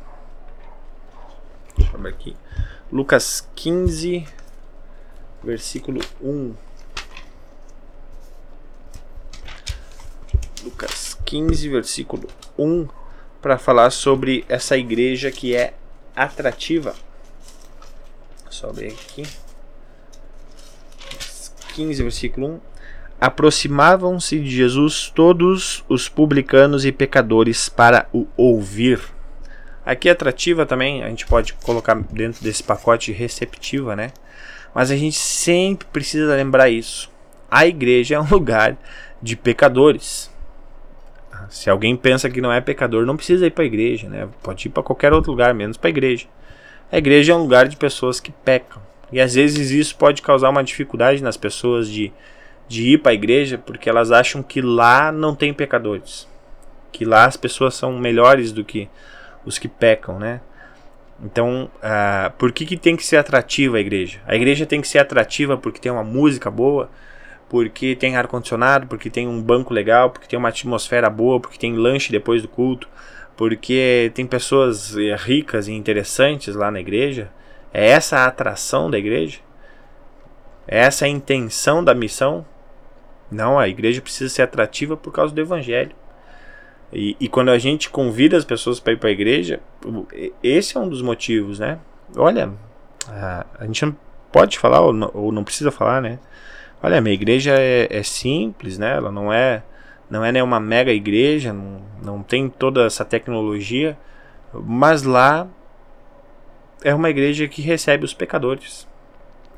Deixa 1.78 1.98
eu 1.98 2.08
aqui. 2.08 2.36
Lucas 2.92 3.48
15, 3.56 4.28
versículo 5.44 6.02
1. 6.22 6.54
Lucas 10.64 11.18
15, 11.26 11.70
versículo 11.70 12.28
1, 12.58 12.88
para 13.44 13.58
falar 13.58 13.90
sobre 13.90 14.46
essa 14.48 14.78
igreja 14.78 15.30
que 15.30 15.54
é 15.54 15.74
atrativa. 16.16 16.96
Só 18.50 18.70
aqui. 18.70 19.28
15, 21.76 22.04
versículo 22.04 22.48
1. 22.48 22.60
Aproximavam-se 23.20 24.40
de 24.40 24.50
Jesus 24.50 25.12
todos 25.14 25.84
os 25.90 26.08
publicanos 26.08 26.86
e 26.86 26.92
pecadores 26.92 27.68
para 27.68 28.08
o 28.14 28.26
ouvir. 28.38 29.02
Aqui 29.86 30.10
atrativa 30.10 30.66
também, 30.66 31.04
a 31.04 31.10
gente 31.10 31.26
pode 31.26 31.54
colocar 31.54 31.96
dentro 31.96 32.42
desse 32.42 32.64
pacote 32.64 33.12
receptiva, 33.12 33.94
né? 33.94 34.14
Mas 34.74 34.90
a 34.90 34.96
gente 34.96 35.18
sempre 35.18 35.86
precisa 35.92 36.34
lembrar 36.34 36.70
isso. 36.70 37.12
A 37.52 37.68
igreja 37.68 38.16
é 38.16 38.20
um 38.20 38.28
lugar 38.32 38.78
de 39.22 39.36
pecadores. 39.36 40.33
Se 41.50 41.70
alguém 41.70 41.96
pensa 41.96 42.30
que 42.30 42.42
não 42.42 42.52
é 42.52 42.62
pecador, 42.62 43.06
não 43.06 43.16
precisa 43.16 43.46
ir 43.46 43.52
para 43.52 43.64
a 43.64 43.68
igreja, 43.68 44.10
né? 44.10 44.28
Pode 44.42 44.68
ir 44.68 44.72
para 44.72 44.84
qualquer 44.84 45.14
outro 45.14 45.32
lugar, 45.32 45.54
menos 45.54 45.78
para 45.78 45.90
a 45.90 45.92
igreja. 45.92 46.28
A 46.92 46.98
igreja 46.98 47.34
é 47.34 47.36
um 47.36 47.42
lugar 47.42 47.68
de 47.68 47.78
pessoas 47.78 48.20
que 48.20 48.32
pecam. 48.32 48.82
E 49.12 49.20
às 49.20 49.36
vezes 49.36 49.72
isso 49.72 49.96
pode 49.96 50.22
causar 50.22 50.50
uma 50.50 50.64
dificuldade 50.64 51.22
nas 51.22 51.38
pessoas 51.38 51.88
de, 51.88 52.12
de 52.68 52.94
ir 52.94 52.98
para 53.00 53.12
a 53.12 53.16
igreja, 53.16 53.58
porque 53.58 53.90
elas 53.90 54.12
acham 54.12 54.42
que 54.42 54.62
lá 54.62 55.12
não 55.12 55.36
tem 55.36 55.54
pecadores. 55.54 56.28
Que 56.92 57.06
lá 57.06 57.26
as 57.26 57.38
pessoas 57.38 57.76
são 57.76 57.98
melhores 57.98 58.52
do 58.52 58.64
que 58.64 58.90
os 59.46 59.58
que 59.58 59.68
pecam, 59.68 60.20
né? 60.20 60.42
Então, 61.24 61.70
uh, 61.78 62.32
por 62.38 62.52
que, 62.52 62.66
que 62.66 62.76
tem 62.76 62.96
que 62.96 63.06
ser 63.06 63.18
atrativa 63.18 63.78
a 63.78 63.80
igreja? 63.80 64.20
A 64.26 64.36
igreja 64.36 64.66
tem 64.66 64.82
que 64.82 64.88
ser 64.88 65.00
atrativa 65.00 65.58
porque 65.58 65.80
tem 65.80 65.92
uma 65.92 66.04
música 66.04 66.50
boa, 66.52 66.90
porque 67.54 67.96
tem 67.96 68.16
ar-condicionado, 68.16 68.88
porque 68.88 69.12
tem 69.12 69.28
um 69.28 69.40
banco 69.40 69.76
legal, 69.76 70.10
porque 70.10 70.28
tem 70.28 70.40
uma 70.40 70.50
atmosfera 70.50 71.08
boa, 71.08 71.40
porque 71.40 71.60
tem 71.60 71.76
lanche 71.76 72.12
depois 72.12 72.42
do 72.42 72.48
culto, 72.48 72.90
porque 73.38 74.12
tem 74.16 74.26
pessoas 74.26 74.98
eh, 74.98 75.16
ricas 75.16 75.68
e 75.68 75.72
interessantes 75.72 76.56
lá 76.56 76.72
na 76.72 76.80
igreja. 76.80 77.30
É 77.72 77.90
essa 77.90 78.18
a 78.18 78.26
atração 78.26 78.90
da 78.90 78.98
igreja? 78.98 79.38
É 80.68 80.80
essa 80.80 81.06
a 81.06 81.08
intenção 81.08 81.84
da 81.84 81.94
missão? 81.94 82.44
Não, 83.30 83.60
a 83.60 83.70
igreja 83.70 84.02
precisa 84.02 84.34
ser 84.34 84.42
atrativa 84.42 84.98
por 84.98 85.14
causa 85.14 85.32
do 85.32 85.40
evangelho. 85.40 85.96
E, 86.92 87.16
e 87.20 87.30
quando 87.30 87.50
a 87.50 87.60
gente 87.60 87.88
convida 87.88 88.36
as 88.36 88.46
pessoas 88.46 88.80
para 88.80 88.94
ir 88.94 88.98
para 88.98 89.10
a 89.10 89.14
igreja, 89.14 89.60
esse 90.42 90.76
é 90.76 90.80
um 90.80 90.90
dos 90.90 91.04
motivos, 91.04 91.60
né? 91.60 91.78
Olha, 92.18 92.52
a, 93.08 93.46
a 93.60 93.66
gente 93.68 93.86
não 93.86 93.96
pode 94.32 94.58
falar 94.58 94.82
ou 94.82 94.92
não, 94.92 95.12
ou 95.14 95.32
não, 95.32 95.44
precisa 95.44 95.70
falar, 95.70 96.02
né? 96.02 96.18
Olha, 96.86 97.00
minha 97.00 97.14
igreja 97.14 97.56
é, 97.58 97.88
é, 97.90 98.04
simples, 98.04 98.78
né? 98.78 98.92
Ela 98.98 99.10
não 99.10 99.32
é 99.32 99.64
não 100.10 100.24
é 100.24 100.34
nenhuma 100.34 100.60
mega 100.60 100.92
igreja, 100.92 101.54
não, 101.54 101.82
não 102.04 102.22
tem 102.22 102.50
toda 102.50 102.86
essa 102.86 103.06
tecnologia, 103.06 103.98
mas 104.54 105.04
lá 105.04 105.48
é 106.84 106.94
uma 106.94 107.10
igreja 107.10 107.48
que 107.48 107.62
recebe 107.62 108.04
os 108.04 108.14
pecadores. 108.14 108.86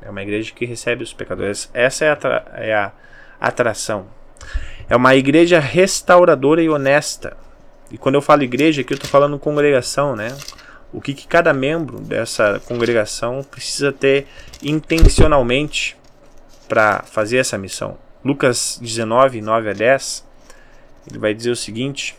É 0.04 0.10
uma 0.10 0.22
igreja 0.22 0.54
que 0.54 0.66
recebe 0.66 1.04
os 1.04 1.14
pecadores. 1.14 1.68
Essa 1.74 2.06
é 2.06 2.12
a, 2.12 2.44
é 2.54 2.74
a 2.76 2.92
atração. 3.42 4.06
É 4.88 4.96
uma 4.96 5.16
igreja 5.16 5.60
restauradora 5.60 6.62
e 6.62 6.70
honesta. 6.70 7.36
E 7.92 7.98
quando 7.98 8.16
eu 8.16 8.22
falo 8.22 8.44
igreja, 8.44 8.82
aqui 8.82 8.94
eu 8.94 8.98
estou 8.98 9.10
falando 9.10 9.40
congregação, 9.40 10.16
né? 10.16 10.28
O 10.94 11.02
que, 11.02 11.14
que 11.14 11.28
cada 11.28 11.52
membro 11.54 12.00
dessa 12.00 12.62
congregação 12.68 13.44
precisa 13.44 13.92
ter 13.92 14.28
intencionalmente 14.62 15.98
para 16.68 17.04
fazer 17.04 17.38
essa 17.38 17.58
missão. 17.58 17.98
Lucas 18.24 18.80
19, 18.82 19.42
9 19.42 19.70
a 19.70 19.74
10, 19.74 20.28
ele 21.10 21.20
vai 21.20 21.34
dizer 21.34 21.52
o 21.52 21.56
seguinte: 21.56 22.16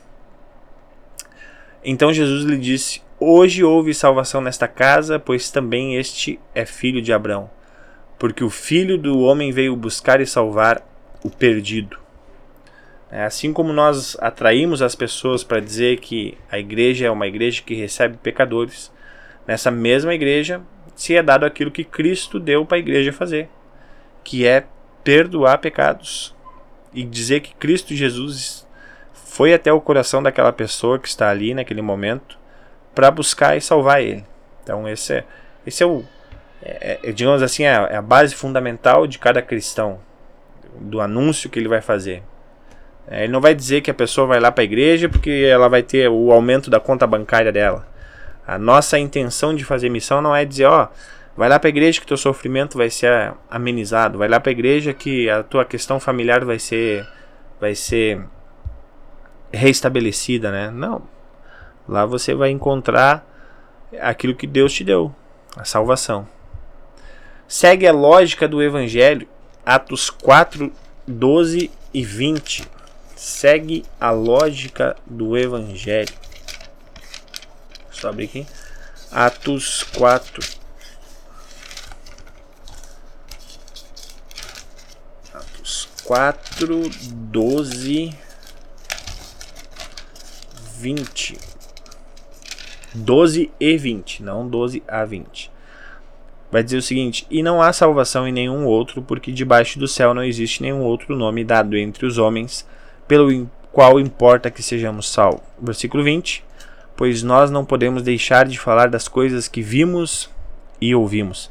Então 1.85 2.13
Jesus 2.13 2.45
lhe 2.45 2.57
disse: 2.57 3.03
Hoje 3.19 3.65
houve 3.65 3.93
salvação 3.95 4.41
nesta 4.41 4.69
casa, 4.69 5.19
pois 5.19 5.51
também 5.51 5.97
este 5.97 6.39
é 6.55 6.65
filho 6.65 7.03
de 7.03 7.13
Abraão. 7.13 7.51
Porque 8.19 8.45
o 8.45 8.51
filho 8.51 8.97
do 8.97 9.21
homem 9.21 9.53
veio 9.53 9.77
buscar 9.77 10.21
e 10.21 10.27
salvar 10.27 10.83
o 11.23 11.29
perdido. 11.29 11.99
É, 13.11 13.25
assim 13.25 13.53
como 13.53 13.73
nós 13.73 14.17
atraímos 14.21 14.83
as 14.83 14.95
pessoas 14.95 15.45
para 15.45 15.61
dizer 15.61 16.01
que 16.01 16.37
a 16.51 16.59
igreja 16.59 17.07
é 17.07 17.11
uma 17.11 17.27
igreja 17.27 17.63
que 17.63 17.75
recebe 17.75 18.17
pecadores, 18.17 18.93
nessa 19.47 19.71
mesma 19.71 20.15
igreja 20.15 20.61
se 20.97 21.15
é 21.15 21.23
dado 21.23 21.45
aquilo 21.45 21.71
que 21.71 21.85
Cristo 21.85 22.41
deu 22.41 22.65
para 22.65 22.79
a 22.79 22.81
igreja 22.81 23.13
fazer, 23.13 23.49
que 24.27 24.45
é 24.45 24.65
perdoar 25.05 25.59
pecados 25.59 26.35
e 26.93 27.05
dizer 27.05 27.39
que 27.39 27.55
Cristo 27.55 27.95
Jesus 27.95 28.67
foi 29.13 29.55
até 29.55 29.73
o 29.73 29.81
coração 29.81 30.21
daquela 30.21 30.53
pessoa 30.53 30.99
que 30.99 31.07
está 31.07 31.31
ali 31.31 31.55
naquele 31.55 31.81
momento 31.81 32.37
para 32.93 33.09
buscar 33.09 33.57
e 33.57 33.61
salvar 33.61 34.03
ele. 34.03 34.25
Então 34.65 34.89
esse 34.89 35.15
é, 35.15 35.25
esse 35.65 35.81
é 35.81 35.87
o, 35.87 36.03
é, 36.61 36.99
é, 37.05 37.13
digamos 37.13 37.41
assim, 37.41 37.63
é, 37.63 37.75
é 37.75 37.97
a 37.97 38.03
base 38.03 38.35
fundamental 38.35 39.07
de 39.07 39.17
cada 39.17 39.41
cristão, 39.41 40.01
do 40.75 41.01
anúncio 41.01 41.49
que 41.49 41.61
ele 41.61 41.69
vai 41.69 41.81
fazer. 41.81 42.21
É, 43.07 43.23
ele 43.23 43.33
não 43.33 43.41
vai 43.41 43.55
dizer 43.55 43.81
que 43.81 43.93
a 43.93 43.95
pessoa 43.95 44.27
vai 44.27 44.41
lá 44.41 44.51
para 44.51 44.63
a 44.63 44.65
igreja 44.65 45.09
porque 45.09 45.49
ela 45.49 45.69
vai 45.69 45.85
ter 45.85 46.09
o 46.09 46.33
aumento 46.33 46.69
da 46.69 46.81
conta 46.81 47.07
bancária 47.07 47.53
dela. 47.53 47.87
A 48.45 48.59
nossa 48.59 48.99
intenção 48.99 49.55
de 49.55 49.65
fazer 49.65 49.89
missão 49.89 50.21
não 50.21 50.35
é 50.35 50.45
dizer, 50.45 50.65
ó, 50.65 50.89
vai 51.37 51.49
lá 51.49 51.59
para 51.59 51.69
a 51.69 51.71
igreja 51.71 52.01
que 52.01 52.07
teu 52.07 52.17
sofrimento 52.17 52.79
vai 52.79 52.91
ser 52.91 53.35
amenizado, 53.51 54.19
vai 54.19 54.29
lá 54.29 54.41
para 54.41 54.51
a 54.51 54.53
igreja 54.53 54.93
que 54.93 55.29
a 55.29 55.43
tua 55.43 55.65
questão 55.65 56.01
familiar 56.01 56.45
vai 56.45 56.59
ser 56.59 57.07
vai 57.61 57.75
ser 57.75 58.25
reestabelecida, 59.53 60.51
né? 60.51 60.71
Não. 60.71 61.03
Lá 61.89 62.05
você 62.05 62.35
vai 62.35 62.51
encontrar 62.51 63.25
aquilo 64.01 64.35
que 64.35 64.47
Deus 64.47 64.73
te 64.73 64.85
deu, 64.85 65.15
a 65.57 65.65
salvação. 65.65 66.27
Segue 67.47 67.87
a 67.87 67.93
lógica 67.93 68.49
do 68.49 68.63
evangelho, 68.63 69.29
Atos 69.65 70.11
4, 70.11 70.73
12 71.07 71.71
e 71.95 72.05
20 72.05 72.77
segue 73.17 73.85
a 73.99 74.11
lógica 74.11 74.95
do 75.07 75.37
evangelho. 75.37 76.15
Só 77.91 78.11
abrir 78.11 78.27
aqui. 78.27 78.47
Atos 79.11 79.83
4. 79.97 80.66
4, 86.07 86.89
12, 87.33 88.15
20. 90.79 91.39
12 92.95 93.51
e 93.59 93.77
20, 93.77 94.23
não 94.23 94.49
12 94.49 94.85
a 94.87 95.05
20. 95.05 95.51
Vai 96.51 96.63
dizer 96.63 96.77
o 96.77 96.83
seguinte: 96.83 97.27
E 97.29 97.43
não 97.43 97.61
há 97.61 97.73
salvação 97.73 98.27
em 98.27 98.33
nenhum 98.33 98.67
outro, 98.67 99.03
porque 99.03 99.33
debaixo 99.33 99.81
do 99.81 99.89
céu 99.89 100.15
não 100.15 100.23
existe 100.23 100.63
nenhum 100.63 100.83
outro 100.83 101.17
nome 101.17 101.43
dado 101.43 101.77
entre 101.77 102.07
os 102.07 102.19
homens 102.19 102.65
pelo 103.09 103.51
qual 103.73 103.99
importa 103.99 104.49
que 104.49 104.63
sejamos 104.63 105.11
salvos. 105.11 105.43
Versículo 105.61 106.05
20: 106.05 106.45
Pois 106.97 107.25
nós 107.25 107.51
não 107.51 107.65
podemos 107.65 108.05
deixar 108.05 108.47
de 108.47 108.61
falar 108.61 108.89
das 108.89 109.09
coisas 109.09 109.49
que 109.49 109.61
vimos 109.61 110.31
e 110.81 110.95
ouvimos. 110.95 111.51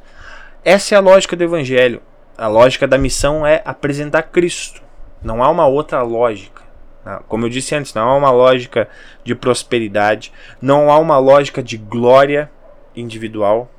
Essa 0.63 0.95
é 0.95 0.97
a 0.97 1.01
lógica 1.01 1.35
do 1.35 1.43
Evangelho. 1.43 2.01
A 2.37 2.47
lógica 2.47 2.85
da 2.85 2.97
missão 2.97 3.47
é 3.47 3.61
apresentar 3.63 4.23
Cristo. 4.23 4.81
Não 5.23 5.41
há 5.41 5.49
uma 5.49 5.65
outra 5.65 6.01
lógica. 6.01 6.61
Tá? 7.03 7.21
Como 7.27 7.45
eu 7.45 7.49
disse 7.49 7.73
antes, 7.75 7.93
não 7.93 8.09
há 8.09 8.17
uma 8.17 8.31
lógica 8.31 8.89
de 9.23 9.33
prosperidade, 9.33 10.33
não 10.61 10.91
há 10.91 10.99
uma 10.99 11.17
lógica 11.17 11.63
de 11.63 11.77
glória 11.77 12.51
individual. 12.95 13.71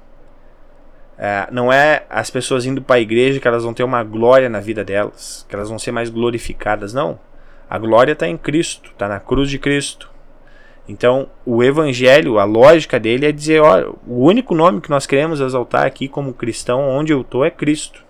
É, 1.18 1.48
não 1.50 1.72
é 1.72 2.04
as 2.09 2.30
pessoas 2.30 2.64
indo 2.64 2.80
para 2.80 2.96
a 2.96 3.00
igreja 3.00 3.40
que 3.40 3.48
elas 3.48 3.64
vão 3.64 3.74
ter 3.74 3.82
uma 3.82 4.02
glória 4.02 4.48
na 4.48 4.61
vida 4.61 4.82
delas, 4.82 5.44
que 5.48 5.54
elas 5.54 5.68
vão 5.68 5.78
ser 5.78 5.92
mais 5.92 6.09
glorificadas. 6.09 6.94
Não. 6.94 7.18
A 7.68 7.78
glória 7.78 8.12
está 8.12 8.26
em 8.26 8.38
Cristo, 8.38 8.90
está 8.92 9.07
na 9.07 9.20
cruz 9.20 9.50
de 9.50 9.59
Cristo. 9.59 10.11
Então, 10.88 11.28
o 11.44 11.62
evangelho, 11.62 12.38
a 12.38 12.44
lógica 12.44 12.98
dele 12.98 13.26
é 13.26 13.32
dizer: 13.32 13.61
olha, 13.61 13.90
o 14.07 14.24
único 14.24 14.54
nome 14.54 14.80
que 14.80 14.88
nós 14.88 15.04
queremos 15.04 15.40
exaltar 15.40 15.84
aqui 15.84 16.09
como 16.09 16.32
cristão, 16.32 16.88
onde 16.88 17.12
eu 17.12 17.20
estou, 17.20 17.44
é 17.44 17.50
Cristo. 17.50 18.05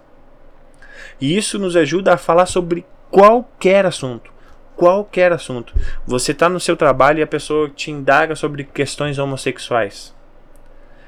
E 1.21 1.37
isso 1.37 1.59
nos 1.59 1.77
ajuda 1.77 2.15
a 2.15 2.19
falar 2.19 2.47
sobre 2.47 2.85
qualquer 3.11 3.87
assunto. 3.87 4.33
Qualquer 4.77 5.33
assunto. 5.33 5.75
Você 6.07 6.33
está 6.33 6.49
no 6.49 6.61
seu 6.61 6.77
trabalho 6.77 7.21
e 7.21 7.23
a 7.23 7.27
pessoa 7.27 7.69
te 7.71 7.91
indaga 7.91 8.35
sobre 8.35 8.65
questões 8.65 9.19
homossexuais. 9.19 10.15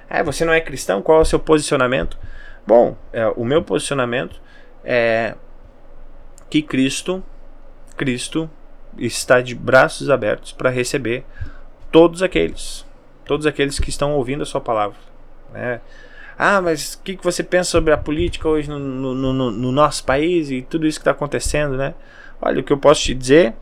É, 0.08 0.22
você 0.22 0.44
não 0.44 0.52
é 0.52 0.60
cristão? 0.60 1.02
Qual 1.02 1.18
é 1.18 1.22
o 1.22 1.26
seu 1.26 1.38
posicionamento? 1.38 2.18
Bom, 2.66 2.96
é, 3.12 3.26
o 3.36 3.44
meu 3.44 3.62
posicionamento 3.62 4.40
é 4.84 5.34
que 6.48 6.62
Cristo 6.62 7.22
Cristo 7.98 8.48
está 8.96 9.40
de 9.42 9.54
braços 9.54 10.08
abertos 10.08 10.52
para 10.52 10.70
receber 10.70 11.24
todos 11.90 12.22
aqueles, 12.22 12.86
todos 13.26 13.44
aqueles 13.44 13.78
que 13.78 13.90
estão 13.90 14.14
ouvindo 14.14 14.42
a 14.42 14.46
sua 14.46 14.60
palavra. 14.60 14.96
Né? 15.52 15.80
Ah, 16.38 16.60
mas 16.60 16.94
o 16.94 17.02
que, 17.02 17.16
que 17.16 17.24
você 17.24 17.42
pensa 17.42 17.70
sobre 17.70 17.92
a 17.92 17.96
política 17.96 18.48
hoje 18.48 18.70
no, 18.70 18.78
no, 18.78 19.32
no, 19.32 19.50
no 19.50 19.72
nosso 19.72 20.04
país 20.04 20.52
e 20.52 20.62
tudo 20.62 20.86
isso 20.86 20.98
que 20.98 21.02
está 21.02 21.10
acontecendo, 21.10 21.76
né? 21.76 21.94
Olha, 22.40 22.60
o 22.60 22.62
que 22.62 22.72
eu 22.72 22.78
posso 22.78 23.02
te 23.02 23.12
dizer 23.12 23.54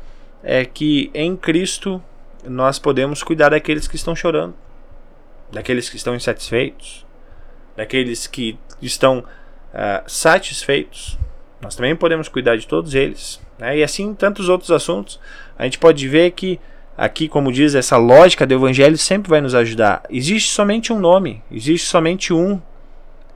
é 0.43 0.63
que 0.63 1.11
em 1.15 1.35
Cristo 1.35 2.03
nós 2.45 2.79
podemos 2.79 3.23
cuidar 3.23 3.49
daqueles 3.49 3.89
que 3.89 3.97
estão 3.97 4.15
chorando, 4.15 4.55
daqueles 5.51 5.89
que 5.89 5.97
estão 5.97 6.15
insatisfeitos, 6.15 7.07
daqueles 7.75 8.27
que 8.27 8.59
estão 8.83 9.21
uh, 9.21 10.05
satisfeitos. 10.07 11.19
Nós 11.63 11.75
também 11.75 11.97
podemos 11.97 12.29
cuidar 12.29 12.57
de 12.57 12.67
todos 12.67 12.95
eles. 12.95 13.41
Né? 13.59 13.79
E 13.79 13.83
assim 13.83 14.15
tantos 14.15 14.51
outros 14.51 14.71
assuntos. 14.71 15.19
A 15.59 15.65
gente 15.65 15.79
pode 15.79 16.07
ver 16.07 16.33
que 16.33 16.61
aqui, 16.97 17.29
como 17.29 17.53
diz, 17.53 17.75
essa 17.75 17.97
lógica 17.97 18.47
do 18.47 18.55
evangelho 18.55 18.97
sempre 18.97 19.29
vai 19.29 19.41
nos 19.41 19.55
ajudar. 19.55 20.03
Existe 20.09 20.51
somente 20.51 20.93
um 20.93 20.99
nome, 20.99 21.43
existe 21.51 21.87
somente 21.87 22.33
um 22.33 22.61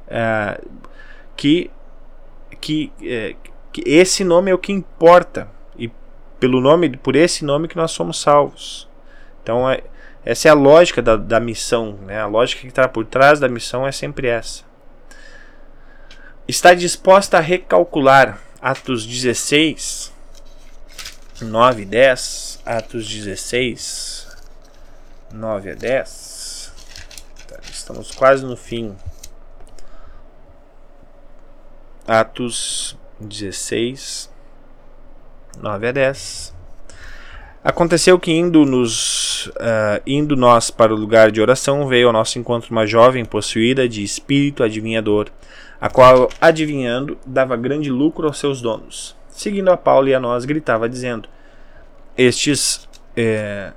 é, 0.09 0.61
que, 1.37 1.71
que, 2.61 2.93
é, 3.03 3.37
que 3.73 3.83
esse 3.87 4.25
nome 4.25 4.51
é 4.51 4.55
o 4.55 4.59
que 4.59 4.73
importa. 4.73 5.49
E 5.79 5.91
pelo 6.39 6.61
nome, 6.61 6.97
por 6.97 7.15
esse 7.15 7.45
nome 7.45 7.69
que 7.69 7.77
nós 7.77 7.91
somos 7.91 8.21
salvos. 8.21 8.89
Então 9.43 9.69
é, 9.71 9.83
essa 10.25 10.49
é 10.49 10.51
a 10.51 10.55
lógica 10.55 11.01
da, 11.01 11.17
da 11.17 11.41
missão, 11.41 11.99
né? 12.07 12.21
A 12.21 12.27
lógica 12.27 12.63
que 12.63 12.69
está 12.69 12.89
por 12.89 13.05
trás 13.05 13.41
da 13.41 13.49
missão 13.49 13.87
é 13.87 13.93
sempre 13.93 14.29
essa. 14.29 14.65
Está 16.49 16.75
disposta 16.75 17.39
a 17.39 17.41
recalcular 17.41 18.41
Atos 18.61 19.07
16, 19.07 20.13
9 21.41 21.83
e 21.83 21.85
10. 21.87 22.50
Atos 22.71 23.09
16, 23.09 24.29
9 25.33 25.71
a 25.73 25.75
10. 25.75 26.73
Tá, 27.49 27.59
estamos 27.69 28.13
quase 28.13 28.47
no 28.47 28.57
fim. 28.57 28.95
Atos 32.07 32.97
16, 33.19 34.31
9 35.61 35.89
a 35.89 35.91
10. 35.91 36.55
Aconteceu 37.65 38.21
que 38.21 38.31
indo 38.31 38.65
nos 38.65 39.47
uh, 39.47 40.01
indo 40.07 40.37
nós 40.37 40.71
para 40.71 40.95
o 40.95 40.97
lugar 40.97 41.33
de 41.33 41.41
oração, 41.41 41.89
veio 41.89 42.07
ao 42.07 42.13
nosso 42.13 42.39
encontro 42.39 42.71
uma 42.71 42.87
jovem 42.87 43.25
possuída 43.25 43.89
de 43.89 44.05
espírito 44.05 44.63
adivinhador 44.63 45.29
a 45.81 45.91
qual, 45.91 46.29
adivinhando, 46.41 47.19
dava 47.27 47.57
grande 47.57 47.91
lucro 47.91 48.29
aos 48.29 48.39
seus 48.39 48.63
donos. 48.63 49.17
Seguindo 49.29 49.73
a 49.73 49.77
Paulo 49.77 50.07
e 50.07 50.15
a 50.15 50.21
nós, 50.21 50.45
gritava, 50.45 50.89
dizendo: 50.89 51.29
Estes 52.23 52.87
É, 53.17 53.73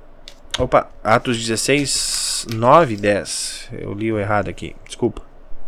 opa, 0.58 0.90
Atos 1.02 1.38
16, 1.38 2.48
9 2.54 2.92
e 2.92 2.96
10. 2.98 3.70
Eu 3.72 3.94
li 3.94 4.12
o 4.12 4.18
errado 4.18 4.50
aqui, 4.50 4.76
desculpa. 4.84 5.22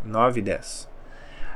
9 0.05 0.41
e 0.41 0.43
10. 0.43 0.87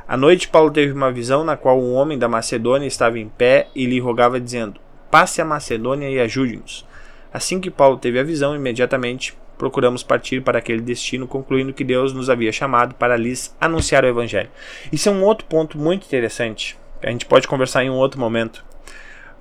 À 0.09 0.17
noite, 0.17 0.49
Paulo 0.49 0.71
teve 0.71 0.95
uma 0.95 1.13
visão 1.13 1.45
na 1.45 1.59
qual 1.59 1.79
um 1.79 1.93
homem 1.93 2.19
da 2.19 2.27
Macedônia 2.27 2.87
estava 2.87 3.19
em 3.19 3.29
pé 3.29 3.69
e 3.75 3.85
lhe 3.85 4.01
rogava, 4.01 4.41
dizendo: 4.41 4.81
Passe 5.11 5.43
a 5.43 5.45
Macedônia 5.45 6.09
e 6.09 6.19
ajude-nos. 6.19 6.87
Assim 7.31 7.61
que 7.61 7.71
Paulo 7.71 7.99
teve 7.99 8.19
a 8.19 8.25
visão, 8.25 8.57
imediatamente 8.57 9.37
procuramos 9.59 10.03
partir 10.03 10.41
para 10.41 10.59
aquele 10.59 10.81
destino, 10.81 11.29
concluindo 11.29 11.75
que 11.75 11.85
Deus 11.85 12.15
nos 12.15 12.31
havia 12.31 12.51
chamado 12.51 12.95
para 12.95 13.15
lhes 13.19 13.55
anunciar 13.61 14.05
o 14.05 14.09
Evangelho. 14.09 14.49
Isso 14.91 15.11
é 15.11 15.13
um 15.13 15.23
outro 15.23 15.47
ponto 15.47 15.77
muito 15.77 16.07
interessante. 16.07 16.79
A 17.03 17.11
gente 17.11 17.27
pode 17.27 17.47
conversar 17.47 17.85
em 17.85 17.91
um 17.91 17.97
outro 17.97 18.19
momento. 18.19 18.70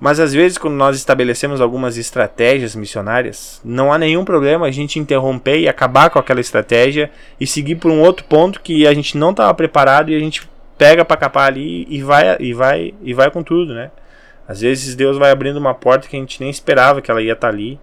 Mas 0.00 0.18
às 0.18 0.32
vezes, 0.32 0.56
quando 0.56 0.74
nós 0.74 0.96
estabelecemos 0.96 1.60
algumas 1.60 1.98
estratégias 1.98 2.74
missionárias, 2.74 3.60
não 3.62 3.92
há 3.92 3.98
nenhum 3.98 4.24
problema 4.24 4.66
a 4.66 4.70
gente 4.70 4.98
interromper 4.98 5.58
e 5.58 5.68
acabar 5.68 6.08
com 6.08 6.18
aquela 6.18 6.40
estratégia 6.40 7.10
e 7.38 7.46
seguir 7.46 7.76
por 7.76 7.90
um 7.90 8.00
outro 8.00 8.24
ponto 8.24 8.62
que 8.62 8.86
a 8.86 8.94
gente 8.94 9.18
não 9.18 9.32
estava 9.32 9.52
preparado 9.52 10.10
e 10.10 10.16
a 10.16 10.18
gente 10.18 10.48
pega 10.78 11.04
para 11.04 11.18
capar 11.18 11.48
ali 11.48 11.86
e 11.90 12.02
vai 12.02 12.34
e 12.40 12.54
vai 12.54 12.94
e 13.02 13.12
vai 13.12 13.30
com 13.30 13.42
tudo, 13.42 13.74
né? 13.74 13.90
Às 14.48 14.62
vezes 14.62 14.96
Deus 14.96 15.18
vai 15.18 15.30
abrindo 15.30 15.58
uma 15.58 15.74
porta 15.74 16.08
que 16.08 16.16
a 16.16 16.18
gente 16.18 16.40
nem 16.40 16.48
esperava 16.48 17.02
que 17.02 17.10
ela 17.10 17.20
ia 17.20 17.34
estar 17.34 17.48
tá 17.48 17.54
ali 17.54 17.78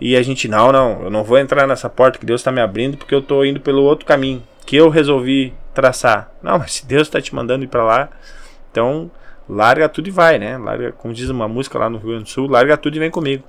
e 0.00 0.16
a 0.16 0.22
gente 0.22 0.46
não, 0.46 0.70
não, 0.70 1.02
eu 1.02 1.10
não 1.10 1.24
vou 1.24 1.36
entrar 1.36 1.66
nessa 1.66 1.90
porta 1.90 2.18
que 2.18 2.24
Deus 2.24 2.40
está 2.40 2.52
me 2.52 2.60
abrindo 2.60 2.96
porque 2.96 3.14
eu 3.14 3.18
estou 3.18 3.44
indo 3.44 3.60
pelo 3.60 3.82
outro 3.82 4.06
caminho 4.06 4.40
que 4.64 4.76
eu 4.76 4.88
resolvi 4.88 5.52
traçar. 5.74 6.30
Não, 6.40 6.60
mas 6.60 6.74
se 6.74 6.86
Deus 6.86 7.08
está 7.08 7.20
te 7.20 7.34
mandando 7.34 7.64
ir 7.64 7.68
para 7.68 7.82
lá, 7.82 8.08
então 8.70 9.10
larga 9.50 9.88
tudo 9.88 10.08
e 10.08 10.10
vai, 10.10 10.38
né? 10.38 10.56
Larga, 10.56 10.92
como 10.92 11.12
diz 11.12 11.28
uma 11.28 11.48
música 11.48 11.78
lá 11.78 11.90
no 11.90 11.98
Rio 11.98 12.10
Grande 12.10 12.24
do 12.24 12.30
Sul, 12.30 12.48
larga 12.48 12.76
tudo 12.76 12.96
e 12.96 13.00
vem 13.00 13.10
comigo. 13.10 13.44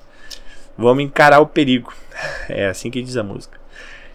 Vamos 0.78 1.04
encarar 1.04 1.39
o 1.39 1.47
perigo. 1.47 1.93
É 2.49 2.68
assim 2.68 2.91
que 2.91 3.02
diz 3.02 3.16
a 3.18 3.24
música. 3.24 3.60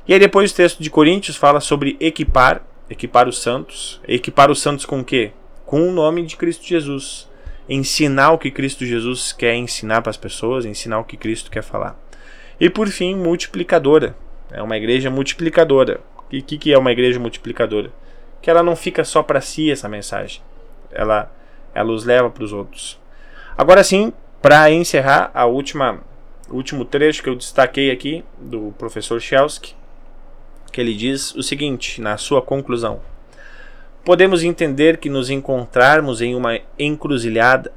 E 0.07 0.13
aí 0.13 0.21
depois 0.21 0.53
o 0.53 0.55
texto 0.55 0.83
de 0.83 0.91
Coríntios 0.91 1.37
fala 1.37 1.59
sobre 1.59 1.97
equipar, 1.99 2.63
equipar 2.89 3.27
os 3.29 3.41
santos. 3.41 4.01
Equipar 4.07 4.51
os 4.51 4.61
santos 4.61 4.85
com 4.85 5.01
o 5.01 5.05
quê? 5.05 5.33
Com 5.65 5.89
o 5.89 5.93
nome 5.93 6.25
de 6.25 6.37
Cristo 6.37 6.65
Jesus. 6.65 7.29
Ensinar 7.69 8.33
o 8.33 8.39
que 8.39 8.51
Cristo 8.51 8.85
Jesus 8.85 9.33
quer 9.33 9.57
ensinar 9.57 10.03
para 10.03 10.11
as 10.11 10.17
pessoas, 10.17 10.65
ensinar 10.65 10.99
o 10.99 11.05
que 11.05 11.17
Cristo 11.17 11.51
quer 11.51 11.63
falar. 11.63 11.99
E 12.61 12.71
por 12.71 12.89
fim, 12.89 13.17
multiplicadora. 13.17 14.15
É 14.53 14.63
uma 14.63 14.77
igreja 14.77 15.11
multiplicadora. 15.11 16.01
O 16.19 16.29
que, 16.29 16.59
que 16.59 16.73
é 16.73 16.79
uma 16.79 16.93
igreja 16.93 17.19
multiplicadora? 17.19 17.91
Que 18.41 18.51
ela 18.51 18.63
não 18.63 18.77
fica 18.77 19.03
só 19.03 19.23
para 19.23 19.41
si 19.41 19.71
essa 19.71 19.89
mensagem. 19.89 20.41
Ela 20.93 21.33
ela 21.77 21.93
os 21.93 22.05
leva 22.05 22.31
para 22.31 22.43
os 22.43 22.53
outros. 22.53 22.99
Agora 23.57 23.85
sim, 23.85 24.13
para 24.41 24.71
encerrar 24.71 25.31
a 25.35 25.45
última 25.45 26.01
último 26.49 26.85
trecho 26.85 27.23
que 27.23 27.29
eu 27.29 27.35
destaquei 27.35 27.91
aqui 27.91 28.25
do 28.39 28.73
professor 28.79 29.21
Chelsky, 29.21 29.75
que 30.73 30.81
ele 30.81 30.95
diz 30.95 31.35
o 31.35 31.43
seguinte 31.43 32.01
na 32.01 32.17
sua 32.17 32.41
conclusão: 32.41 33.01
Podemos 34.05 34.43
entender 34.43 34.99
que 34.99 35.11
nos 35.11 35.31
encontrarmos 35.31 36.23
em 36.23 36.35
uma 36.35 36.59
encruzilhada, 36.79 37.73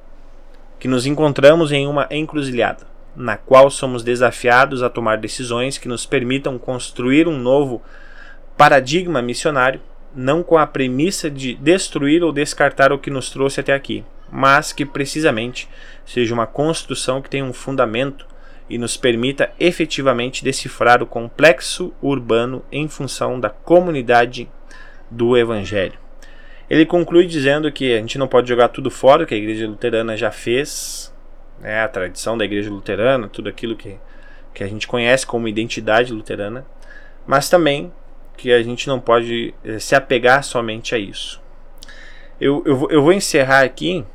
que 0.79 0.87
nos 0.87 1.05
encontramos 1.05 1.71
em 1.71 1.87
uma 1.87 2.07
encruzilhada, 2.11 2.85
na 3.15 3.35
qual 3.35 3.69
somos 3.69 4.03
desafiados 4.03 4.81
a 4.81 4.89
tomar 4.89 5.17
decisões 5.17 5.77
que 5.77 5.87
nos 5.87 6.05
permitam 6.05 6.57
construir 6.57 7.27
um 7.27 7.37
novo 7.37 7.81
paradigma 8.55 9.21
missionário 9.21 9.81
não 10.15 10.43
com 10.43 10.57
a 10.57 10.65
premissa 10.65 11.29
de 11.29 11.55
destruir 11.55 12.23
ou 12.23 12.31
descartar 12.31 12.91
o 12.91 12.99
que 12.99 13.09
nos 13.09 13.29
trouxe 13.29 13.59
até 13.59 13.73
aqui, 13.73 14.03
mas 14.31 14.71
que 14.73 14.85
precisamente 14.85 15.67
seja 16.05 16.33
uma 16.33 16.47
construção 16.47 17.21
que 17.21 17.29
tenha 17.29 17.45
um 17.45 17.53
fundamento 17.53 18.25
e 18.69 18.77
nos 18.77 18.95
permita 18.95 19.51
efetivamente 19.59 20.43
decifrar 20.43 21.01
o 21.01 21.07
complexo 21.07 21.93
urbano 22.01 22.63
em 22.71 22.87
função 22.87 23.39
da 23.39 23.49
comunidade 23.49 24.49
do 25.09 25.35
Evangelho. 25.35 25.97
Ele 26.69 26.85
conclui 26.85 27.25
dizendo 27.25 27.71
que 27.71 27.93
a 27.93 27.97
gente 27.97 28.19
não 28.19 28.27
pode 28.27 28.47
jogar 28.47 28.67
tudo 28.67 28.91
fora, 28.91 29.25
que 29.25 29.33
a 29.33 29.37
Igreja 29.37 29.67
Luterana 29.67 30.15
já 30.15 30.29
fez, 30.29 31.11
né, 31.59 31.81
a 31.81 31.87
tradição 31.87 32.37
da 32.37 32.45
Igreja 32.45 32.69
Luterana, 32.69 33.27
tudo 33.27 33.49
aquilo 33.49 33.75
que, 33.75 33.97
que 34.53 34.63
a 34.63 34.67
gente 34.67 34.87
conhece 34.87 35.25
como 35.25 35.47
identidade 35.47 36.13
luterana, 36.13 36.63
mas 37.25 37.49
também 37.49 37.91
que 38.39 38.53
a 38.53 38.63
gente 38.63 38.87
não 38.87 39.01
pode 39.01 39.53
eh, 39.65 39.79
se 39.79 39.93
apegar 39.93 40.43
somente 40.43 40.95
a 40.95 40.97
isso. 40.97 41.41
Eu, 42.39 42.63
eu, 42.65 42.87
eu 42.89 43.03
vou 43.03 43.11
encerrar 43.11 43.63
aqui, 43.63 44.05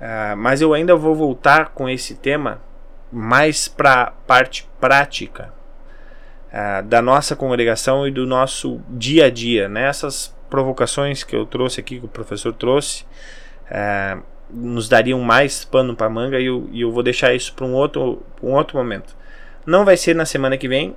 uh, 0.00 0.34
mas 0.34 0.62
eu 0.62 0.72
ainda 0.72 0.96
vou 0.96 1.14
voltar 1.14 1.68
com 1.74 1.86
esse 1.90 2.14
tema 2.14 2.62
mais 3.12 3.68
para 3.68 4.02
a 4.02 4.10
parte 4.10 4.66
prática 4.80 5.52
uh, 6.48 6.82
da 6.84 7.02
nossa 7.02 7.36
congregação 7.36 8.08
e 8.08 8.10
do 8.10 8.26
nosso 8.26 8.80
dia 8.88 9.26
a 9.26 9.30
dia. 9.30 9.68
Né? 9.68 9.86
Essas 9.86 10.34
provocações 10.48 11.22
que 11.22 11.36
eu 11.36 11.44
trouxe 11.44 11.80
aqui, 11.80 12.00
que 12.00 12.06
o 12.06 12.08
professor 12.08 12.54
trouxe, 12.54 13.04
uh, 13.66 14.22
nos 14.48 14.88
dariam 14.88 15.20
mais 15.20 15.66
pano 15.66 15.94
para 15.94 16.08
manga 16.08 16.40
e 16.40 16.46
eu, 16.46 16.66
e 16.72 16.80
eu 16.80 16.90
vou 16.90 17.02
deixar 17.02 17.34
isso 17.34 17.52
para 17.54 17.66
um 17.66 17.74
outro, 17.74 18.22
um 18.42 18.52
outro 18.52 18.78
momento. 18.78 19.14
Não 19.66 19.84
vai 19.84 19.98
ser 19.98 20.16
na 20.16 20.24
semana 20.24 20.56
que 20.56 20.66
vem, 20.66 20.96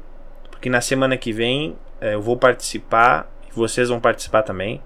porque 0.64 0.70
na 0.70 0.80
semana 0.80 1.18
que 1.18 1.34
vem 1.34 1.76
é, 1.99 2.14
eu 2.14 2.22
vou 2.22 2.38
participar, 2.38 3.30
vocês 3.53 3.89
vão 3.89 3.99
participar 3.99 4.43
também, 4.43 4.82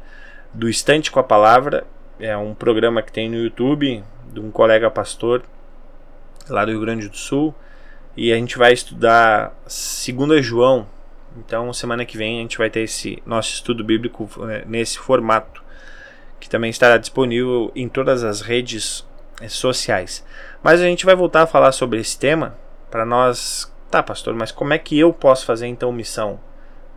do 0.51 0.67
Estante 0.67 1.11
com 1.11 1.19
a 1.19 1.23
Palavra. 1.23 1.85
É 2.19 2.35
um 2.35 2.55
programa 2.55 3.03
que 3.03 3.11
tem 3.11 3.29
no 3.29 3.35
YouTube 3.37 4.03
de 4.33 4.39
um 4.39 4.49
colega 4.49 4.89
pastor 4.89 5.43
lá 6.49 6.65
do 6.65 6.71
Rio 6.71 6.81
Grande 6.81 7.07
do 7.07 7.15
Sul. 7.15 7.53
E 8.15 8.33
a 8.33 8.35
gente 8.37 8.57
vai 8.57 8.73
estudar 8.73 9.53
2 9.67 10.43
João. 10.43 10.87
Então, 11.37 11.71
semana 11.71 12.05
que 12.05 12.17
vem 12.17 12.39
a 12.39 12.41
gente 12.41 12.57
vai 12.57 12.71
ter 12.71 12.79
esse 12.79 13.21
nosso 13.23 13.53
estudo 13.53 13.83
bíblico 13.83 14.27
é, 14.49 14.65
nesse 14.65 14.97
formato, 14.97 15.63
que 16.39 16.49
também 16.49 16.71
estará 16.71 16.97
disponível 16.97 17.71
em 17.75 17.87
todas 17.87 18.23
as 18.23 18.41
redes 18.41 19.05
é, 19.39 19.47
sociais. 19.47 20.25
Mas 20.63 20.81
a 20.81 20.85
gente 20.85 21.05
vai 21.05 21.15
voltar 21.15 21.43
a 21.43 21.47
falar 21.47 21.71
sobre 21.71 21.99
esse 21.99 22.17
tema 22.17 22.57
para 22.89 23.05
nós. 23.05 23.71
Tá, 23.89 24.03
pastor, 24.03 24.33
mas 24.33 24.51
como 24.51 24.73
é 24.73 24.77
que 24.77 24.99
eu 24.99 25.13
posso 25.13 25.45
fazer 25.45 25.67
então 25.67 25.91
missão? 25.91 26.39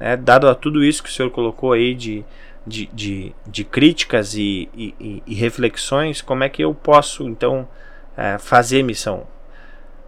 né, 0.01 0.17
dado 0.17 0.49
a 0.49 0.55
tudo 0.55 0.83
isso 0.83 1.03
que 1.03 1.11
o 1.11 1.13
senhor 1.13 1.31
colocou 1.31 1.73
aí 1.73 1.95
de, 1.95 2.25
de, 2.67 2.87
de, 2.87 3.35
de 3.47 3.65
críticas 3.65 4.35
e, 4.35 4.69
e, 4.75 5.23
e, 5.27 5.35
reflexões, 5.35 6.23
como 6.23 6.43
é 6.43 6.49
que 6.49 6.65
eu 6.65 6.75
posso 6.75 7.29
então 7.29 7.69
é, 8.17 8.39
fazer 8.39 8.83
missão? 8.83 9.27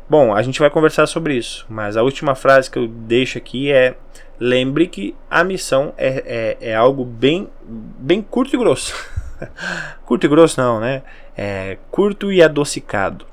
Bom, 0.09 0.35
a 0.35 0.43
gente 0.43 0.59
vai 0.59 0.70
conversar 0.70 1.07
sobre 1.07 1.35
isso, 1.37 1.66
mas 1.68 1.97
a 1.97 2.03
última 2.03 2.35
frase 2.35 2.70
que 2.70 2.78
eu 2.78 2.89
deixo 2.89 3.39
aqui 3.39 3.70
é: 3.70 3.95
lembre 4.41 4.87
que 4.87 5.14
a 5.30 5.45
missão 5.45 5.95
é, 5.97 6.57
é, 6.61 6.70
é 6.70 6.74
algo 6.74 7.05
bem, 7.05 7.49
bem 7.62 8.20
curto 8.20 8.57
e 8.57 8.59
grosso. 8.59 8.95
curto 10.05 10.26
e 10.26 10.28
grosso 10.28 10.61
não, 10.61 10.80
né? 10.80 11.03
É 11.37 11.78
curto 11.91 12.33
e 12.33 12.43
adocicado. 12.43 13.26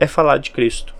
É 0.00 0.06
falar 0.06 0.38
de 0.38 0.50
Cristo. 0.50 0.97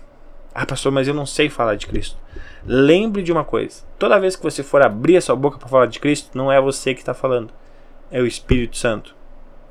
Ah, 0.53 0.65
pastor, 0.65 0.91
mas 0.91 1.07
eu 1.07 1.13
não 1.13 1.25
sei 1.25 1.49
falar 1.49 1.75
de 1.75 1.87
Cristo. 1.87 2.17
Lembre 2.65 3.21
de 3.21 3.31
uma 3.31 3.43
coisa: 3.43 3.83
toda 3.97 4.19
vez 4.19 4.35
que 4.35 4.43
você 4.43 4.63
for 4.63 4.81
abrir 4.81 5.17
a 5.17 5.21
sua 5.21 5.35
boca 5.35 5.57
para 5.57 5.67
falar 5.67 5.85
de 5.85 5.99
Cristo, 5.99 6.37
não 6.37 6.51
é 6.51 6.59
você 6.59 6.93
que 6.93 7.01
está 7.01 7.13
falando, 7.13 7.53
é 8.11 8.21
o 8.21 8.27
Espírito 8.27 8.77
Santo. 8.77 9.15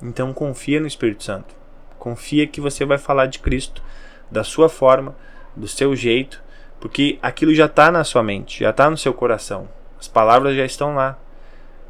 Então 0.03 0.33
confia 0.33 0.81
no 0.81 0.87
Espírito 0.87 1.25
Santo. 1.25 1.55
Confia 1.99 2.47
que 2.47 2.61
você 2.61 2.85
vai 2.85 2.99
falar 2.99 3.27
de 3.27 3.41
Cristo 3.41 3.83
da 4.31 4.45
sua 4.45 4.69
forma, 4.69 5.17
do 5.57 5.67
seu 5.67 5.97
jeito, 5.97 6.41
porque 6.79 7.19
aquilo 7.21 7.53
já 7.55 7.67
está 7.67 7.91
na 7.91 8.05
sua 8.05 8.23
mente, 8.23 8.61
já 8.61 8.71
está 8.71 8.89
no 8.89 8.97
seu 8.97 9.13
coração. 9.13 9.69
As 9.99 10.07
palavras 10.07 10.57
já 10.57 10.65
estão 10.65 10.95
lá. 10.95 11.19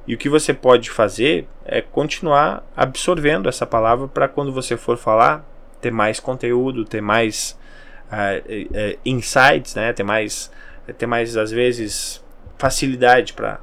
E 0.07 0.15
o 0.15 0.19
que 0.19 0.31
você 0.31 0.55
pode 0.55 0.89
fazer 0.89 1.47
é 1.67 1.83
continuar 1.83 2.67
absorvendo 2.75 3.47
essa 3.47 3.67
palavra 3.67 4.09
para 4.09 4.27
quando 4.27 4.51
você 4.51 4.75
for 4.75 4.97
falar, 4.97 5.45
ter 5.83 5.93
mais 5.93 6.19
conteúdo, 6.19 6.87
ter 6.87 7.03
mais 7.03 7.58
uh, 8.11 8.99
insights, 9.05 9.75
né? 9.75 9.93
ter 9.93 10.03
mais 10.03 10.51
ter 10.97 11.07
mais, 11.07 11.37
às 11.37 11.51
vezes, 11.51 12.25
facilidade 12.57 13.33
para 13.33 13.61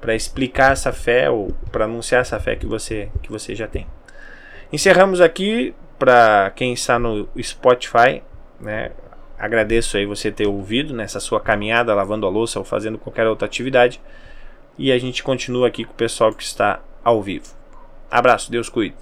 para 0.00 0.16
explicar 0.16 0.72
essa 0.72 0.92
fé 0.92 1.30
ou 1.30 1.52
para 1.70 1.84
anunciar 1.84 2.22
essa 2.22 2.40
fé 2.40 2.56
que 2.56 2.66
você 2.66 3.08
que 3.22 3.30
você 3.30 3.54
já 3.54 3.68
tem. 3.68 3.86
Encerramos 4.72 5.20
aqui 5.20 5.74
para 5.98 6.50
quem 6.56 6.72
está 6.72 6.98
no 6.98 7.28
Spotify, 7.40 8.22
né? 8.60 8.90
Agradeço 9.38 9.96
aí 9.96 10.06
você 10.06 10.30
ter 10.30 10.46
ouvido 10.46 10.94
nessa 10.94 11.20
sua 11.20 11.40
caminhada 11.40 11.94
lavando 11.94 12.26
a 12.26 12.30
louça 12.30 12.58
ou 12.58 12.64
fazendo 12.64 12.98
qualquer 12.98 13.26
outra 13.26 13.46
atividade. 13.46 14.00
E 14.78 14.90
a 14.90 14.98
gente 14.98 15.22
continua 15.22 15.68
aqui 15.68 15.84
com 15.84 15.92
o 15.92 15.96
pessoal 15.96 16.32
que 16.32 16.42
está 16.42 16.80
ao 17.04 17.22
vivo. 17.22 17.46
Abraço, 18.10 18.50
Deus 18.50 18.68
cuide. 18.68 18.96